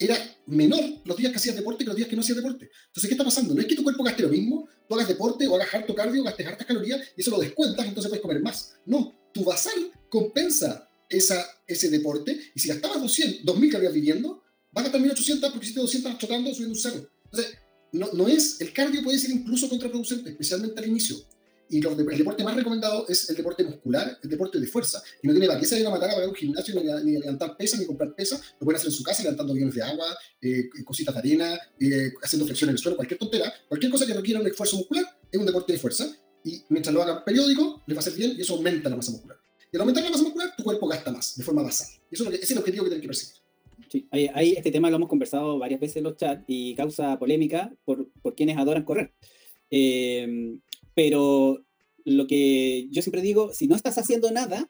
era 0.00 0.16
menor 0.46 0.82
los 1.04 1.16
días 1.16 1.30
que 1.30 1.36
hacías 1.36 1.54
deporte 1.54 1.84
que 1.84 1.88
los 1.88 1.96
días 1.96 2.08
que 2.08 2.16
no 2.16 2.22
hacías 2.22 2.36
deporte. 2.36 2.70
Entonces, 2.86 3.08
¿qué 3.08 3.14
está 3.14 3.24
pasando? 3.24 3.54
No 3.54 3.60
es 3.60 3.66
que 3.66 3.76
tu 3.76 3.84
cuerpo 3.84 4.02
gaste 4.02 4.22
lo 4.22 4.30
mismo, 4.30 4.66
tú 4.88 4.94
hagas 4.94 5.06
deporte 5.06 5.46
o 5.46 5.54
hagas 5.54 5.72
harto 5.74 5.94
cardio, 5.94 6.22
gastes 6.24 6.46
hartas 6.46 6.66
calorías 6.66 7.00
y 7.16 7.20
eso 7.20 7.30
lo 7.30 7.38
descuentas, 7.38 7.86
entonces 7.86 8.08
puedes 8.08 8.22
comer 8.22 8.40
más. 8.40 8.72
No, 8.86 9.14
tu 9.32 9.44
basal 9.44 9.92
compensa 10.08 10.90
esa, 11.08 11.46
ese 11.66 11.90
deporte 11.90 12.36
y 12.54 12.58
si 12.58 12.68
gastabas 12.68 13.00
200, 13.02 13.44
2000 13.44 13.70
calorías 13.70 13.94
viviendo, 13.94 14.42
vas 14.72 14.82
a 14.82 14.84
gastar 14.84 15.00
1800 15.02 15.50
porque 15.50 15.66
hiciste 15.66 15.80
200 15.80 16.18
chocando 16.18 16.50
subiendo 16.54 16.74
un 16.74 16.80
cerro. 16.80 17.10
Entonces, 17.26 17.58
no, 17.92 18.08
no 18.14 18.26
es, 18.26 18.60
el 18.60 18.72
cardio 18.72 19.02
puede 19.02 19.18
ser 19.18 19.30
incluso 19.30 19.68
contraproducente, 19.68 20.30
especialmente 20.30 20.80
al 20.80 20.88
inicio. 20.88 21.16
Y 21.70 21.78
el 21.86 22.18
deporte 22.18 22.42
más 22.42 22.56
recomendado 22.56 23.06
es 23.08 23.30
el 23.30 23.36
deporte 23.36 23.62
muscular, 23.62 24.18
el 24.20 24.28
deporte 24.28 24.58
de 24.58 24.66
fuerza. 24.66 25.00
Y 25.22 25.28
no 25.28 25.32
tiene 25.32 25.46
para 25.46 25.60
qué 25.60 25.66
salir 25.66 25.86
a 25.86 25.90
matar 25.90 26.10
a 26.10 26.28
un 26.28 26.34
gimnasio, 26.34 26.74
ni, 27.04 27.12
levantar 27.12 27.56
pesas, 27.56 27.78
ni 27.78 27.86
comprar 27.86 28.12
pesas. 28.12 28.40
Lo 28.58 28.64
pueden 28.64 28.76
hacer 28.76 28.88
en 28.88 28.92
su 28.92 29.04
casa, 29.04 29.22
levantando 29.22 29.54
guiones 29.54 29.76
de 29.76 29.82
agua, 29.82 30.06
eh, 30.42 30.68
cositas 30.84 31.14
de 31.14 31.20
arena, 31.20 31.54
eh, 31.78 32.12
haciendo 32.22 32.44
flexiones 32.44 32.72
en 32.72 32.76
el 32.76 32.78
suelo, 32.78 32.96
cualquier 32.96 33.20
tontera. 33.20 33.54
Cualquier 33.68 33.92
cosa 33.92 34.04
que 34.04 34.14
requiera 34.14 34.40
un 34.40 34.48
esfuerzo 34.48 34.78
muscular 34.78 35.04
es 35.30 35.38
un 35.38 35.46
deporte 35.46 35.72
de 35.72 35.78
fuerza. 35.78 36.10
Y 36.42 36.64
mientras 36.70 36.92
lo 36.92 37.02
hagan 37.02 37.22
periódico, 37.24 37.84
les 37.86 37.96
va 37.96 38.00
a 38.00 38.02
hacer 38.02 38.14
bien 38.14 38.34
y 38.36 38.40
eso 38.40 38.56
aumenta 38.56 38.90
la 38.90 38.96
masa 38.96 39.12
muscular. 39.12 39.38
Y 39.72 39.76
al 39.76 39.82
aumentar 39.82 40.02
la 40.02 40.10
masa 40.10 40.24
muscular, 40.24 40.52
tu 40.56 40.64
cuerpo 40.64 40.88
gasta 40.88 41.12
más, 41.12 41.36
de 41.36 41.44
forma 41.44 41.62
basal. 41.62 41.86
Y 42.10 42.16
eso 42.16 42.24
es, 42.24 42.26
lo 42.26 42.30
que, 42.30 42.36
ese 42.36 42.44
es 42.46 42.50
el 42.50 42.58
objetivo 42.58 42.82
que 42.82 42.90
tienen 42.90 43.02
que 43.02 43.08
perseguir. 43.08 43.36
Sí, 43.88 44.08
ahí, 44.10 44.54
este 44.56 44.72
tema 44.72 44.90
lo 44.90 44.96
hemos 44.96 45.08
conversado 45.08 45.58
varias 45.58 45.80
veces 45.80 45.98
en 45.98 46.04
los 46.04 46.16
chats 46.16 46.42
y 46.48 46.74
causa 46.74 47.16
polémica 47.18 47.72
por, 47.84 48.08
por 48.22 48.34
quienes 48.34 48.58
adoran 48.58 48.84
correr. 48.84 49.12
Eh, 49.70 50.58
pero 50.94 51.64
lo 52.04 52.26
que 52.26 52.88
yo 52.90 53.02
siempre 53.02 53.22
digo, 53.22 53.52
si 53.52 53.66
no 53.66 53.76
estás 53.76 53.98
haciendo 53.98 54.30
nada, 54.30 54.68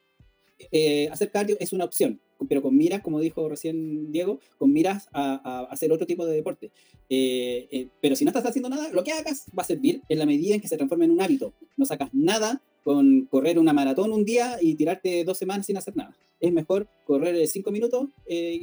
eh, 0.72 1.09
hacer 1.11 1.30
cardio 1.30 1.56
es 1.59 1.72
una 1.72 1.85
opción, 1.85 2.20
pero 2.48 2.62
con 2.62 2.76
miras, 2.76 3.02
como 3.02 3.20
dijo 3.20 3.48
recién 3.48 4.12
Diego, 4.12 4.40
con 4.59 4.72
miras 4.72 5.09
a, 5.12 5.66
hacer 5.70 5.90
otro 5.92 6.06
tipo 6.06 6.26
de 6.26 6.35
deporte. 6.35 6.70
Eh, 7.09 7.68
eh, 7.70 7.88
pero 8.00 8.16
si 8.16 8.24
no 8.24 8.30
estás 8.30 8.46
haciendo 8.46 8.68
nada, 8.68 8.90
lo 8.90 9.02
que 9.02 9.12
hagas 9.12 9.46
va 9.59 9.62
a 9.62 9.66
servir 9.66 10.02
en 10.09 10.18
la 10.18 10.26
medida 10.26 10.54
en 10.54 10.61
que 10.61 10.68
se 10.68 10.76
transforme 10.76 11.06
en 11.06 11.12
un 11.12 11.20
hábito. 11.20 11.52
No 11.76 11.85
sacas 11.85 12.11
nada 12.12 12.61
con 12.85 13.26
correr 13.26 13.59
una 13.59 13.72
maratón 13.72 14.12
un 14.12 14.24
día 14.24 14.59
y 14.61 14.74
tirarte 14.74 15.24
dos 15.24 15.38
semanas 15.38 15.66
sin 15.66 15.76
hacer 15.76 15.96
nada. 15.96 16.16
Es 16.40 16.52
mejor 16.52 16.88
correr 17.06 17.46
cinco 17.46 17.70
minutos 17.70 18.09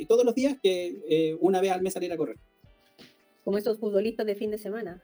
todos 0.07 0.25
los 0.25 0.33
días 0.33 0.57
que 0.61 1.37
una 1.39 1.61
vez 1.61 1.71
al 1.71 1.83
mes 1.83 1.93
salir 1.93 2.11
a 2.11 2.17
correr. 2.17 2.37
Como 3.43 3.57
estos 3.57 3.77
futbolistas 3.77 4.25
de 4.25 4.35
fin 4.35 4.49
de 4.49 4.57
semana. 4.57 5.03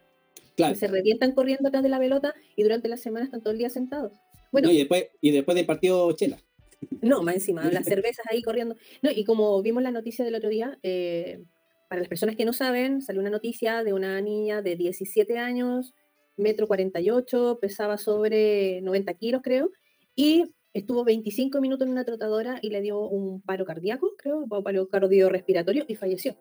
Que 0.55 0.75
se 0.75 0.87
revientan 0.87 1.33
corriendo 1.33 1.67
atrás 1.67 1.83
de 1.83 1.89
la 1.89 1.99
pelota 1.99 2.33
y 2.55 2.63
durante 2.63 2.87
la 2.87 2.97
semana 2.97 3.25
están 3.25 3.41
todo 3.41 3.53
el 3.53 3.59
día 3.59 3.69
sentados. 3.69 4.13
Bueno, 4.51 4.71
y, 4.71 4.77
después, 4.77 5.07
y 5.19 5.31
después 5.31 5.55
del 5.55 5.65
partido 5.65 6.11
chela. 6.13 6.37
No, 7.01 7.23
más 7.23 7.35
encima, 7.35 7.63
las 7.71 7.85
cervezas 7.85 8.25
ahí 8.29 8.41
corriendo. 8.41 8.75
No, 9.01 9.09
y 9.09 9.23
como 9.23 9.61
vimos 9.61 9.83
la 9.83 9.91
noticia 9.91 10.25
del 10.25 10.35
otro 10.35 10.49
día, 10.49 10.77
eh, 10.83 11.41
para 11.89 12.01
las 12.01 12.09
personas 12.09 12.35
que 12.35 12.43
no 12.43 12.53
saben, 12.53 13.01
salió 13.01 13.21
una 13.21 13.29
noticia 13.29 13.83
de 13.83 13.93
una 13.93 14.19
niña 14.19 14.61
de 14.61 14.75
17 14.75 15.37
años, 15.37 15.93
metro 16.35 16.67
48, 16.67 17.59
pesaba 17.61 17.97
sobre 17.97 18.81
90 18.81 19.13
kilos, 19.13 19.41
creo, 19.43 19.71
y 20.15 20.43
estuvo 20.73 21.03
25 21.03 21.61
minutos 21.61 21.85
en 21.85 21.91
una 21.91 22.03
trotadora 22.03 22.59
y 22.61 22.69
le 22.69 22.81
dio 22.81 22.99
un 22.99 23.41
paro 23.41 23.65
cardíaco, 23.65 24.11
creo, 24.17 24.39
un 24.39 24.63
paro 24.63 24.87
cardiorrespiratorio 24.89 25.85
y 25.87 25.95
falleció. 25.95 26.35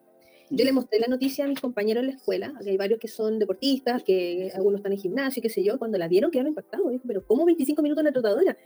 Yo 0.50 0.64
le 0.64 0.72
mostré 0.72 0.98
la 0.98 1.06
noticia 1.06 1.44
a 1.44 1.48
mis 1.48 1.60
compañeros 1.60 2.02
en 2.02 2.08
la 2.08 2.16
escuela, 2.16 2.52
que 2.62 2.70
hay 2.70 2.76
varios 2.76 2.98
que 3.00 3.08
son 3.08 3.38
deportistas, 3.38 4.02
que 4.02 4.50
algunos 4.54 4.80
están 4.80 4.92
en 4.92 4.98
gimnasio, 4.98 5.42
qué 5.42 5.48
sé 5.48 5.62
yo, 5.62 5.78
cuando 5.78 5.98
la 5.98 6.08
vieron 6.08 6.30
quedaron 6.30 6.48
impactados. 6.48 6.90
Dijo, 6.90 7.04
pero 7.06 7.24
¿cómo 7.26 7.44
25 7.44 7.82
minutos 7.82 8.02
en 8.02 8.06
la 8.06 8.12
trotadora? 8.12 8.56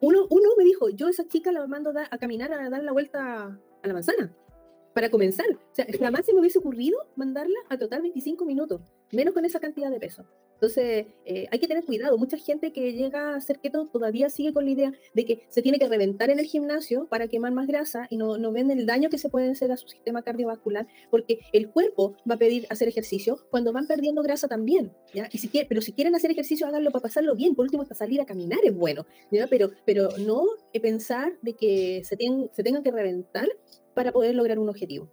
Uno, 0.00 0.26
uno 0.30 0.48
me 0.58 0.64
dijo, 0.64 0.88
yo 0.90 1.06
a 1.06 1.10
esa 1.10 1.26
chica 1.26 1.52
la 1.52 1.66
mando 1.66 1.92
a 1.94 2.18
caminar 2.18 2.52
a 2.52 2.68
dar 2.68 2.82
la 2.82 2.92
vuelta 2.92 3.58
a 3.82 3.86
la 3.86 3.92
manzana 3.94 4.34
para 4.96 5.10
comenzar. 5.10 5.46
O 5.50 5.74
sea, 5.74 5.86
jamás 6.00 6.24
se 6.24 6.32
me 6.32 6.40
hubiese 6.40 6.58
ocurrido 6.58 6.98
mandarla 7.16 7.58
a 7.68 7.76
trotar 7.76 8.00
25 8.00 8.44
minutos, 8.44 8.80
menos 9.12 9.34
con 9.34 9.44
esa 9.44 9.60
cantidad 9.60 9.90
de 9.90 10.00
peso. 10.00 10.24
Entonces, 10.56 11.06
eh, 11.26 11.46
hay 11.50 11.58
que 11.58 11.68
tener 11.68 11.84
cuidado. 11.84 12.16
Mucha 12.16 12.38
gente 12.38 12.72
que 12.72 12.94
llega 12.94 13.34
a 13.34 13.40
ser 13.40 13.58
keto 13.58 13.86
todavía 13.86 14.30
sigue 14.30 14.52
con 14.52 14.64
la 14.64 14.70
idea 14.70 14.92
de 15.14 15.24
que 15.24 15.42
se 15.48 15.60
tiene 15.62 15.78
que 15.78 15.88
reventar 15.88 16.30
en 16.30 16.38
el 16.38 16.46
gimnasio 16.46 17.06
para 17.08 17.28
quemar 17.28 17.52
más 17.52 17.66
grasa 17.66 18.06
y 18.10 18.16
no, 18.16 18.38
no 18.38 18.52
ven 18.52 18.70
el 18.70 18.86
daño 18.86 19.10
que 19.10 19.18
se 19.18 19.28
puede 19.28 19.50
hacer 19.50 19.70
a 19.70 19.76
su 19.76 19.86
sistema 19.88 20.22
cardiovascular, 20.22 20.86
porque 21.10 21.40
el 21.52 21.68
cuerpo 21.68 22.16
va 22.28 22.36
a 22.36 22.38
pedir 22.38 22.66
hacer 22.70 22.88
ejercicio 22.88 23.46
cuando 23.50 23.72
van 23.72 23.86
perdiendo 23.86 24.22
grasa 24.22 24.48
también. 24.48 24.92
¿ya? 25.12 25.28
Y 25.30 25.38
si 25.38 25.48
pero 25.68 25.80
si 25.80 25.92
quieren 25.92 26.14
hacer 26.14 26.30
ejercicio, 26.30 26.66
háganlo 26.66 26.90
para 26.90 27.02
pasarlo 27.02 27.34
bien. 27.34 27.54
Por 27.54 27.64
último, 27.64 27.82
hasta 27.82 27.94
salir 27.94 28.20
a 28.20 28.26
caminar 28.26 28.60
es 28.64 28.74
bueno. 28.74 29.06
¿ya? 29.30 29.46
Pero, 29.48 29.72
pero 29.84 30.08
no 30.18 30.44
pensar 30.80 31.32
de 31.42 31.54
que 31.54 32.02
se, 32.04 32.16
se 32.52 32.62
tengan 32.62 32.82
que 32.82 32.90
reventar 32.90 33.48
para 33.94 34.12
poder 34.12 34.34
lograr 34.34 34.58
un 34.58 34.68
objetivo. 34.68 35.10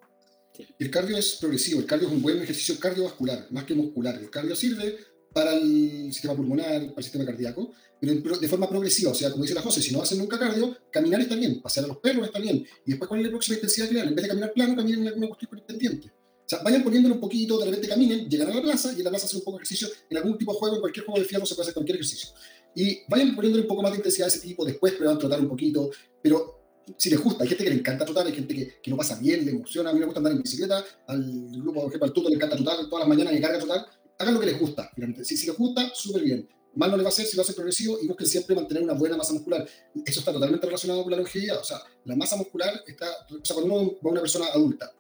El 0.78 0.92
cardio 0.92 1.18
es 1.18 1.38
progresivo, 1.40 1.80
el 1.80 1.88
cardio 1.88 2.08
es 2.08 2.14
un 2.14 2.22
buen 2.22 2.40
ejercicio 2.42 2.80
cardiovascular, 2.80 3.48
más 3.50 3.64
que 3.64 3.74
muscular. 3.74 4.16
El 4.20 4.30
cardio 4.30 4.56
sirve 4.56 4.98
para 5.34 5.54
el 5.54 6.14
sistema 6.14 6.36
pulmonar, 6.36 6.82
para 6.88 6.98
el 6.98 7.04
sistema 7.04 7.26
cardíaco, 7.26 7.72
pero 8.00 8.38
de 8.38 8.48
forma 8.48 8.70
progresiva. 8.70 9.12
O 9.12 9.16
sea, 9.16 9.32
como 9.32 9.44
dice 9.44 9.56
la 9.56 9.62
José, 9.62 9.82
si 9.82 9.94
no 9.94 10.02
hacen 10.02 10.18
nunca 10.18 10.38
cardio, 10.38 10.78
caminar 10.92 11.22
está 11.22 11.36
bien, 11.36 11.62
pasear 11.62 11.86
a 11.86 11.88
los 11.88 11.98
perros 11.98 12.28
está 12.28 12.40
bien. 12.40 12.66
Y 12.86 12.92
después, 12.92 13.08
¿cuál 13.08 13.22
es 13.22 13.26
la 13.26 13.32
próxima 13.32 13.56
intensidad 13.56 13.90
que 13.90 14.00
En 14.00 14.16
vez 14.16 14.24
de 14.24 14.28
caminar 14.30 14.54
plano, 14.54 14.76
caminen 14.76 15.02
en 15.02 15.08
alguna 15.08 15.28
cuestión 15.28 15.62
pendiente. 15.66 16.08
O 16.46 16.50
sea, 16.50 16.62
vayan 16.62 16.84
poniéndolo 16.84 17.16
un 17.16 17.22
poquito, 17.22 17.58
de 17.58 17.66
repente 17.66 17.88
caminen, 17.88 18.30
llegan 18.30 18.52
a 18.52 18.56
la 18.56 18.62
plaza 18.62 18.92
y 18.92 18.98
en 18.98 19.04
la 19.06 19.10
plaza 19.10 19.26
hacen 19.26 19.40
un 19.40 19.46
poco 19.46 19.58
de 19.58 19.64
ejercicio. 19.64 19.88
En 20.10 20.18
algún 20.18 20.38
tipo 20.38 20.52
de 20.52 20.60
juego, 20.60 20.76
en 20.76 20.82
cualquier 20.82 21.06
juego 21.06 21.20
de 21.20 21.26
fierro 21.26 21.46
se 21.46 21.56
puede 21.56 21.64
hacer 21.64 21.74
cualquier 21.74 21.96
ejercicio. 21.96 22.30
Y 22.76 23.00
vayan 23.08 23.34
poniéndole 23.36 23.64
un 23.64 23.68
poco 23.70 23.82
más 23.82 23.92
de 23.92 23.98
intensidad 23.98 24.26
a 24.26 24.30
ese 24.30 24.40
tipo, 24.40 24.66
después 24.66 24.94
prueban 24.94 25.18
trotar 25.18 25.40
un 25.40 25.48
poquito, 25.48 25.90
pero 26.22 26.64
si 26.98 27.10
les 27.10 27.22
gusta, 27.22 27.44
hay 27.44 27.50
gente 27.50 27.64
que 27.64 27.70
le 27.70 27.78
encanta 27.78 28.04
trotar, 28.04 28.26
hay 28.28 28.34
gente 28.34 28.54
que, 28.54 28.82
que 28.82 28.92
lo 28.92 28.98
pasa 28.98 29.18
bien, 29.20 29.46
le 29.46 29.52
emociona, 29.52 29.92
a 29.92 29.94
mí 29.94 30.00
me 30.00 30.06
gusta 30.06 30.20
andar 30.20 30.34
en 30.34 30.42
bicicleta, 30.42 30.84
al 31.08 31.50
grupo, 31.52 31.82
por 31.82 31.90
ejemplo, 31.90 32.08
al 32.08 32.14
tuto 32.14 32.30
le 32.30 32.36
encanta 32.36 32.58
trotar 32.58 32.90
todas 32.90 33.08
las 33.08 33.08
mañanas 33.08 33.34
y 33.34 33.42
carga 33.42 33.60
trotar, 33.60 33.86
hagan 34.20 34.34
lo 34.34 34.40
que 34.40 34.48
les 34.48 34.60
gusta, 34.60 34.92
Si, 35.24 35.38
si 35.38 35.48
les 35.48 35.58
gusta, 35.58 35.92
súper 35.94 36.24
bien. 36.24 36.50
Mal 36.76 36.90
no 36.90 36.98
les 36.98 37.06
va 37.06 37.10
a 37.10 37.12
hacer 37.12 37.26
si 37.28 37.36
lo 37.36 37.44
hacen 37.44 37.54
progresivo 37.54 38.00
y 38.02 38.08
busquen 38.08 38.28
siempre 38.28 38.56
mantener 38.56 38.82
una 38.84 38.94
buena 38.94 39.16
masa 39.16 39.34
muscular. 39.34 39.68
Eso 40.06 40.20
está 40.20 40.34
totalmente 40.34 40.66
relacionado 40.66 41.04
con 41.04 41.12
la 41.12 41.18
longevidad. 41.18 41.60
O 41.60 41.64
sea, 41.64 41.80
la 42.06 42.16
masa 42.16 42.36
muscular 42.36 42.84
está. 42.88 43.08
O 43.30 43.46
sea, 43.46 43.56
cuando 43.56 43.76
uno 43.76 43.92
va 44.04 44.10
a 44.10 44.12
una 44.12 44.22
persona 44.22 44.48
adulta 44.48 44.92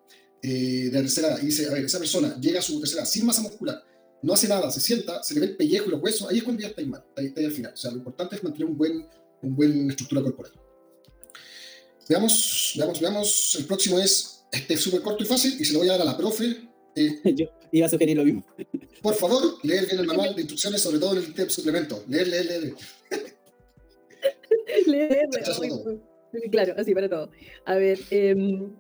eh, 0.42 0.90
de 0.90 0.92
la 0.92 1.00
tercera 1.00 1.30
edad 1.30 1.40
y 1.42 1.48
dice, 1.48 1.68
a 1.68 1.74
ver, 1.74 1.86
esa 1.86 1.98
persona 1.98 2.40
llega 2.40 2.60
a 2.60 2.62
su 2.62 2.80
tercera 2.80 3.06
sin 3.06 3.26
masa 3.26 3.42
muscular, 3.42 3.84
no 4.22 4.34
hace 4.34 4.48
nada, 4.48 4.70
se 4.72 4.82
sienta, 4.82 5.24
se 5.24 5.34
le 5.34 5.40
ve 5.40 5.46
el 5.48 5.58
pellejo 5.58 5.88
y 5.88 5.92
los 5.92 6.02
huesos, 6.02 6.30
ahí 6.30 6.38
es 6.38 6.44
cuando 6.44 6.62
ya 6.62 6.68
está 6.68 6.82
mal, 6.84 7.04
ahí 7.18 7.28
está 7.28 7.40
ahí 7.40 7.48
al 7.48 7.52
final. 7.52 7.74
O 7.74 7.78
sea, 7.78 7.92
lo 7.92 7.98
importante 7.98 8.36
es 8.36 8.44
mantener 8.44 8.68
un 8.68 8.78
buen, 8.78 9.08
un 9.42 9.56
buen 9.56 9.90
estructura 9.90 10.22
corporal. 10.22 10.54
Veamos, 12.08 12.74
veamos, 12.78 13.00
veamos. 13.00 13.56
El 13.60 13.66
próximo 13.66 14.00
es 14.00 14.46
este 14.52 14.78
súper 14.78 15.02
corto 15.02 15.24
y 15.24 15.28
fácil 15.28 15.56
y 15.60 15.66
se 15.66 15.74
lo 15.74 15.80
voy 15.80 15.90
a 15.90 15.94
dar 15.94 16.02
a 16.02 16.06
la 16.06 16.18
profe. 16.18 16.70
Yo 17.36 17.48
iba 17.72 17.88
a 17.88 17.90
sugerir 17.90 18.18
lo 18.18 18.24
mismo. 18.24 18.46
Por 19.02 19.16
favor, 19.16 19.42
leer 19.64 19.86
bien 19.88 20.00
el 20.00 20.08
manual 20.08 20.36
de 20.36 20.42
instrucciones, 20.42 20.82
sobre 20.82 21.00
todo 21.00 21.18
en 21.18 21.34
el 21.36 21.50
suplemento. 21.50 22.04
Leer, 22.08 22.28
leer, 22.28 22.46
leer. 22.46 22.74
leer, 24.88 25.30
claro, 26.52 26.76
así 26.78 26.94
para 26.94 27.10
todo. 27.10 27.30
A 27.66 27.76
ver, 27.76 28.00
em, 28.12 28.72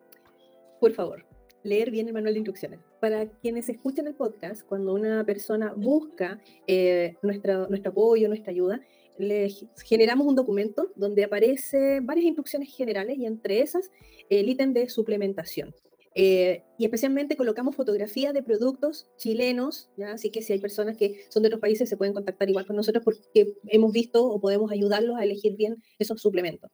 por 0.79 0.93
favor, 0.93 1.25
leer 1.63 1.91
bien 1.91 2.07
el 2.07 2.13
manual 2.13 2.33
de 2.33 2.39
instrucciones. 2.39 2.79
Para 2.99 3.27
quienes 3.27 3.67
escuchan 3.69 4.07
el 4.07 4.15
podcast, 4.15 4.63
cuando 4.63 4.93
una 4.93 5.25
persona 5.25 5.73
busca 5.75 6.39
eh, 6.67 7.15
nuestra, 7.21 7.67
nuestro 7.67 7.91
apoyo, 7.91 8.27
nuestra 8.27 8.51
ayuda, 8.51 8.81
les 9.17 9.65
generamos 9.85 10.25
un 10.25 10.35
documento 10.35 10.91
donde 10.95 11.23
aparece 11.23 11.99
varias 12.01 12.25
instrucciones 12.25 12.75
generales 12.75 13.17
y 13.17 13.25
entre 13.25 13.61
esas 13.61 13.91
el 14.29 14.49
ítem 14.49 14.73
de 14.73 14.89
suplementación. 14.89 15.73
Eh, 16.15 16.63
y 16.77 16.85
especialmente 16.85 17.35
colocamos 17.35 17.75
fotografías 17.75 18.33
de 18.33 18.43
productos 18.43 19.07
chilenos, 19.17 19.89
¿ya? 19.97 20.11
así 20.11 20.29
que 20.29 20.41
si 20.41 20.53
hay 20.53 20.59
personas 20.59 20.95
que 20.97 21.25
son 21.29 21.41
de 21.41 21.47
otros 21.47 21.61
países 21.61 21.89
se 21.89 21.97
pueden 21.97 22.13
contactar 22.13 22.49
igual 22.49 22.65
con 22.67 22.75
nosotros 22.75 23.03
porque 23.03 23.55
hemos 23.67 23.91
visto 23.91 24.25
o 24.25 24.39
podemos 24.39 24.71
ayudarlos 24.71 25.17
a 25.17 25.23
elegir 25.23 25.55
bien 25.55 25.81
esos 25.97 26.21
suplementos. 26.21 26.69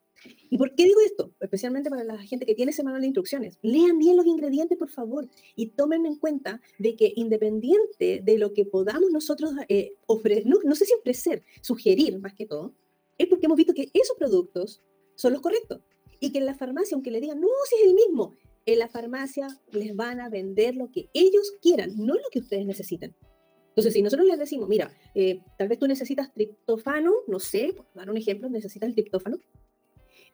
¿Y 0.50 0.58
por 0.58 0.76
qué 0.76 0.84
digo 0.84 1.00
esto? 1.06 1.34
Especialmente 1.40 1.90
para 1.90 2.04
la 2.04 2.18
gente 2.18 2.46
que 2.46 2.56
tiene 2.56 2.72
ese 2.72 2.84
manual 2.84 3.02
de 3.02 3.08
instrucciones. 3.08 3.58
Lean 3.62 3.98
bien 3.98 4.18
los 4.18 4.26
ingredientes, 4.26 4.78
por 4.78 4.90
favor, 4.90 5.30
y 5.56 5.68
tomen 5.68 6.06
en 6.06 6.16
cuenta 6.16 6.62
de 6.78 6.96
que 6.96 7.14
independiente 7.16 8.22
de 8.24 8.38
lo 8.38 8.54
que 8.54 8.66
podamos 8.66 9.12
nosotros 9.12 9.52
eh, 9.70 9.94
ofrecer, 10.08 10.46
no, 10.46 10.58
no 10.64 10.76
sé 10.76 10.86
si 10.86 10.94
ofrecer, 10.94 11.44
sugerir 11.62 12.20
más 12.20 12.34
que 12.34 12.46
todo, 12.46 12.74
es 13.18 13.28
porque 13.28 13.46
hemos 13.46 13.58
visto 13.58 13.74
que 13.74 13.90
esos 13.94 14.18
productos 14.18 14.82
son 15.16 15.34
los 15.34 15.42
correctos. 15.42 15.82
Y 16.22 16.34
que 16.34 16.40
en 16.40 16.46
la 16.46 16.56
farmacia, 16.56 16.96
aunque 16.96 17.12
le 17.12 17.22
digan, 17.22 17.40
no, 17.40 17.48
si 17.70 17.76
es 17.78 17.88
el 17.88 17.94
mismo, 17.94 18.36
en 18.74 18.80
la 18.80 18.88
farmacia 18.88 19.48
les 19.72 19.96
van 19.96 20.20
a 20.20 20.30
vender 20.30 20.76
lo 20.76 20.92
que 20.92 21.10
ellos 21.14 21.54
quieran, 21.62 21.92
no 21.98 22.14
lo 22.14 22.24
que 22.32 22.40
ustedes 22.40 22.66
necesiten. 22.66 23.16
Entonces, 23.70 23.94
si 23.94 24.02
nosotros 24.02 24.28
les 24.28 24.38
decimos, 24.38 24.68
mira, 24.68 24.92
eh, 25.16 25.42
tal 25.58 25.68
vez 25.68 25.80
tú 25.80 25.88
necesitas 25.88 26.34
triptófano, 26.34 27.14
no 27.28 27.40
sé, 27.40 27.74
por 27.76 27.86
dar 27.94 28.10
un 28.10 28.18
ejemplo, 28.18 28.50
necesitas 28.50 28.90
el 28.90 28.96
triptófano, 28.96 29.40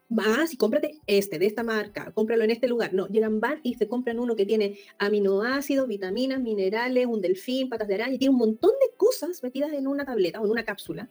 vas 0.09 0.53
y 0.53 0.57
cómprate 0.57 0.99
este, 1.07 1.39
de 1.39 1.45
esta 1.45 1.63
marca, 1.63 2.11
cómpralo 2.13 2.43
en 2.43 2.51
este 2.51 2.67
lugar. 2.67 2.93
No, 2.93 3.07
llegan, 3.07 3.39
van 3.39 3.59
y 3.63 3.75
se 3.75 3.87
compran 3.87 4.19
uno 4.19 4.35
que 4.35 4.45
tiene 4.45 4.77
aminoácidos, 4.97 5.87
vitaminas, 5.87 6.41
minerales, 6.41 7.05
un 7.05 7.21
delfín, 7.21 7.69
patas 7.69 7.87
de 7.87 7.95
araña, 7.95 8.15
y 8.15 8.17
tiene 8.17 8.31
un 8.31 8.39
montón 8.39 8.71
de 8.71 8.95
cosas 8.97 9.41
metidas 9.43 9.73
en 9.73 9.87
una 9.87 10.05
tableta 10.05 10.41
o 10.41 10.45
en 10.45 10.51
una 10.51 10.65
cápsula, 10.65 11.09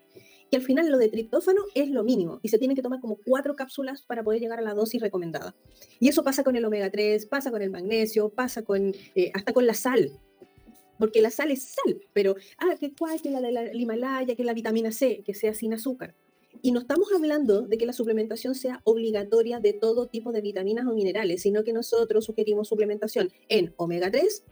que 0.54 0.58
al 0.58 0.62
final 0.62 0.88
lo 0.88 0.98
de 0.98 1.08
triptófano 1.08 1.62
es 1.74 1.90
lo 1.90 2.04
mínimo, 2.04 2.38
y 2.40 2.48
se 2.48 2.58
tienen 2.58 2.76
que 2.76 2.82
tomar 2.82 3.00
como 3.00 3.16
cuatro 3.16 3.56
cápsulas 3.56 4.02
para 4.02 4.22
poder 4.22 4.40
llegar 4.40 4.60
a 4.60 4.62
la 4.62 4.72
dosis 4.72 5.02
recomendada. 5.02 5.56
Y 5.98 6.06
eso 6.06 6.22
pasa 6.22 6.44
con 6.44 6.54
el 6.54 6.64
omega 6.64 6.92
3, 6.92 7.26
pasa 7.26 7.50
con 7.50 7.60
el 7.60 7.70
magnesio, 7.70 8.28
pasa 8.28 8.62
con, 8.62 8.94
eh, 9.16 9.32
hasta 9.34 9.52
con 9.52 9.66
la 9.66 9.74
sal. 9.74 10.12
Porque 10.96 11.20
la 11.20 11.30
sal 11.30 11.50
es 11.50 11.74
sal, 11.74 12.00
pero, 12.12 12.36
ah, 12.58 12.76
que 12.78 12.94
cuál, 12.94 13.20
que 13.20 13.32
la 13.32 13.40
de 13.40 13.50
la 13.50 13.74
Himalaya, 13.74 14.36
que 14.36 14.44
la 14.44 14.54
vitamina 14.54 14.92
C, 14.92 15.24
que 15.26 15.34
sea 15.34 15.54
sin 15.54 15.74
azúcar. 15.74 16.14
Y 16.62 16.70
no 16.70 16.78
estamos 16.78 17.08
hablando 17.12 17.62
de 17.62 17.76
que 17.76 17.84
la 17.84 17.92
suplementación 17.92 18.54
sea 18.54 18.80
obligatoria 18.84 19.58
de 19.58 19.72
todo 19.72 20.06
tipo 20.06 20.30
de 20.30 20.40
vitaminas 20.40 20.86
o 20.86 20.94
minerales, 20.94 21.42
sino 21.42 21.64
que 21.64 21.72
nosotros 21.72 22.26
sugerimos 22.26 22.68
suplementación 22.68 23.32
en 23.48 23.74
omega 23.76 24.08
3, 24.08 24.44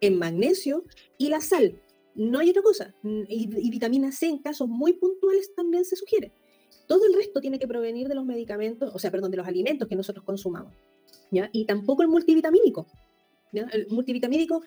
en 0.00 0.18
magnesio 0.18 0.86
y 1.18 1.28
la 1.28 1.42
sal. 1.42 1.78
No 2.14 2.38
hay 2.38 2.50
otra 2.50 2.62
cosa. 2.62 2.94
Y, 3.02 3.70
vitamina 3.70 4.12
C 4.12 4.26
en 4.26 4.38
casos 4.38 4.68
muy 4.68 4.94
puntuales 4.94 5.54
también 5.54 5.84
se 5.84 5.96
sugiere. 5.96 6.32
Todo 6.86 7.06
el 7.06 7.14
resto 7.14 7.40
tiene 7.40 7.58
que 7.58 7.68
provenir 7.68 8.08
de 8.08 8.14
los 8.14 8.24
medicamentos, 8.24 8.92
o 8.94 8.98
sea, 8.98 9.10
perdón, 9.10 9.30
de 9.30 9.36
los 9.38 9.46
alimentos 9.46 9.88
que 9.88 9.96
nosotros 9.96 10.24
consumamos. 10.24 10.74
¿ya? 11.30 11.48
Y 11.52 11.64
tampoco 11.64 12.02
el 12.02 12.08
multivitamínico. 12.08 12.86
El 13.52 13.86
multivitamínico, 13.90 14.62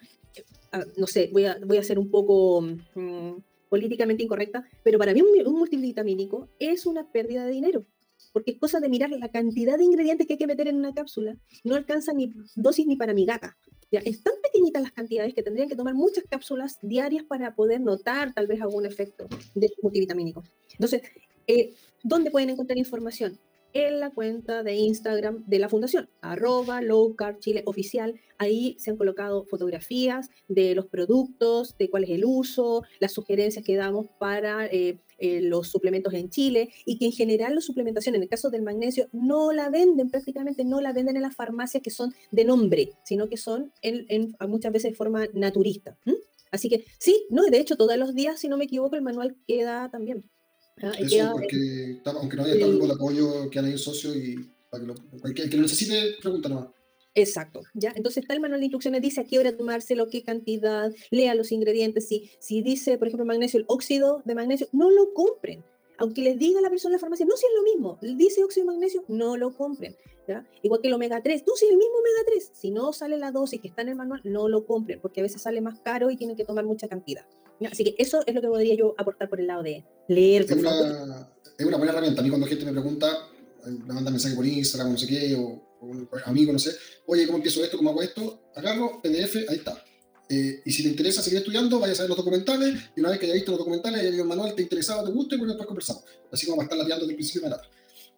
ah, 0.71 0.83
no 0.97 1.07
sé, 1.07 1.29
voy 1.33 1.45
a, 1.45 1.57
voy 1.65 1.77
a 1.77 1.83
ser 1.83 1.99
un 1.99 2.09
poco... 2.09 2.61
Mm, 2.95 3.37
políticamente 3.69 4.23
incorrecta, 4.23 4.63
pero 4.83 4.97
para 4.97 5.13
mí 5.13 5.21
un, 5.21 5.53
multivitamínico 5.53 6.49
es 6.59 6.85
una 6.85 7.11
pérdida 7.11 7.45
de 7.45 7.51
dinero, 7.51 7.85
porque 8.31 8.51
es 8.51 8.57
cosa 8.57 8.79
de 8.79 8.87
mirar 8.87 9.09
la 9.11 9.29
cantidad 9.29 9.77
de 9.77 9.83
ingredientes 9.83 10.27
que 10.27 10.33
hay 10.33 10.37
que 10.37 10.47
meter 10.47 10.69
en 10.69 10.77
una 10.77 10.93
cápsula, 10.93 11.37
no 11.63 11.75
alcanza 11.75 12.13
ni 12.13 12.31
dosis 12.55 12.87
ni 12.87 12.95
para 12.95 13.13
mi 13.13 13.25
gata. 13.25 13.57
Ya, 13.91 13.99
es 13.99 14.23
tan 14.23 14.33
pequeñitas 14.41 14.81
las 14.81 14.91
cantidades 14.91 15.33
que 15.33 15.43
tendrían 15.43 15.69
que 15.69 15.75
tomar 15.75 15.93
muchas 15.93 16.23
cápsulas 16.29 16.79
diarias 16.81 17.23
para 17.23 17.55
poder 17.55 17.81
notar 17.81 18.33
tal 18.33 18.47
vez 18.47 18.61
algún 18.61 18.85
efecto 18.85 19.27
de 19.53 19.71
multivitamínico. 19.81 20.43
Entonces, 20.71 21.01
eh, 21.47 21.73
¿dónde 22.03 22.31
pueden 22.31 22.49
encontrar 22.49 22.77
información? 22.77 23.39
En 23.75 23.99
la 23.99 24.09
cuenta 24.09 24.63
de 24.63 24.73
Instagram 24.73 25.43
de 25.45 25.59
la 25.59 25.67
fundación, 25.67 26.09
arroba 26.21 26.79
oficial. 27.65 28.15
Ahí 28.37 28.77
se 28.79 28.89
han 28.89 28.97
colocado 28.97 29.43
fotografías 29.45 30.29
de 30.47 30.73
los 30.75 30.85
productos, 30.87 31.77
de 31.77 31.89
cuál 31.89 32.05
es 32.05 32.11
el 32.11 32.23
uso, 32.23 32.83
las 32.99 33.11
sugerencias 33.11 33.65
que 33.65 33.75
damos 33.75 34.07
para 34.17 34.65
eh, 34.67 35.01
eh, 35.19 35.41
los 35.41 35.67
suplementos 35.67 36.13
en 36.13 36.29
Chile 36.29 36.69
y 36.85 36.97
que 36.97 37.05
en 37.05 37.11
general 37.11 37.53
la 37.53 37.61
suplementación, 37.61 38.15
en 38.15 38.23
el 38.23 38.29
caso 38.29 38.49
del 38.49 38.61
magnesio, 38.61 39.09
no 39.11 39.51
la 39.51 39.69
venden, 39.69 40.09
prácticamente 40.09 40.63
no 40.63 40.79
la 40.79 40.93
venden 40.93 41.17
en 41.17 41.23
las 41.23 41.35
farmacias 41.35 41.83
que 41.83 41.89
son 41.89 42.13
de 42.31 42.45
nombre, 42.45 42.93
sino 43.03 43.27
que 43.27 43.35
son 43.35 43.73
en, 43.81 44.37
muchas 44.47 44.71
veces 44.71 44.91
de 44.91 44.95
forma 44.95 45.27
naturista. 45.33 45.97
Así 46.49 46.69
que 46.69 46.85
sí, 46.97 47.25
no, 47.29 47.43
de 47.43 47.59
hecho 47.59 47.75
todos 47.75 47.97
los 47.97 48.15
días, 48.15 48.39
si 48.39 48.47
no 48.47 48.55
me 48.55 48.63
equivoco, 48.63 48.95
el 48.95 49.01
manual 49.01 49.35
queda 49.45 49.89
también. 49.89 50.23
Ah, 50.81 50.91
Eso 50.99 51.31
porque, 51.31 52.01
aunque 52.05 52.37
no 52.37 52.43
haya 52.43 52.59
tanto 52.59 52.85
el 52.85 52.91
apoyo 52.91 53.49
que 53.49 53.59
han 53.59 53.65
ahí 53.65 53.77
socios 53.77 54.15
y 54.15 54.35
para 54.69 54.81
que 54.81 54.87
lo, 54.87 54.95
cualquier 55.21 55.49
que 55.49 55.55
lo 55.55 55.63
necesite, 55.63 56.15
pregunta 56.21 56.49
nomás. 56.49 56.67
Exacto, 57.17 57.61
¿ya? 57.73 57.93
Entonces 57.95 58.23
está 58.23 58.33
el 58.33 58.41
manual 58.41 58.59
de 58.59 58.65
instrucciones, 58.65 59.01
dice 59.01 59.21
a 59.21 59.23
qué 59.23 59.39
hora 59.39 59.55
tomárselo, 59.55 60.09
qué 60.09 60.21
cantidad, 60.21 60.93
lea 61.11 61.33
los 61.33 61.53
ingredientes, 61.53 62.09
si, 62.09 62.29
si 62.39 62.61
dice, 62.61 62.97
por 62.97 63.07
ejemplo, 63.07 63.25
magnesio, 63.25 63.59
el 63.59 63.65
óxido 63.69 64.21
de 64.25 64.35
magnesio, 64.35 64.67
no 64.73 64.91
lo 64.91 65.13
compren. 65.13 65.63
Aunque 65.97 66.21
les 66.21 66.37
diga 66.37 66.59
a 66.59 66.61
la 66.61 66.69
persona 66.69 66.91
en 66.91 66.97
la 66.97 66.99
farmacia, 66.99 67.25
no, 67.25 67.37
si 67.37 67.45
es 67.45 67.51
lo 67.55 67.63
mismo, 67.63 67.99
dice 68.01 68.43
óxido 68.43 68.65
de 68.65 68.71
magnesio, 68.73 69.03
no 69.07 69.37
lo 69.37 69.55
compren. 69.55 69.95
¿ya? 70.27 70.45
Igual 70.61 70.81
que 70.81 70.87
el 70.87 70.93
omega 70.93 71.21
3, 71.21 71.43
tú 71.43 71.53
si 71.55 71.65
es 71.65 71.71
el 71.71 71.77
mismo 71.77 71.95
omega 71.97 72.25
3, 72.27 72.51
si 72.53 72.71
no 72.71 72.93
sale 72.93 73.17
la 73.17 73.31
dosis 73.31 73.61
que 73.61 73.67
está 73.67 73.81
en 73.81 73.89
el 73.89 73.95
manual, 73.95 74.21
no 74.23 74.49
lo 74.49 74.65
compren, 74.65 74.99
porque 75.01 75.21
a 75.21 75.23
veces 75.23 75.41
sale 75.41 75.61
más 75.61 75.79
caro 75.79 76.09
y 76.09 76.17
tienen 76.17 76.35
que 76.35 76.45
tomar 76.45 76.65
mucha 76.65 76.87
cantidad. 76.87 77.25
Así 77.71 77.83
que 77.83 77.95
eso 77.97 78.21
es 78.25 78.35
lo 78.35 78.41
que 78.41 78.47
podría 78.47 78.75
yo 78.75 78.95
aportar 78.97 79.29
por 79.29 79.39
el 79.39 79.47
lado 79.47 79.63
de 79.63 79.85
leer. 80.07 80.43
Es 80.43 80.51
una, 80.51 81.29
es 81.57 81.65
una 81.65 81.77
buena 81.77 81.93
herramienta. 81.93 82.21
A 82.21 82.23
mí 82.23 82.29
cuando 82.29 82.47
gente 82.47 82.65
me 82.65 82.73
pregunta, 82.73 83.29
me 83.65 83.93
manda 83.93 84.11
mensaje 84.11 84.35
por 84.35 84.45
Instagram, 84.45 84.91
no 84.91 84.97
sé 84.97 85.07
qué, 85.07 85.35
o, 85.35 85.63
un 85.81 86.09
amigo, 86.25 86.51
no 86.51 86.57
sé, 86.57 86.71
oye, 87.05 87.25
¿cómo 87.27 87.37
empiezo 87.37 87.63
esto? 87.63 87.77
¿Cómo 87.77 87.91
hago 87.91 88.01
esto? 88.01 88.49
Agarro, 88.55 89.01
PDF, 89.03 89.35
ahí 89.49 89.57
está. 89.57 89.83
Eh, 90.27 90.61
y 90.65 90.71
si 90.71 90.83
te 90.83 90.89
interesa 90.89 91.21
seguir 91.21 91.39
estudiando, 91.39 91.79
vayas 91.79 91.99
a 91.99 92.03
ver 92.03 92.09
los 92.09 92.17
documentales, 92.17 92.75
y 92.95 92.99
una 92.99 93.11
vez 93.11 93.19
que 93.19 93.25
hayas 93.25 93.35
visto 93.35 93.51
los 93.51 93.59
documentales, 93.59 93.99
hayas 93.99 94.11
leído 94.11 94.23
el 94.23 94.29
manual, 94.29 94.55
te 94.55 94.63
interesaba, 94.63 95.03
te 95.03 95.11
gusta, 95.11 95.35
y 95.35 95.37
pues 95.37 95.49
después 95.49 95.67
conversamos. 95.67 96.03
Así 96.31 96.45
como 96.45 96.57
va 96.57 96.63
a 96.63 96.65
estar 96.65 96.77
lateando 96.77 97.05
desde 97.05 97.13
el 97.13 97.17
principio 97.17 97.41
de 97.41 97.49
la 97.49 97.61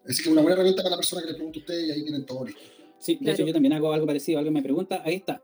Así 0.08 0.24
que 0.24 0.30
una 0.30 0.41
buena 0.41 0.54
herramienta 0.54 0.84
para 0.84 0.91
la 0.91 0.98
persona 0.98 1.22
que 1.22 1.28
le 1.28 1.34
pregunte 1.34 1.60
a 1.60 1.62
usted, 1.62 1.86
y 1.86 1.91
ahí 1.91 2.04
tienen 2.04 2.26
todo 2.26 2.46
listo. 2.46 2.62
Sí, 3.00 3.17
de 3.20 3.32
hecho 3.32 3.46
yo 3.46 3.54
también 3.54 3.74
hago 3.74 3.91
algo 3.91 4.08
parecido, 4.08 4.39
alguien 4.39 4.54
me 4.54 4.63
pregunta, 4.63 5.02
ahí 5.04 5.15
está. 5.15 5.43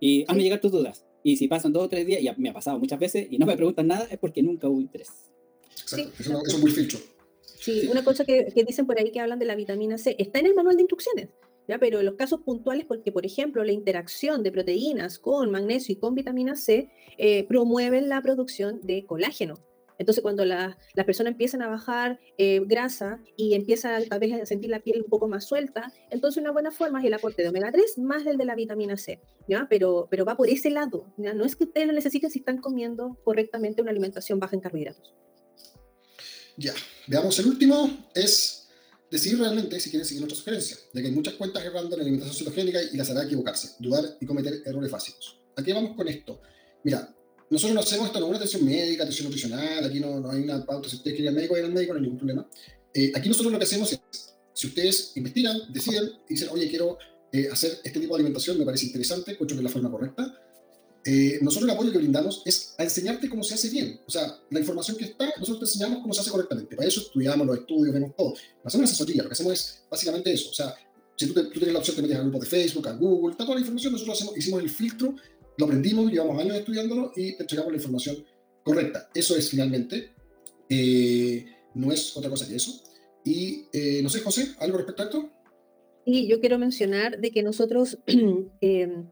Y 0.00 0.24
hazme 0.28 0.42
llegar 0.42 0.60
tus 0.60 0.70
dudas. 0.70 1.04
Y 1.24 1.36
si 1.36 1.48
pasan 1.48 1.72
dos 1.72 1.84
o 1.84 1.88
tres 1.88 2.06
días, 2.06 2.22
y 2.22 2.40
me 2.40 2.50
ha 2.50 2.52
pasado 2.52 2.78
muchas 2.78 3.00
veces, 3.00 3.26
y 3.28 3.38
no 3.38 3.46
me 3.46 3.56
preguntan 3.56 3.88
nada, 3.88 4.06
es 4.10 4.18
porque 4.18 4.42
nunca 4.42 4.68
hubo 4.68 4.80
interés. 4.80 5.10
Exacto, 5.82 6.12
eso, 6.20 6.42
es 6.46 6.58
muy 6.60 6.70
filtro. 6.70 6.98
Sí, 7.58 7.88
una 7.90 8.04
cosa 8.04 8.24
que, 8.24 8.52
que, 8.54 8.62
dicen 8.62 8.86
por 8.86 8.98
ahí 8.98 9.10
que 9.10 9.20
hablan 9.20 9.38
de 9.38 9.46
la 9.46 9.56
vitamina 9.56 9.98
C, 9.98 10.14
está 10.18 10.38
en 10.38 10.46
el 10.46 10.54
manual 10.54 10.76
de 10.76 10.82
instrucciones, 10.82 11.28
¿ya? 11.68 11.78
pero 11.78 12.00
en 12.00 12.06
los 12.06 12.14
casos 12.16 12.40
puntuales, 12.40 12.84
porque 12.86 13.12
por 13.12 13.26
ejemplo 13.26 13.64
la 13.64 13.72
interacción 13.72 14.42
de 14.42 14.52
proteínas 14.52 15.18
con 15.18 15.50
magnesio 15.50 15.92
y 15.92 15.96
con 15.96 16.14
vitamina 16.14 16.56
C 16.56 16.90
eh, 17.18 17.44
promueven 17.46 18.08
la 18.08 18.20
producción 18.22 18.80
de 18.82 19.04
colágeno. 19.06 19.54
Entonces, 19.98 20.22
cuando 20.22 20.44
las 20.44 20.76
personas 21.06 21.32
empiezan 21.32 21.62
a 21.62 21.68
bajar 21.68 22.18
eh, 22.36 22.60
grasa 22.66 23.20
y 23.36 23.54
empiezan 23.54 24.04
a, 24.10 24.18
vez 24.18 24.32
a 24.32 24.46
sentir 24.46 24.70
la 24.70 24.80
piel 24.80 25.02
un 25.02 25.08
poco 25.08 25.28
más 25.28 25.44
suelta, 25.44 25.92
entonces 26.10 26.40
una 26.40 26.52
buena 26.52 26.70
forma 26.70 27.00
es 27.00 27.06
el 27.06 27.14
aporte 27.14 27.42
de 27.42 27.48
omega 27.48 27.70
3 27.70 27.98
más 27.98 28.26
el 28.26 28.36
de 28.36 28.44
la 28.44 28.54
vitamina 28.54 28.96
C, 28.96 29.20
¿ya? 29.48 29.66
Pero, 29.70 30.08
pero 30.10 30.24
va 30.24 30.36
por 30.36 30.48
ese 30.48 30.70
lado, 30.70 31.06
¿ya? 31.16 31.32
No 31.34 31.44
es 31.44 31.54
que 31.54 31.64
ustedes 31.64 31.86
lo 31.86 31.92
necesiten 31.92 32.30
si 32.30 32.40
están 32.40 32.58
comiendo 32.58 33.16
correctamente 33.24 33.82
una 33.82 33.92
alimentación 33.92 34.40
baja 34.40 34.56
en 34.56 34.62
carbohidratos. 34.62 35.14
Ya, 36.56 36.72
veamos 37.06 37.38
el 37.38 37.46
último, 37.46 37.90
es 38.14 38.53
decidir 39.14 39.38
realmente 39.38 39.78
si 39.78 39.90
quieren 39.90 40.04
seguir 40.04 40.22
nuestra 40.22 40.36
sugerencia, 40.36 40.76
de 40.92 41.00
que 41.00 41.06
hay 41.06 41.14
muchas 41.14 41.34
cuentas 41.34 41.64
errando 41.64 41.94
en 41.94 42.02
alimentación 42.02 42.36
cetogénica 42.36 42.82
y 42.82 42.96
las 42.96 43.08
hará 43.10 43.22
equivocarse, 43.22 43.76
dudar 43.78 44.16
y 44.20 44.26
cometer 44.26 44.60
errores 44.66 44.90
básicos. 44.90 45.38
¿A 45.54 45.62
qué 45.62 45.72
vamos 45.72 45.94
con 45.94 46.08
esto? 46.08 46.40
Mira, 46.82 47.14
nosotros 47.48 47.76
no 47.76 47.80
hacemos 47.80 48.08
esto, 48.08 48.18
no 48.18 48.26
una 48.26 48.38
atención 48.38 48.64
médica, 48.64 49.04
atención 49.04 49.26
nutricional, 49.26 49.84
aquí 49.84 50.00
no, 50.00 50.18
no 50.18 50.32
hay 50.32 50.42
una 50.42 50.66
pauta, 50.66 50.88
si 50.88 50.96
ustedes 50.96 51.14
quieren 51.14 51.26
ir 51.26 51.28
al 51.28 51.34
médico, 51.36 51.54
vayan 51.54 51.66
al 51.66 51.74
médico, 51.74 51.92
no 51.92 51.98
hay 51.98 52.02
ningún 52.02 52.18
problema. 52.18 52.48
Eh, 52.92 53.12
aquí 53.14 53.28
nosotros 53.28 53.52
lo 53.52 53.58
que 53.60 53.64
hacemos 53.64 53.92
es, 53.92 54.00
si 54.52 54.66
ustedes 54.66 55.12
investigan, 55.14 55.60
deciden 55.72 56.10
y 56.28 56.34
dicen, 56.34 56.48
oye, 56.50 56.68
quiero 56.68 56.98
eh, 57.30 57.48
hacer 57.52 57.78
este 57.84 58.00
tipo 58.00 58.14
de 58.14 58.16
alimentación, 58.16 58.58
me 58.58 58.64
parece 58.64 58.86
interesante, 58.86 59.30
encuentro 59.30 59.56
que 59.56 59.60
es 59.60 59.64
la 59.64 59.70
forma 59.70 59.92
correcta, 59.92 60.40
eh, 61.04 61.38
nosotros 61.42 61.68
el 61.68 61.74
apoyo 61.74 61.92
que 61.92 61.98
brindamos 61.98 62.42
es 62.46 62.74
a 62.78 62.84
enseñarte 62.84 63.28
cómo 63.28 63.42
se 63.42 63.54
hace 63.54 63.68
bien. 63.68 64.00
O 64.06 64.10
sea, 64.10 64.38
la 64.50 64.60
información 64.60 64.96
que 64.96 65.04
está, 65.04 65.26
nosotros 65.38 65.58
te 65.58 65.64
enseñamos 65.64 66.02
cómo 66.02 66.14
se 66.14 66.20
hace 66.22 66.30
correctamente. 66.30 66.76
Para 66.76 66.88
eso 66.88 67.00
estudiamos 67.00 67.46
los 67.46 67.58
estudios, 67.58 67.94
vemos 67.94 68.16
todo. 68.16 68.34
Hacemos 68.64 68.90
asesoría, 68.90 69.22
lo 69.22 69.28
que 69.28 69.34
hacemos 69.34 69.52
es 69.52 69.82
básicamente 69.90 70.32
eso. 70.32 70.50
O 70.50 70.54
sea, 70.54 70.74
si 71.16 71.26
tú, 71.26 71.34
tienes 71.50 71.72
la 71.72 71.78
opción, 71.78 71.96
te 71.96 72.02
metes 72.02 72.16
al 72.16 72.24
grupo 72.24 72.40
de 72.40 72.46
Facebook, 72.46 72.88
a 72.88 72.92
Google, 72.92 73.32
está 73.32 73.44
toda 73.44 73.54
la 73.54 73.60
información, 73.60 73.92
nosotros 73.92 74.16
hacemos, 74.16 74.36
hicimos 74.36 74.62
el 74.62 74.70
filtro 74.70 75.14
lo 75.56 75.66
aprendimos, 75.66 76.10
llevamos 76.10 76.40
años 76.40 76.56
estudiándolo 76.56 77.12
y 77.14 77.36
te 77.36 77.42
entregamos 77.42 77.72
la 77.72 77.76
información 77.76 78.24
correcta. 78.62 79.08
Eso 79.14 79.36
es 79.36 79.50
finalmente, 79.50 80.12
eh, 80.68 81.46
no 81.74 81.92
es 81.92 82.16
otra 82.16 82.30
cosa 82.30 82.48
que 82.48 82.56
eso. 82.56 82.82
Y 83.24 83.66
eh, 83.72 84.00
no 84.02 84.08
sé, 84.08 84.20
José, 84.20 84.54
¿algo 84.58 84.78
respecto 84.78 85.02
a 85.02 85.06
esto? 85.06 85.30
Sí, 86.04 86.26
yo 86.26 86.40
quiero 86.40 86.58
mencionar 86.58 87.20
de 87.20 87.30
que 87.30 87.42
nosotros 87.42 87.98
em, 88.60 89.08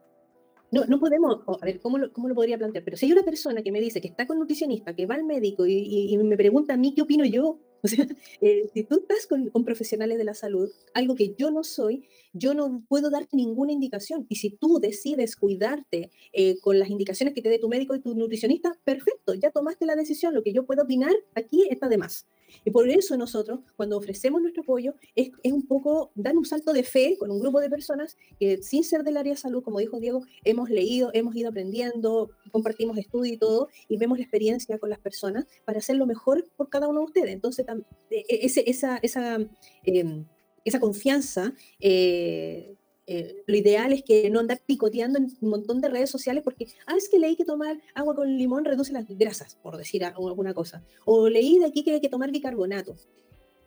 no, 0.72 0.86
no 0.86 0.98
podemos, 0.98 1.42
a 1.46 1.64
ver, 1.66 1.80
¿cómo 1.80 1.98
lo, 1.98 2.12
¿cómo 2.12 2.28
lo, 2.28 2.34
podría 2.34 2.56
plantear? 2.56 2.82
Pero 2.82 2.96
si 2.96 3.04
hay 3.06 3.12
una 3.12 3.22
persona 3.22 3.62
que 3.62 3.70
me 3.70 3.80
dice 3.80 4.00
que 4.00 4.08
está 4.08 4.26
con 4.26 4.38
nutricionista, 4.38 4.96
que 4.96 5.04
va 5.04 5.14
al 5.14 5.24
médico 5.24 5.66
y, 5.66 5.74
y, 6.10 6.16
me 6.16 6.36
pregunta 6.36 6.74
a 6.74 6.76
mí 6.78 6.94
qué 6.94 7.02
opino 7.02 7.26
yo, 7.26 7.60
o 7.82 7.88
sea, 7.88 8.06
eh, 8.40 8.70
si 8.72 8.84
tú 8.84 9.00
estás 9.00 9.26
con, 9.26 9.50
con, 9.50 9.64
profesionales 9.64 10.16
de 10.16 10.24
la 10.24 10.32
salud, 10.32 10.70
algo 10.94 11.14
que 11.14 11.34
yo 11.36 11.50
no 11.50 11.62
soy, 11.62 12.08
yo 12.32 12.54
no 12.54 12.84
puedo 12.88 13.10
darte 13.10 13.36
ninguna 13.36 13.72
indicación. 13.72 14.24
Y 14.30 14.36
si 14.36 14.50
tú 14.50 14.78
decides 14.80 15.36
cuidarte 15.36 16.10
eh, 16.32 16.58
con 16.60 16.78
las 16.78 16.88
indicaciones 16.88 17.34
que 17.34 17.42
te 17.42 17.50
dé 17.50 17.58
tu 17.58 17.68
médico 17.68 17.94
y 17.94 18.00
tu 18.00 18.14
nutricionista, 18.14 18.72
perfecto, 18.84 19.34
ya 19.34 19.50
tomaste 19.50 19.84
la 19.84 19.96
decisión. 19.96 20.32
Lo 20.32 20.42
que 20.42 20.52
yo 20.52 20.64
puedo 20.64 20.84
opinar 20.84 21.12
aquí 21.34 21.66
está 21.68 21.88
de 21.88 21.98
más. 21.98 22.26
Y 22.64 22.70
por 22.70 22.88
eso 22.88 23.16
nosotros, 23.16 23.60
cuando 23.76 23.96
ofrecemos 23.96 24.40
nuestro 24.40 24.62
apoyo, 24.62 24.94
es, 25.14 25.30
es, 25.42 25.52
un 25.52 25.66
poco 25.66 26.12
dar 26.14 26.36
un 26.36 26.44
salto 26.44 26.72
de 26.72 26.82
fe 26.82 27.16
con 27.18 27.30
un 27.30 27.40
grupo 27.40 27.60
de 27.60 27.70
personas 27.70 28.16
que 28.38 28.62
sin 28.62 28.84
ser 28.84 29.02
del 29.02 29.16
área 29.16 29.32
de 29.32 29.38
salud, 29.38 29.62
como 29.62 29.78
dijo 29.78 29.98
Diego, 30.00 30.22
hemos 30.44 30.70
leído, 30.70 31.10
hemos 31.14 31.34
ido 31.36 31.50
aprendiendo, 31.50 32.30
compartimos 32.50 32.98
estudios 32.98 33.34
y 33.34 33.38
todo, 33.38 33.68
y 33.88 33.96
vemos 33.96 34.18
la 34.18 34.24
experiencia 34.24 34.78
con 34.78 34.90
las 34.90 34.98
personas 34.98 35.46
para 35.64 35.78
hacer 35.78 35.96
lo 35.96 36.06
mejor 36.06 36.46
por 36.56 36.68
cada 36.68 36.88
uno 36.88 37.00
de 37.00 37.06
ustedes. 37.06 37.30
Entonces, 37.30 37.66
e, 38.10 38.24
e, 38.28 38.46
ese, 38.46 38.68
esa, 38.68 38.98
esa 38.98 39.38
eh, 39.84 40.24
esa 40.64 40.80
confianza, 40.80 41.54
eh, 41.80 42.76
eh, 43.06 43.42
lo 43.46 43.56
ideal 43.56 43.92
es 43.92 44.02
que 44.04 44.30
no 44.30 44.38
andar 44.38 44.62
picoteando 44.64 45.18
en 45.18 45.24
un 45.40 45.50
montón 45.50 45.80
de 45.80 45.88
redes 45.88 46.10
sociales 46.10 46.44
porque, 46.44 46.68
ah, 46.86 46.96
es 46.96 47.08
que 47.08 47.18
leí 47.18 47.36
que 47.36 47.44
tomar 47.44 47.80
agua 47.94 48.14
con 48.14 48.36
limón 48.36 48.64
reduce 48.64 48.92
las 48.92 49.06
grasas, 49.08 49.56
por 49.56 49.76
decir 49.76 50.04
alguna 50.04 50.54
cosa. 50.54 50.84
O 51.04 51.28
leí 51.28 51.58
de 51.58 51.66
aquí 51.66 51.82
que 51.82 51.94
hay 51.94 52.00
que 52.00 52.08
tomar 52.08 52.30
bicarbonato. 52.30 52.96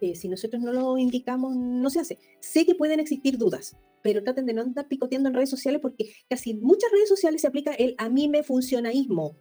Eh, 0.02 0.16
si 0.16 0.28
nosotros 0.30 0.62
no 0.62 0.72
lo 0.72 0.98
indicamos, 0.98 1.56
no 1.56 1.90
se 1.90 2.00
hace. 2.00 2.20
Sé 2.40 2.66
que 2.66 2.76
pueden 2.76 3.00
existir 3.00 3.38
dudas, 3.38 3.76
pero 4.02 4.24
traten 4.24 4.46
de 4.46 4.54
no 4.54 4.62
andar 4.62 4.88
picoteando 4.88 5.30
en 5.30 5.36
redes 5.36 5.50
sociales 5.50 5.82
porque 5.82 6.14
casi 6.30 6.54
muchas 6.54 6.92
redes 6.92 7.10
sociales 7.10 7.42
se 7.42 7.48
aplica 7.48 7.74
el 7.74 7.96
a 7.98 8.10
mí 8.10 8.28
me 8.28 8.44
funcionaísmo. 8.44 9.36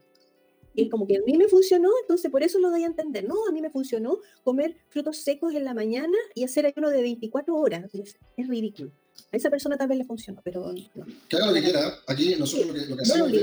Y 0.76 0.88
como 0.88 1.06
que 1.06 1.18
a 1.18 1.20
mí 1.24 1.36
me 1.36 1.46
funcionó, 1.46 1.90
entonces 2.02 2.32
por 2.32 2.42
eso 2.42 2.58
lo 2.58 2.70
doy 2.70 2.82
a 2.82 2.86
entender. 2.86 3.28
No, 3.28 3.46
a 3.48 3.52
mí 3.52 3.60
me 3.60 3.70
funcionó 3.70 4.18
comer 4.42 4.76
frutos 4.88 5.18
secos 5.18 5.54
en 5.54 5.64
la 5.64 5.72
mañana 5.72 6.18
y 6.34 6.42
hacer 6.42 6.66
ayuno 6.66 6.90
de 6.90 7.00
24 7.00 7.54
horas. 7.54 7.90
Es 7.94 8.48
ridículo. 8.48 8.92
A 9.32 9.36
esa 9.36 9.50
persona 9.50 9.76
tal 9.76 9.88
vez 9.88 9.98
le 9.98 10.04
funcionó, 10.04 10.40
pero 10.44 10.72
no. 10.72 11.06
Que 11.28 11.36
haga 11.36 11.46
lo 11.46 11.54
que 11.54 11.62
quiera. 11.62 11.98
Aquí 12.06 12.34
nosotros 12.36 12.68
lo 12.68 12.74
que, 12.74 12.86
lo 12.86 12.96
que 12.96 13.02
hacemos 13.02 13.32
es 13.32 13.40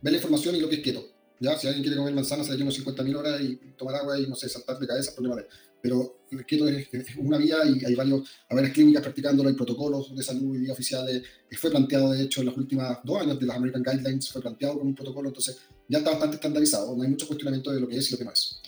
ver 0.00 0.12
la 0.12 0.16
información 0.16 0.56
y 0.56 0.60
lo 0.60 0.68
que 0.68 0.76
es 0.76 0.82
keto. 0.82 1.04
¿ya? 1.40 1.58
Si 1.58 1.66
alguien 1.66 1.82
quiere 1.82 1.96
comer 1.96 2.14
manzanas, 2.14 2.46
se 2.46 2.56
le 2.56 2.64
50.000 2.64 3.16
horas 3.16 3.40
y 3.40 3.56
tomar 3.76 3.96
agua 3.96 4.18
y 4.18 4.26
no 4.26 4.36
sé, 4.36 4.48
saltar 4.48 4.78
de 4.78 4.86
cabeza, 4.86 5.12
problema 5.12 5.36
de. 5.36 5.46
Pero 5.82 6.20
el 6.30 6.44
keto 6.44 6.68
es, 6.68 6.88
una 7.16 7.38
vía 7.38 7.58
y 7.64 7.84
hay, 7.84 7.94
varios, 7.94 8.28
hay 8.48 8.54
varias 8.54 8.74
clínicas 8.74 9.02
practicándolo, 9.02 9.48
hay 9.48 9.54
protocolos 9.54 10.14
de 10.14 10.22
salud 10.22 10.54
y 10.56 10.60
día 10.60 10.72
oficiales. 10.74 11.22
Fue 11.52 11.70
planteado, 11.70 12.12
de 12.12 12.22
hecho, 12.22 12.40
en 12.40 12.46
los 12.46 12.56
últimos 12.56 12.98
dos 13.02 13.22
años 13.22 13.40
de 13.40 13.46
las 13.46 13.56
American 13.56 13.82
Guidelines, 13.82 14.30
fue 14.30 14.42
planteado 14.42 14.74
como 14.74 14.90
un 14.90 14.94
protocolo, 14.94 15.28
entonces 15.28 15.58
ya 15.88 15.98
está 15.98 16.10
bastante 16.10 16.36
estandarizado. 16.36 16.94
No 16.94 17.02
hay 17.02 17.08
mucho 17.08 17.26
cuestionamiento 17.26 17.72
de 17.72 17.80
lo 17.80 17.88
que 17.88 17.96
es 17.96 18.08
y 18.08 18.12
lo 18.12 18.18
que 18.18 18.24
no 18.24 18.32
es. 18.32 18.60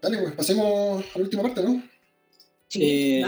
Dale, 0.00 0.18
pues 0.18 0.34
pasemos 0.34 1.04
a 1.14 1.18
la 1.18 1.24
última 1.24 1.42
parte, 1.42 1.62
¿no? 1.62 1.82
Eh, 2.74 3.24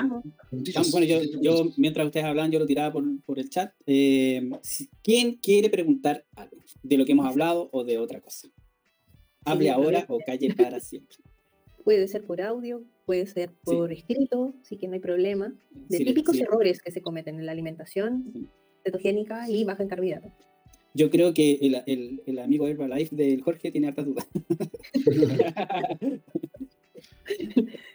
bueno, 0.91 1.07
yo, 1.07 1.21
yo, 1.41 1.73
mientras 1.77 2.07
ustedes 2.07 2.27
hablan, 2.27 2.51
yo 2.51 2.59
lo 2.59 2.67
tiraba 2.67 2.93
por, 2.93 3.05
por 3.25 3.39
el 3.39 3.51
chat. 3.51 3.73
Eh, 3.87 4.51
¿Quién 5.03 5.37
quiere 5.37 5.69
preguntar 5.69 6.25
algo 6.37 6.57
de 6.83 6.99
lo 6.99 7.05
que 7.05 7.13
hemos 7.13 7.27
hablado 7.27 7.69
o 7.73 7.85
de 7.85 7.99
otra 7.99 8.21
cosa? 8.21 8.49
Hable 9.45 9.71
ahora 9.71 10.07
o 10.09 10.19
calle 10.25 10.55
para 10.55 10.81
siempre. 10.81 11.17
Puede 11.85 12.09
ser 12.09 12.25
por 12.25 12.41
audio, 12.41 12.83
puede 13.05 13.27
ser 13.27 13.51
por 13.63 13.93
escrito, 13.93 14.55
sí 14.63 14.79
que 14.79 14.89
no 14.89 14.95
hay 14.95 15.01
problema. 15.01 15.55
De 15.71 15.99
típicos 15.99 16.39
errores 16.41 16.81
que 16.81 16.91
se 16.91 17.03
cometen 17.03 17.39
en 17.39 17.45
la 17.45 17.53
alimentación 17.53 18.49
cetogénica 18.83 19.51
y 19.51 19.65
baja 19.65 19.83
en 19.83 19.91
carbohidratos. 19.91 20.33
Yo 20.95 21.11
creo 21.11 21.35
que 21.35 21.59
el, 21.61 21.83
el, 21.85 22.23
el 22.25 22.39
amigo 22.39 22.67
Herbalife 22.67 23.15
del 23.15 23.43
Jorge 23.43 23.71
tiene 23.71 23.89
hartas 23.89 24.07
dudas. 24.07 24.27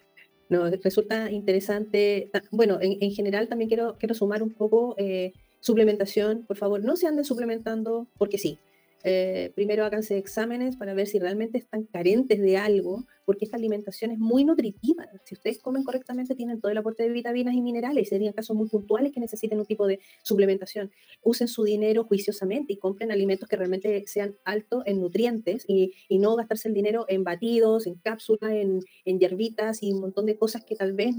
No, 0.49 0.67
resulta 0.69 1.31
interesante. 1.31 2.31
Bueno, 2.49 2.79
en, 2.81 3.11
general 3.11 3.47
también 3.47 3.69
quiero, 3.69 3.97
quiero 3.99 4.15
sumar 4.15 4.41
un 4.41 4.51
poco 4.51 4.95
eh, 4.97 5.33
suplementación. 5.59 6.43
Por 6.47 6.57
favor, 6.57 6.83
no 6.83 6.95
se 6.95 7.07
anden 7.07 7.23
suplementando 7.23 8.07
porque 8.17 8.39
sí. 8.39 8.57
Eh, 9.03 9.51
primero 9.55 9.85
háganse 9.85 10.17
exámenes 10.17 10.75
para 10.75 10.93
ver 10.93 11.07
si 11.07 11.19
realmente 11.19 11.57
están 11.57 11.83
carentes 11.85 12.39
de 12.39 12.57
algo, 12.57 13.05
porque 13.25 13.45
esta 13.45 13.57
alimentación 13.57 14.11
es 14.11 14.19
muy 14.19 14.43
nutritiva. 14.43 15.07
Si 15.23 15.35
ustedes 15.35 15.59
comen 15.59 15.83
correctamente, 15.83 16.35
tienen 16.35 16.59
todo 16.59 16.71
el 16.71 16.77
aporte 16.77 17.03
de 17.03 17.09
vitaminas 17.09 17.53
y 17.53 17.61
minerales. 17.61 18.09
Serían 18.09 18.33
casos 18.33 18.55
muy 18.55 18.67
puntuales 18.67 19.13
que 19.13 19.19
necesiten 19.19 19.59
un 19.59 19.65
tipo 19.65 19.87
de 19.87 19.99
suplementación. 20.23 20.91
Usen 21.21 21.47
su 21.47 21.63
dinero 21.63 22.03
juiciosamente 22.03 22.73
y 22.73 22.77
compren 22.77 23.11
alimentos 23.11 23.47
que 23.47 23.55
realmente 23.55 24.03
sean 24.07 24.35
altos 24.43 24.83
en 24.85 24.99
nutrientes 24.99 25.63
y, 25.67 25.93
y 26.07 26.19
no 26.19 26.35
gastarse 26.35 26.67
el 26.67 26.73
dinero 26.73 27.05
en 27.07 27.23
batidos, 27.23 27.87
en 27.87 27.95
cápsulas, 27.95 28.51
en, 28.51 28.81
en, 29.05 29.19
hierbitas 29.19 29.83
y 29.83 29.93
un 29.93 30.01
montón 30.01 30.25
de 30.25 30.37
cosas 30.37 30.63
que 30.65 30.75
tal 30.75 30.93
vez 30.93 31.15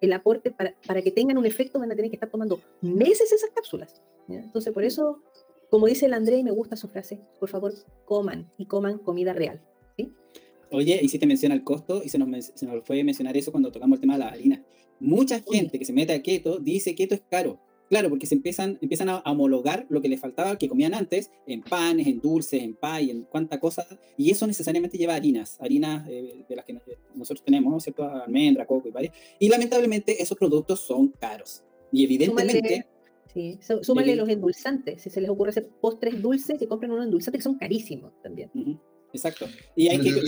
el 0.00 0.12
aporte 0.12 0.50
para, 0.50 0.74
para 0.86 1.02
que 1.02 1.10
tengan 1.10 1.38
un 1.38 1.46
efecto 1.46 1.78
van 1.78 1.92
a 1.92 1.96
tener 1.96 2.10
que 2.10 2.16
estar 2.16 2.30
tomando 2.30 2.60
meses 2.80 3.32
esas 3.32 3.50
cápsulas. 3.50 4.02
Entonces, 4.28 4.72
por 4.72 4.84
eso 4.84 5.22
como 5.72 5.86
dice 5.86 6.04
el 6.04 6.12
André, 6.12 6.36
y 6.36 6.44
me 6.44 6.50
gusta 6.50 6.76
su 6.76 6.86
frase, 6.86 7.18
por 7.40 7.48
favor, 7.48 7.72
coman 8.04 8.46
y 8.58 8.66
coman 8.66 8.98
comida 8.98 9.32
real. 9.32 9.58
¿sí? 9.96 10.12
Oye, 10.70 11.00
y 11.02 11.08
si 11.08 11.18
te 11.18 11.24
menciona 11.24 11.54
el 11.54 11.64
costo, 11.64 12.02
y 12.04 12.10
se 12.10 12.18
nos, 12.18 12.52
se 12.54 12.66
nos 12.66 12.84
fue 12.84 13.02
mencionar 13.02 13.34
eso 13.38 13.50
cuando 13.50 13.72
tocamos 13.72 13.96
el 13.96 14.00
tema 14.02 14.12
de 14.12 14.18
la 14.18 14.28
harina. 14.28 14.62
Mucha 15.00 15.40
gente 15.40 15.78
que 15.78 15.86
se 15.86 15.94
mete 15.94 16.12
a 16.12 16.22
keto 16.22 16.58
dice 16.58 16.94
que 16.94 17.04
keto 17.04 17.14
es 17.14 17.22
caro. 17.22 17.58
Claro, 17.88 18.10
porque 18.10 18.26
se 18.26 18.34
empiezan, 18.34 18.76
empiezan 18.82 19.08
a 19.08 19.20
homologar 19.20 19.86
lo 19.88 20.02
que 20.02 20.10
les 20.10 20.20
faltaba, 20.20 20.58
que 20.58 20.68
comían 20.68 20.92
antes, 20.92 21.30
en 21.46 21.62
panes, 21.62 22.06
en 22.06 22.20
dulces, 22.20 22.62
en 22.62 22.74
pay, 22.74 23.10
en 23.10 23.22
cuánta 23.22 23.58
cosa, 23.58 23.86
y 24.18 24.30
eso 24.30 24.46
necesariamente 24.46 24.98
lleva 24.98 25.14
harinas, 25.14 25.58
harinas 25.58 26.06
eh, 26.06 26.44
de 26.46 26.54
las 26.54 26.66
que 26.66 26.78
nosotros 27.14 27.42
tenemos, 27.42 27.82
¿cierto? 27.82 28.04
Almendra, 28.04 28.66
coco 28.66 28.88
y 28.88 28.90
varias. 28.90 29.14
Y 29.38 29.48
lamentablemente 29.48 30.22
esos 30.22 30.36
productos 30.36 30.80
son 30.80 31.08
caros. 31.18 31.62
Y 31.90 32.04
evidentemente... 32.04 32.91
Sí, 33.32 33.58
súmale 33.82 34.14
los 34.14 34.28
endulzantes. 34.28 35.02
Si 35.02 35.10
se 35.10 35.20
les 35.20 35.30
ocurre 35.30 35.50
hacer 35.50 35.68
postres 35.80 36.20
dulces, 36.20 36.58
que 36.58 36.68
compren 36.68 36.92
unos 36.92 37.06
endulzantes 37.06 37.38
que 37.38 37.44
son 37.44 37.56
carísimos 37.56 38.12
también. 38.22 38.50
Exacto. 39.12 39.46
Y 39.76 39.88
hay 39.88 40.00
que, 40.00 40.22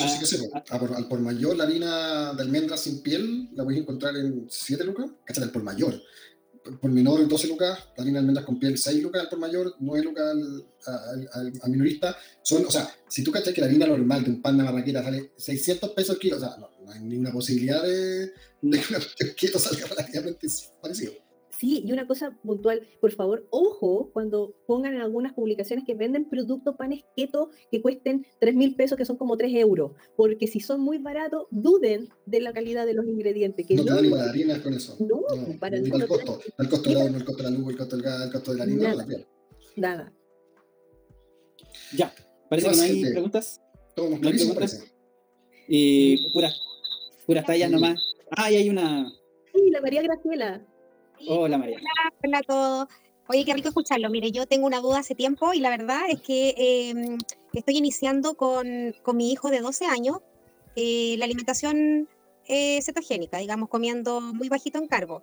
al 0.71 1.09
por 1.09 1.21
mayor, 1.21 1.57
la 1.57 1.65
harina 1.65 2.33
de 2.35 2.43
almendra 2.43 2.77
sin 2.77 3.03
piel 3.03 3.51
la 3.55 3.65
voy 3.65 3.77
a 3.77 3.79
encontrar 3.81 4.17
en 4.17 4.47
7 4.49 4.85
lucas. 4.85 5.11
Cáchate, 5.25 5.47
al 5.47 5.53
por 5.53 5.63
mayor. 5.63 6.01
Por 6.81 6.91
menor, 6.91 7.27
12 7.27 7.49
lucas. 7.49 7.79
La 7.97 8.03
harina 8.03 8.15
de 8.15 8.21
almendras 8.21 8.47
con 8.47 8.59
piel, 8.59 8.79
6 8.79 9.03
lucas 9.03 9.23
al 9.23 9.29
por 9.29 9.39
mayor, 9.39 9.75
9 9.81 10.05
lucas 10.05 10.25
al, 10.87 11.29
al, 11.63 11.71
minorista. 11.71 12.17
Son, 12.43 12.65
o 12.65 12.71
sea, 12.71 12.89
si 13.09 13.23
tú 13.23 13.31
cachas 13.31 13.53
que 13.53 13.61
la 13.61 13.67
harina 13.67 13.87
normal 13.87 14.25
de 14.25 14.31
un 14.31 14.43
pan 14.43 14.57
de 14.57 14.65
marraqueta 14.65 15.03
sale 15.03 15.33
600 15.37 15.91
pesos 15.91 16.17
el 16.17 16.21
kilo, 16.21 16.37
o 16.37 16.41
sea, 16.41 16.57
no, 16.59 16.71
no 16.85 16.91
hay 16.91 17.01
ninguna 17.01 17.33
posibilidad 17.33 17.83
de, 17.83 18.33
de 18.63 18.81
que 19.37 19.47
una 19.49 19.59
salga 19.59 19.87
relativamente 19.87 20.47
parecido. 20.81 21.24
Sí, 21.65 21.83
y 21.87 21.93
una 21.93 22.07
cosa 22.07 22.39
puntual, 22.43 22.87
por 23.01 23.11
favor, 23.13 23.47
ojo 23.49 24.11
cuando 24.13 24.55
pongan 24.67 24.93
en 24.95 25.01
algunas 25.01 25.33
publicaciones 25.33 25.87
que 25.87 25.95
venden 25.95 26.29
productos 26.29 26.77
panes 26.77 27.05
keto 27.17 27.49
que 27.71 27.81
cuesten 27.81 28.27
3 28.39 28.55
mil 28.55 28.75
pesos, 28.77 28.99
que 28.99 29.07
son 29.07 29.17
como 29.17 29.39
3 29.39 29.51
euros, 29.55 29.93
porque 30.15 30.47
si 30.47 30.61
son 30.61 30.83
muy 30.83 30.99
baratos, 30.99 31.47
duden 31.51 32.11
de 32.27 32.41
la 32.41 32.53
calidad 32.53 32.85
de 32.85 32.93
los 32.93 33.07
ingredientes. 33.07 33.67
Que 33.67 33.77
no, 33.77 33.85
te 33.85 33.91
dan 33.93 34.29
harinas 34.29 34.59
con 34.59 34.75
eso. 34.75 34.95
No, 35.01 35.23
para 35.59 35.79
el 35.79 35.91
costo. 35.91 36.39
El 36.59 36.69
costo 36.69 36.91
del 36.91 37.15
el 37.15 37.25
costo 37.25 37.43
de 37.43 37.51
la 37.51 37.57
luz, 37.57 37.69
el 37.71 37.77
costo 37.79 37.97
del 37.97 38.05
gas, 38.05 38.23
el 38.27 38.33
costo 38.33 38.53
de 38.53 38.59
la 38.59 38.65
harina, 38.65 38.83
nada, 38.83 38.95
la 38.97 39.07
piel. 39.07 39.27
Nada. 39.77 40.13
Ya, 41.97 42.15
parece 42.51 42.71
que 42.71 42.77
no 42.77 42.83
hay 42.83 43.05
preguntas. 43.11 43.63
Todo 43.97 44.11
¿No 44.11 44.29
hay 44.29 44.35
preguntas? 44.35 44.85
Y 45.67 46.31
puras, 46.35 46.61
puras 47.25 47.47
tallas 47.47 47.71
nomás. 47.71 48.15
Ah, 48.31 48.53
y 48.53 48.57
hay 48.57 48.69
una. 48.69 49.11
Sí, 49.55 49.71
la 49.71 49.81
María 49.81 50.03
Graciela. 50.03 50.74
Hola 51.27 51.59
María. 51.59 51.79
Hola, 52.23 52.39
a 52.39 52.43
todos. 52.43 52.89
Oye, 53.29 53.45
qué 53.45 53.55
rico 53.55 53.69
escucharlo. 53.69 54.11
Mire, 54.11 54.31
yo 54.31 54.47
tengo 54.47 54.67
una 54.67 54.81
duda 54.81 54.99
hace 54.99 55.15
tiempo 55.15 55.55
y 55.55 55.61
la 55.61 55.71
verdad 55.71 56.03
es 56.09 56.21
que 56.21 56.55
em, 56.57 57.19
estoy 57.53 57.79
iniciando 57.79 58.35
con, 58.35 58.95
con, 59.03 59.17
mi 59.17 59.33
hijo 59.33 59.51
de 59.51 59.61
12 59.61 59.87
años 59.87 60.19
eh, 60.77 61.17
la 61.19 61.25
alimentación 61.25 62.09
eh, 62.47 62.83
cetogénica, 62.83 63.39
digamos, 63.39 63.69
comiendo 63.69 64.21
muy 64.21 64.49
bajito 64.49 64.79
en 64.79 64.87
carbo. 64.87 65.23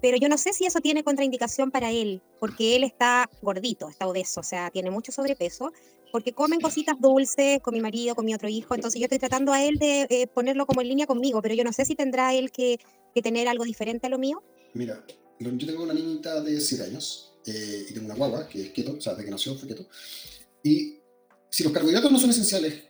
Pero 0.00 0.16
yo 0.18 0.28
no 0.28 0.38
sé 0.38 0.52
si 0.52 0.66
eso 0.66 0.80
tiene 0.80 1.02
contraindicación 1.02 1.70
para 1.70 1.90
él, 1.90 2.22
porque 2.38 2.76
él 2.76 2.84
está 2.84 3.28
gordito, 3.40 3.88
está 3.88 4.06
obeso, 4.06 4.40
o 4.40 4.42
sea, 4.42 4.70
tiene 4.70 4.90
mucho 4.90 5.12
sobrepeso, 5.12 5.72
porque 6.12 6.32
comen 6.32 6.60
cositas 6.60 7.00
dulces 7.00 7.60
con 7.60 7.72
mi 7.72 7.80
marido, 7.80 8.14
con 8.14 8.26
mi 8.26 8.34
otro 8.34 8.48
hijo, 8.48 8.74
entonces 8.74 9.00
yo 9.00 9.06
estoy 9.06 9.18
tratando 9.18 9.52
a 9.52 9.64
él 9.64 9.76
de 9.76 10.06
eh, 10.10 10.26
ponerlo 10.26 10.66
como 10.66 10.82
en 10.82 10.88
línea 10.88 11.06
conmigo, 11.06 11.40
pero 11.40 11.54
yo 11.54 11.64
no 11.64 11.72
sé 11.72 11.86
si 11.86 11.94
tendrá 11.94 12.34
él 12.34 12.52
que, 12.52 12.78
que 13.14 13.22
tener 13.22 13.48
algo 13.48 13.64
diferente 13.64 14.06
a 14.06 14.10
lo 14.10 14.18
mío. 14.18 14.42
Mira, 14.74 15.02
yo 15.38 15.66
tengo 15.66 15.82
una 15.82 15.94
niñita 15.94 16.40
de 16.40 16.60
7 16.60 16.84
años 16.84 17.32
eh, 17.46 17.86
y 17.88 17.92
tengo 17.92 18.06
una 18.06 18.14
guagua 18.14 18.48
que 18.48 18.62
es 18.62 18.70
keto, 18.70 18.96
o 18.96 19.00
sea, 19.00 19.12
desde 19.12 19.26
que 19.26 19.30
nació 19.30 19.54
fue 19.54 19.68
keto. 19.68 19.86
Y 20.62 20.98
si 21.50 21.62
los 21.62 21.72
carbohidratos 21.72 22.10
no 22.10 22.18
son 22.18 22.30
esenciales 22.30 22.84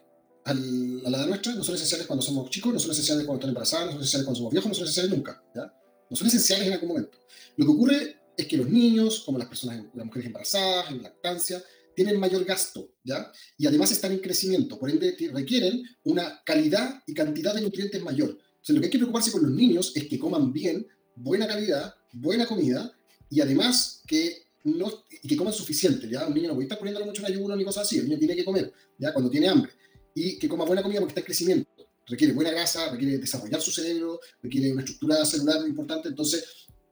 al, 0.44 1.02
a 1.06 1.10
la 1.10 1.18
edad 1.18 1.26
nuestra, 1.26 1.54
no 1.54 1.64
son 1.64 1.74
esenciales 1.74 2.06
cuando 2.06 2.22
somos 2.22 2.50
chicos, 2.50 2.72
no 2.72 2.78
son 2.78 2.92
esenciales 2.92 3.24
cuando 3.24 3.40
estamos 3.40 3.50
embarazados, 3.50 3.86
no 3.86 3.92
son 3.92 4.00
esenciales 4.00 4.24
cuando 4.24 4.38
somos 4.38 4.52
viejos, 4.52 4.68
no 4.68 4.74
son 4.74 4.84
esenciales 4.84 5.10
nunca, 5.10 5.42
¿ya? 5.54 5.74
No 6.10 6.16
son 6.16 6.26
esenciales 6.28 6.66
en 6.66 6.72
algún 6.74 6.88
momento. 6.88 7.18
Lo 7.56 7.66
que 7.66 7.72
ocurre 7.72 8.16
es 8.36 8.46
que 8.46 8.56
los 8.56 8.68
niños, 8.68 9.22
como 9.24 9.38
las 9.38 9.48
personas, 9.48 9.84
las 9.94 10.06
mujeres 10.06 10.26
embarazadas, 10.26 10.90
en 10.90 11.02
lactancia, 11.02 11.62
tienen 11.94 12.18
mayor 12.18 12.44
gasto, 12.44 12.90
¿ya? 13.04 13.30
Y 13.56 13.66
además 13.66 13.92
están 13.92 14.12
en 14.12 14.18
crecimiento, 14.18 14.78
por 14.78 14.90
ende 14.90 15.16
requieren 15.32 15.82
una 16.04 16.42
calidad 16.44 17.02
y 17.06 17.14
cantidad 17.14 17.54
de 17.54 17.60
nutrientes 17.60 18.02
mayor. 18.02 18.30
O 18.30 18.64
sea, 18.64 18.74
lo 18.74 18.80
que 18.80 18.86
hay 18.86 18.90
que 18.90 18.98
preocuparse 18.98 19.30
con 19.30 19.42
los 19.42 19.52
niños 19.52 19.92
es 19.94 20.06
que 20.08 20.18
coman 20.18 20.52
bien, 20.52 20.86
buena 21.16 21.46
calidad, 21.46 21.94
buena 22.12 22.46
comida 22.46 22.92
y 23.30 23.40
además 23.40 24.02
que, 24.06 24.46
no, 24.64 25.04
y 25.22 25.28
que 25.28 25.36
coman 25.36 25.52
suficiente. 25.52 26.08
¿ya? 26.08 26.26
Un 26.26 26.34
niño 26.34 26.48
no 26.48 26.54
puede 26.54 26.66
estar 26.66 26.78
poniéndole 26.78 27.06
mucho 27.06 27.22
en 27.22 27.32
ayuno 27.32 27.56
ni 27.56 27.64
cosas 27.64 27.84
así, 27.84 27.98
el 27.98 28.04
niño 28.04 28.18
tiene 28.18 28.36
que 28.36 28.44
comer 28.44 28.72
¿ya? 28.98 29.12
cuando 29.12 29.30
tiene 29.30 29.48
hambre. 29.48 29.72
Y 30.14 30.38
que 30.38 30.48
coma 30.48 30.64
buena 30.64 30.82
comida 30.82 31.00
porque 31.00 31.12
está 31.12 31.20
en 31.20 31.26
crecimiento. 31.26 31.70
Requiere 32.06 32.32
buena 32.32 32.50
grasa, 32.50 32.90
requiere 32.90 33.18
desarrollar 33.18 33.60
su 33.60 33.70
cerebro, 33.70 34.20
requiere 34.42 34.72
una 34.72 34.82
estructura 34.82 35.24
celular 35.24 35.66
importante. 35.66 36.08
Entonces, 36.08 36.44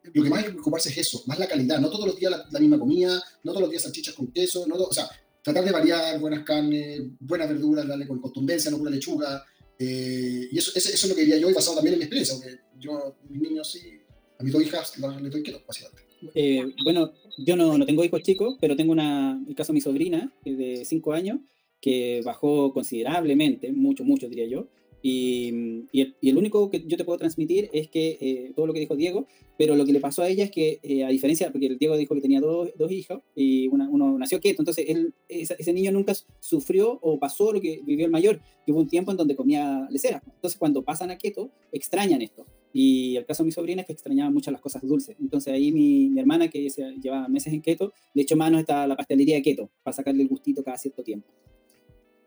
lo 0.03 0.23
que 0.23 0.31
más 0.31 0.39
hay 0.41 0.45
que 0.47 0.51
preocuparse 0.53 0.89
es 0.89 0.99
eso, 0.99 1.23
más 1.27 1.39
la 1.39 1.47
calidad. 1.47 1.79
No 1.79 1.91
todos 1.91 2.07
los 2.07 2.17
días 2.17 2.33
la, 2.51 2.59
misma 2.59 2.79
comida, 2.79 3.23
no 3.45 3.53
todos 3.53 3.63
los 3.63 3.71
días 3.71 3.83
salchichas 3.83 4.15
con 4.15 4.33
queso, 4.33 4.67
no 4.67 4.75
o 4.75 4.93
sea, 4.93 5.09
tratar 5.43 5.65
de 5.65 5.71
variar 5.71 6.19
buenas 6.19 6.45
carnes, 6.45 7.03
buenas 7.21 7.49
verduras, 7.49 7.87
darle 7.87 8.09
con 8.09 8.21
contundencia, 8.21 8.71
no 8.71 8.79
pura 8.79 8.91
lechuga. 8.91 9.45
Eh, 9.79 10.49
y 10.51 10.59
eso, 10.59 10.73
eso, 10.75 10.91
es 10.91 11.09
lo 11.09 11.15
que 11.15 11.23
diría 11.23 11.39
yo, 11.39 11.51
y 11.51 11.53
basado 11.53 11.77
también 11.77 11.95
en 11.95 11.99
mi 12.01 12.05
experiencia, 12.05 12.35
porque 12.35 12.61
yo, 12.79 13.17
mis 13.29 13.43
niños 13.43 13.71
sí 13.71 14.02
a 14.43 14.45
mis 14.45 14.53
dos 14.53 14.63
hijas 14.63 14.99
les 14.99 15.33
doy 15.33 15.43
keto, 15.43 15.63
básicamente. 15.67 16.03
Eh, 16.35 16.65
bueno, 16.85 17.13
yo 17.39 17.57
no, 17.57 17.79
no, 17.79 17.87
tengo 17.87 18.05
hijos 18.05 18.23
chicos, 18.23 18.57
pero 18.61 18.77
tengo 18.77 18.93
una, 18.93 19.41
el 19.49 19.55
caso 19.55 19.73
de 19.73 19.75
mi 19.75 19.81
sobrina, 19.81 20.33
de 20.45 20.85
5 20.85 21.13
años, 21.13 21.41
que 21.81 22.21
bajó 22.25 22.73
considerablemente, 22.73 23.73
mucho, 23.73 24.05
mucho 24.05 24.29
diría 24.29 24.47
yo, 24.47 24.69
y, 25.03 25.89
y, 25.91 26.29
el, 26.29 26.39
único 26.39 26.71
que 26.71 26.85
yo 26.87 26.97
te 26.97 27.05
puedo 27.05 27.19
transmitir 27.19 27.69
es 27.73 27.89
que 27.89 28.19
eh, 28.21 28.53
todo 28.55 28.69
lo 28.69 28.73
que 28.73 28.79
dijo 28.79 28.95
Diego, 28.95 29.27
pero 29.59 29.75
lo 29.75 29.85
que 29.85 29.93
le 29.93 29.99
pasó 29.99 30.23
a 30.23 30.29
ella 30.29 30.45
es 30.45 30.53
que, 30.53 30.79
eh, 30.85 31.05
a 31.05 31.09
diferencia, 31.09 31.51
porque 31.51 31.67
el 31.67 31.79
Diego 31.79 31.97
dijo 31.97 32.15
que 32.15 32.21
tenía 32.21 32.41
dos, 32.41 32.71
dos 32.79 32.93
hijos 32.93 33.21
y 33.35 33.67
uno 33.67 34.17
nació 34.17 34.41
quieto, 34.41 34.63
entonces 34.63 34.85
él, 34.89 35.13
ese, 35.29 35.73
niño 35.73 35.91
nunca 35.91 36.15
sufrió 36.39 37.01
o 37.03 37.19
pasó 37.19 37.53
lo 37.53 37.61
que 37.61 37.81
vivió 37.85 38.07
el 38.07 38.13
mayor, 38.13 38.41
que 38.65 38.71
hubo 38.71 38.81
un 38.81 38.89
tiempo 38.89 39.11
en 39.11 39.17
donde 39.17 39.35
comía 39.35 39.89
lecera. 39.91 40.23
Entonces, 40.25 40.57
cuando 40.57 40.85
pasan 40.85 41.11
a 41.11 41.19
keto, 41.19 41.51
extrañan 41.73 42.23
esto. 42.23 42.47
Y 42.73 43.17
el 43.17 43.27
caso 43.27 43.43
de 43.43 43.47
mi 43.47 43.53
sobrina 43.53 43.83
es 43.83 43.87
que 43.87 43.93
extrañaba 43.93 44.31
mucho 44.31 44.51
las 44.51 44.61
cosas 44.61 44.83
dulces. 44.83 45.17
Entonces, 45.21 45.53
ahí 45.53 45.73
mi, 45.73 46.09
mi 46.09 46.21
hermana, 46.21 46.49
que 46.49 46.71
se 46.71 46.83
llevaba 47.01 47.29
meses 47.29 47.53
en 47.53 47.63
keto, 47.63 47.93
le 48.15 48.23
echó 48.23 48.37
mano 48.37 48.65
a 48.67 48.87
la 48.87 48.97
pastelería 48.97 49.37
de 49.37 49.43
keto 49.43 49.71
para 49.83 49.95
sacarle 49.95 50.23
el 50.23 50.29
gustito 50.29 50.63
cada 50.63 50.79
cierto 50.79 51.03
tiempo. 51.03 51.29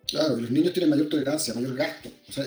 Claro, 0.07 0.37
los 0.37 0.51
niños 0.51 0.73
tienen 0.73 0.89
mayor 0.89 1.09
tolerancia, 1.09 1.53
mayor 1.53 1.75
gasto. 1.75 2.09
O 2.29 2.31
sea, 2.31 2.45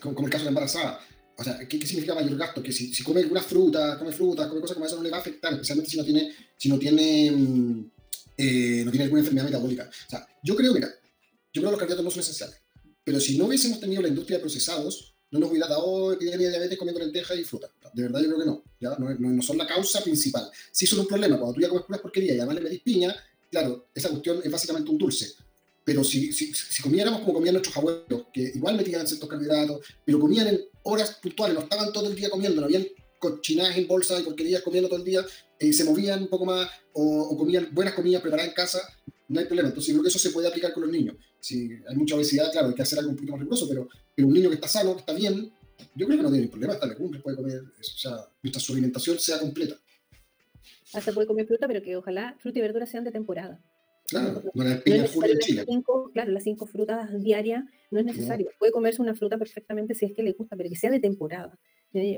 como, 0.00 0.26
el 0.26 0.30
caso 0.30 0.44
de 0.44 0.48
embarazada. 0.48 1.00
O 1.36 1.44
sea, 1.44 1.58
¿qué, 1.68 1.84
significa 1.86 2.14
mayor 2.14 2.36
gasto? 2.36 2.62
Que 2.62 2.72
si, 2.72 2.94
si 2.94 3.02
come 3.02 3.20
algunas 3.20 3.44
frutas, 3.44 3.98
come 3.98 4.12
frutas, 4.12 4.46
come 4.46 4.60
cosas 4.60 4.74
como 4.74 4.86
eso, 4.86 4.96
no 4.96 5.02
le 5.02 5.10
va 5.10 5.18
a 5.18 5.20
afectar, 5.20 5.52
especialmente 5.52 5.90
si 5.90 5.96
no 5.96 6.04
tiene, 6.04 6.32
si 6.56 6.68
no 6.68 6.78
tiene, 6.78 7.30
mm, 7.30 7.90
eh, 8.38 8.82
no 8.84 8.90
tiene 8.90 9.04
alguna 9.04 9.20
enfermedad 9.20 9.46
metabólica. 9.46 9.90
O 10.06 10.10
sea, 10.10 10.26
yo 10.42 10.54
creo, 10.54 10.72
mira, 10.72 10.88
yo 11.52 11.60
creo 11.60 11.64
que 11.64 11.70
los 11.70 11.78
carbohidratos 11.78 12.04
no 12.04 12.10
son 12.10 12.20
esenciales. 12.20 12.60
Pero 13.02 13.20
si 13.20 13.36
no 13.36 13.46
hubiésemos 13.46 13.80
tenido 13.80 14.00
la 14.00 14.08
industria 14.08 14.38
de 14.38 14.42
procesados, 14.42 15.13
no 15.34 15.40
nos 15.40 15.50
hubiera 15.50 15.66
dado 15.66 16.12
epidemia 16.12 16.46
de 16.46 16.50
diabetes 16.50 16.78
comiendo 16.78 17.00
lentejas 17.00 17.36
y 17.36 17.42
fruta. 17.42 17.68
De 17.92 18.02
verdad, 18.02 18.20
yo 18.20 18.26
creo 18.26 18.38
que 18.38 18.46
no. 18.46 18.62
¿ya? 18.78 18.96
No, 18.96 19.12
no, 19.12 19.42
son 19.42 19.58
la 19.58 19.66
causa 19.66 20.00
principal. 20.00 20.48
Sí 20.70 20.86
son 20.86 21.00
un 21.00 21.08
problema. 21.08 21.36
Cuando 21.36 21.54
tú 21.54 21.60
ya 21.60 21.68
comes 21.68 21.84
puras 21.84 22.00
porquerías 22.00 22.36
y 22.36 22.38
además 22.38 22.54
le 22.54 22.60
metes 22.60 22.80
piña, 22.82 23.12
claro, 23.50 23.88
esa 23.92 24.10
cuestión 24.10 24.40
es 24.44 24.50
básicamente 24.50 24.92
un 24.92 24.96
dulce. 24.96 25.32
Pero 25.82 26.04
si, 26.04 26.32
si, 26.32 26.54
si, 26.54 26.80
comiéramos 26.80 27.22
como 27.22 27.34
comían 27.34 27.54
nuestros 27.54 27.76
abuelos, 27.76 28.26
que 28.32 28.52
igual 28.54 28.76
metían 28.76 29.08
ciertos 29.08 29.28
carbohidratos, 29.28 29.80
pero 30.04 30.20
comían 30.20 30.46
en 30.46 30.60
horas 30.84 31.18
puntuales, 31.20 31.56
no 31.56 31.62
estaban 31.62 31.92
todo 31.92 32.06
el 32.06 32.14
día 32.14 32.30
comiendo, 32.30 32.60
no 32.60 32.68
habían 32.68 32.86
cochinadas 33.18 33.76
en 33.76 33.88
bolsa 33.88 34.20
y 34.20 34.22
porquerías 34.22 34.62
comiendo 34.62 34.88
todo 34.88 35.00
el 35.00 35.04
día, 35.04 35.26
eh, 35.58 35.72
se 35.72 35.82
movían 35.82 36.22
un 36.22 36.28
poco 36.28 36.44
más 36.44 36.70
o, 36.92 37.36
comían 37.36 37.70
buenas 37.72 37.94
comidas 37.94 38.22
preparadas 38.22 38.50
en 38.50 38.54
casa, 38.54 38.80
no 39.28 39.40
hay 39.40 39.46
problema. 39.46 39.70
Entonces, 39.70 39.92
creo 39.92 40.02
que 40.02 40.10
eso 40.10 40.18
se 40.20 40.30
puede 40.30 40.46
aplicar 40.46 40.72
con 40.72 40.84
los 40.84 40.92
niños. 40.92 41.16
Si 41.40 41.70
hay 41.88 41.96
mucha 41.96 42.14
obesidad, 42.14 42.52
claro, 42.52 42.68
hay 42.68 42.74
que 42.74 42.82
hacer 42.82 43.00
algo 43.00 43.10
un 43.10 43.16
poquito 43.16 43.32
más 43.32 43.40
riguroso, 43.40 43.68
pero, 43.68 43.88
pero 44.14 44.28
un 44.28 44.34
niño 44.34 44.48
que 44.48 44.56
está 44.56 44.68
sano, 44.68 44.94
que 44.94 45.00
está 45.00 45.12
bien, 45.12 45.52
yo 45.94 46.06
creo 46.06 46.18
que 46.18 46.22
no 46.22 46.30
tiene 46.30 46.48
problema, 46.48 46.74
está 46.74 46.86
legumbres, 46.86 47.22
puede 47.22 47.36
comer, 47.36 47.62
eso, 47.80 47.92
o 47.94 47.98
sea, 47.98 48.28
mientras 48.42 48.62
su 48.62 48.72
alimentación 48.72 49.18
sea 49.18 49.38
completa. 49.38 49.76
Hasta 50.92 51.12
puede 51.12 51.26
comer 51.26 51.46
fruta, 51.46 51.66
pero 51.66 51.82
que 51.82 51.96
ojalá 51.96 52.36
fruta 52.38 52.58
y 52.58 52.62
verduras 52.62 52.90
sean 52.90 53.04
de 53.04 53.10
temporada. 53.10 53.60
Claro, 54.06 54.42
no, 54.52 54.64
Las 54.64 55.10
cinco, 55.66 56.10
claro, 56.12 56.30
las 56.30 56.44
cinco 56.44 56.66
frutas 56.66 57.22
diarias 57.22 57.64
no 57.90 58.00
es 58.00 58.06
necesario. 58.06 58.50
Puede 58.58 58.70
comerse 58.70 59.00
una 59.00 59.14
fruta 59.14 59.38
perfectamente 59.38 59.94
si 59.94 60.04
es 60.04 60.12
que 60.12 60.22
le 60.22 60.32
gusta, 60.32 60.56
pero 60.56 60.68
que 60.68 60.76
sea 60.76 60.90
de 60.90 61.00
temporada. 61.00 61.58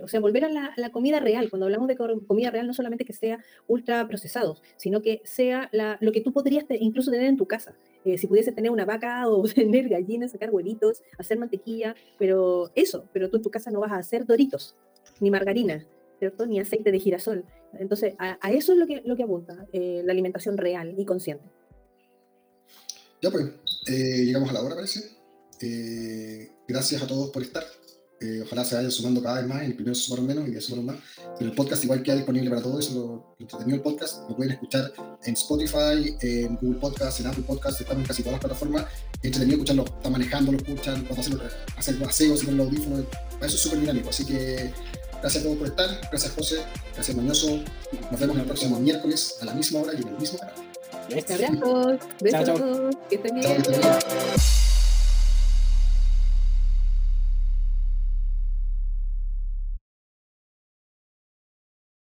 O 0.02 0.08
sea, 0.08 0.20
volver 0.20 0.44
a 0.44 0.72
la, 0.76 0.90
comida 0.90 1.20
real. 1.20 1.50
Cuando 1.50 1.66
hablamos 1.66 1.86
de 1.88 1.96
comida 1.96 2.50
real, 2.50 2.66
no 2.66 2.72
solamente 2.72 3.04
que 3.04 3.12
sea 3.12 3.44
ultra 3.66 4.08
procesado, 4.08 4.56
sino 4.76 5.02
que 5.02 5.20
sea 5.24 5.68
lo 6.00 6.12
que 6.12 6.22
tú 6.22 6.32
podrías 6.32 6.64
incluso 6.80 7.10
tener 7.10 7.26
en 7.26 7.36
tu 7.36 7.46
casa. 7.46 7.74
Eh, 8.04 8.16
si 8.16 8.26
pudiese 8.26 8.52
tener 8.52 8.70
una 8.70 8.86
vaca 8.86 9.28
o 9.28 9.42
tener 9.42 9.88
gallinas, 9.88 10.32
sacar 10.32 10.50
huevitos, 10.50 11.02
hacer 11.18 11.38
mantequilla, 11.38 11.94
pero 12.18 12.70
eso, 12.74 13.06
pero 13.12 13.28
tú 13.28 13.36
en 13.36 13.42
tu 13.42 13.50
casa 13.50 13.70
no 13.70 13.80
vas 13.80 13.92
a 13.92 13.96
hacer 13.96 14.24
doritos, 14.24 14.76
ni 15.20 15.30
margarina, 15.30 15.86
¿cierto? 16.18 16.46
Ni 16.46 16.58
aceite 16.58 16.90
de 16.90 16.98
girasol. 16.98 17.44
Entonces, 17.74 18.14
a, 18.18 18.38
eso 18.52 18.72
es 18.72 18.78
lo 18.78 18.86
que, 18.86 19.02
lo 19.04 19.16
que 19.16 19.24
apunta 19.24 19.66
eh, 19.72 20.02
la 20.04 20.12
alimentación 20.12 20.56
real 20.56 20.94
y 20.96 21.04
consciente. 21.04 21.44
Ya 23.20 23.30
pues, 23.30 23.44
eh, 23.88 24.24
llegamos 24.24 24.48
a 24.48 24.52
la 24.54 24.62
hora, 24.62 24.74
parece. 24.74 25.16
Gracias 26.66 27.02
a 27.02 27.06
todos 27.06 27.30
por 27.30 27.42
estar. 27.42 27.64
Eh, 28.20 28.42
ojalá 28.44 28.64
se 28.64 28.74
vayan 28.74 28.90
sumando 28.90 29.22
cada 29.22 29.40
vez 29.40 29.48
más, 29.48 29.60
en 29.60 29.66
el 29.66 29.74
primero 29.74 29.94
se 29.94 30.02
sumaron 30.04 30.26
menos 30.26 30.48
y 30.48 30.54
ya 30.54 30.60
sumaron 30.60 30.86
más. 30.86 30.96
Pero 31.38 31.50
el 31.50 31.56
podcast 31.56 31.84
igual 31.84 32.02
queda 32.02 32.16
disponible 32.16 32.48
para 32.48 32.62
todos, 32.62 32.86
eso 32.86 32.94
lo, 32.94 33.36
entretenido 33.38 33.76
el 33.76 33.82
podcast. 33.82 34.28
Lo 34.28 34.36
pueden 34.36 34.52
escuchar 34.52 34.92
en 35.24 35.34
Spotify, 35.34 36.16
en 36.22 36.56
Google 36.56 36.80
Podcast, 36.80 37.20
en 37.20 37.26
Apple 37.26 37.44
Podcast, 37.46 37.80
estamos 37.80 38.02
en 38.02 38.06
casi 38.06 38.22
todas 38.22 38.34
las 38.34 38.40
plataformas. 38.40 38.86
Entretenido 39.22 39.56
escucharlo, 39.56 39.84
está 39.84 40.10
manejando, 40.10 40.52
lo 40.52 40.58
escuchan, 40.58 41.04
cuando 41.04 41.20
hacen, 41.20 41.38
hacen 41.76 41.98
paseos 41.98 42.42
con 42.42 42.56
los 42.56 42.66
audífonos, 42.66 43.04
para 43.32 43.46
eso 43.46 43.56
es 43.56 43.60
súper 43.60 43.80
dinámico. 43.80 44.08
Así 44.08 44.24
que 44.24 44.72
gracias 45.20 45.42
a 45.42 45.46
todos 45.46 45.58
por 45.58 45.66
estar, 45.66 46.00
gracias 46.10 46.32
José, 46.32 46.56
gracias 46.94 47.16
Mañoso. 47.16 47.60
Nos 48.10 48.20
vemos 48.20 48.38
el 48.38 48.44
próximo 48.44 48.80
miércoles 48.80 49.36
a 49.42 49.44
la 49.44 49.54
misma 49.54 49.80
hora 49.80 49.92
y 49.92 50.02
en 50.02 50.08
el 50.08 50.18
mismo 50.18 50.38
canal. 50.38 50.54
Abrazos, 51.06 51.98
besos, 52.20 52.44
chao, 52.44 52.56
chao. 52.58 52.90
que 53.08 53.16
estén 53.16 53.34
bien. 53.34 54.55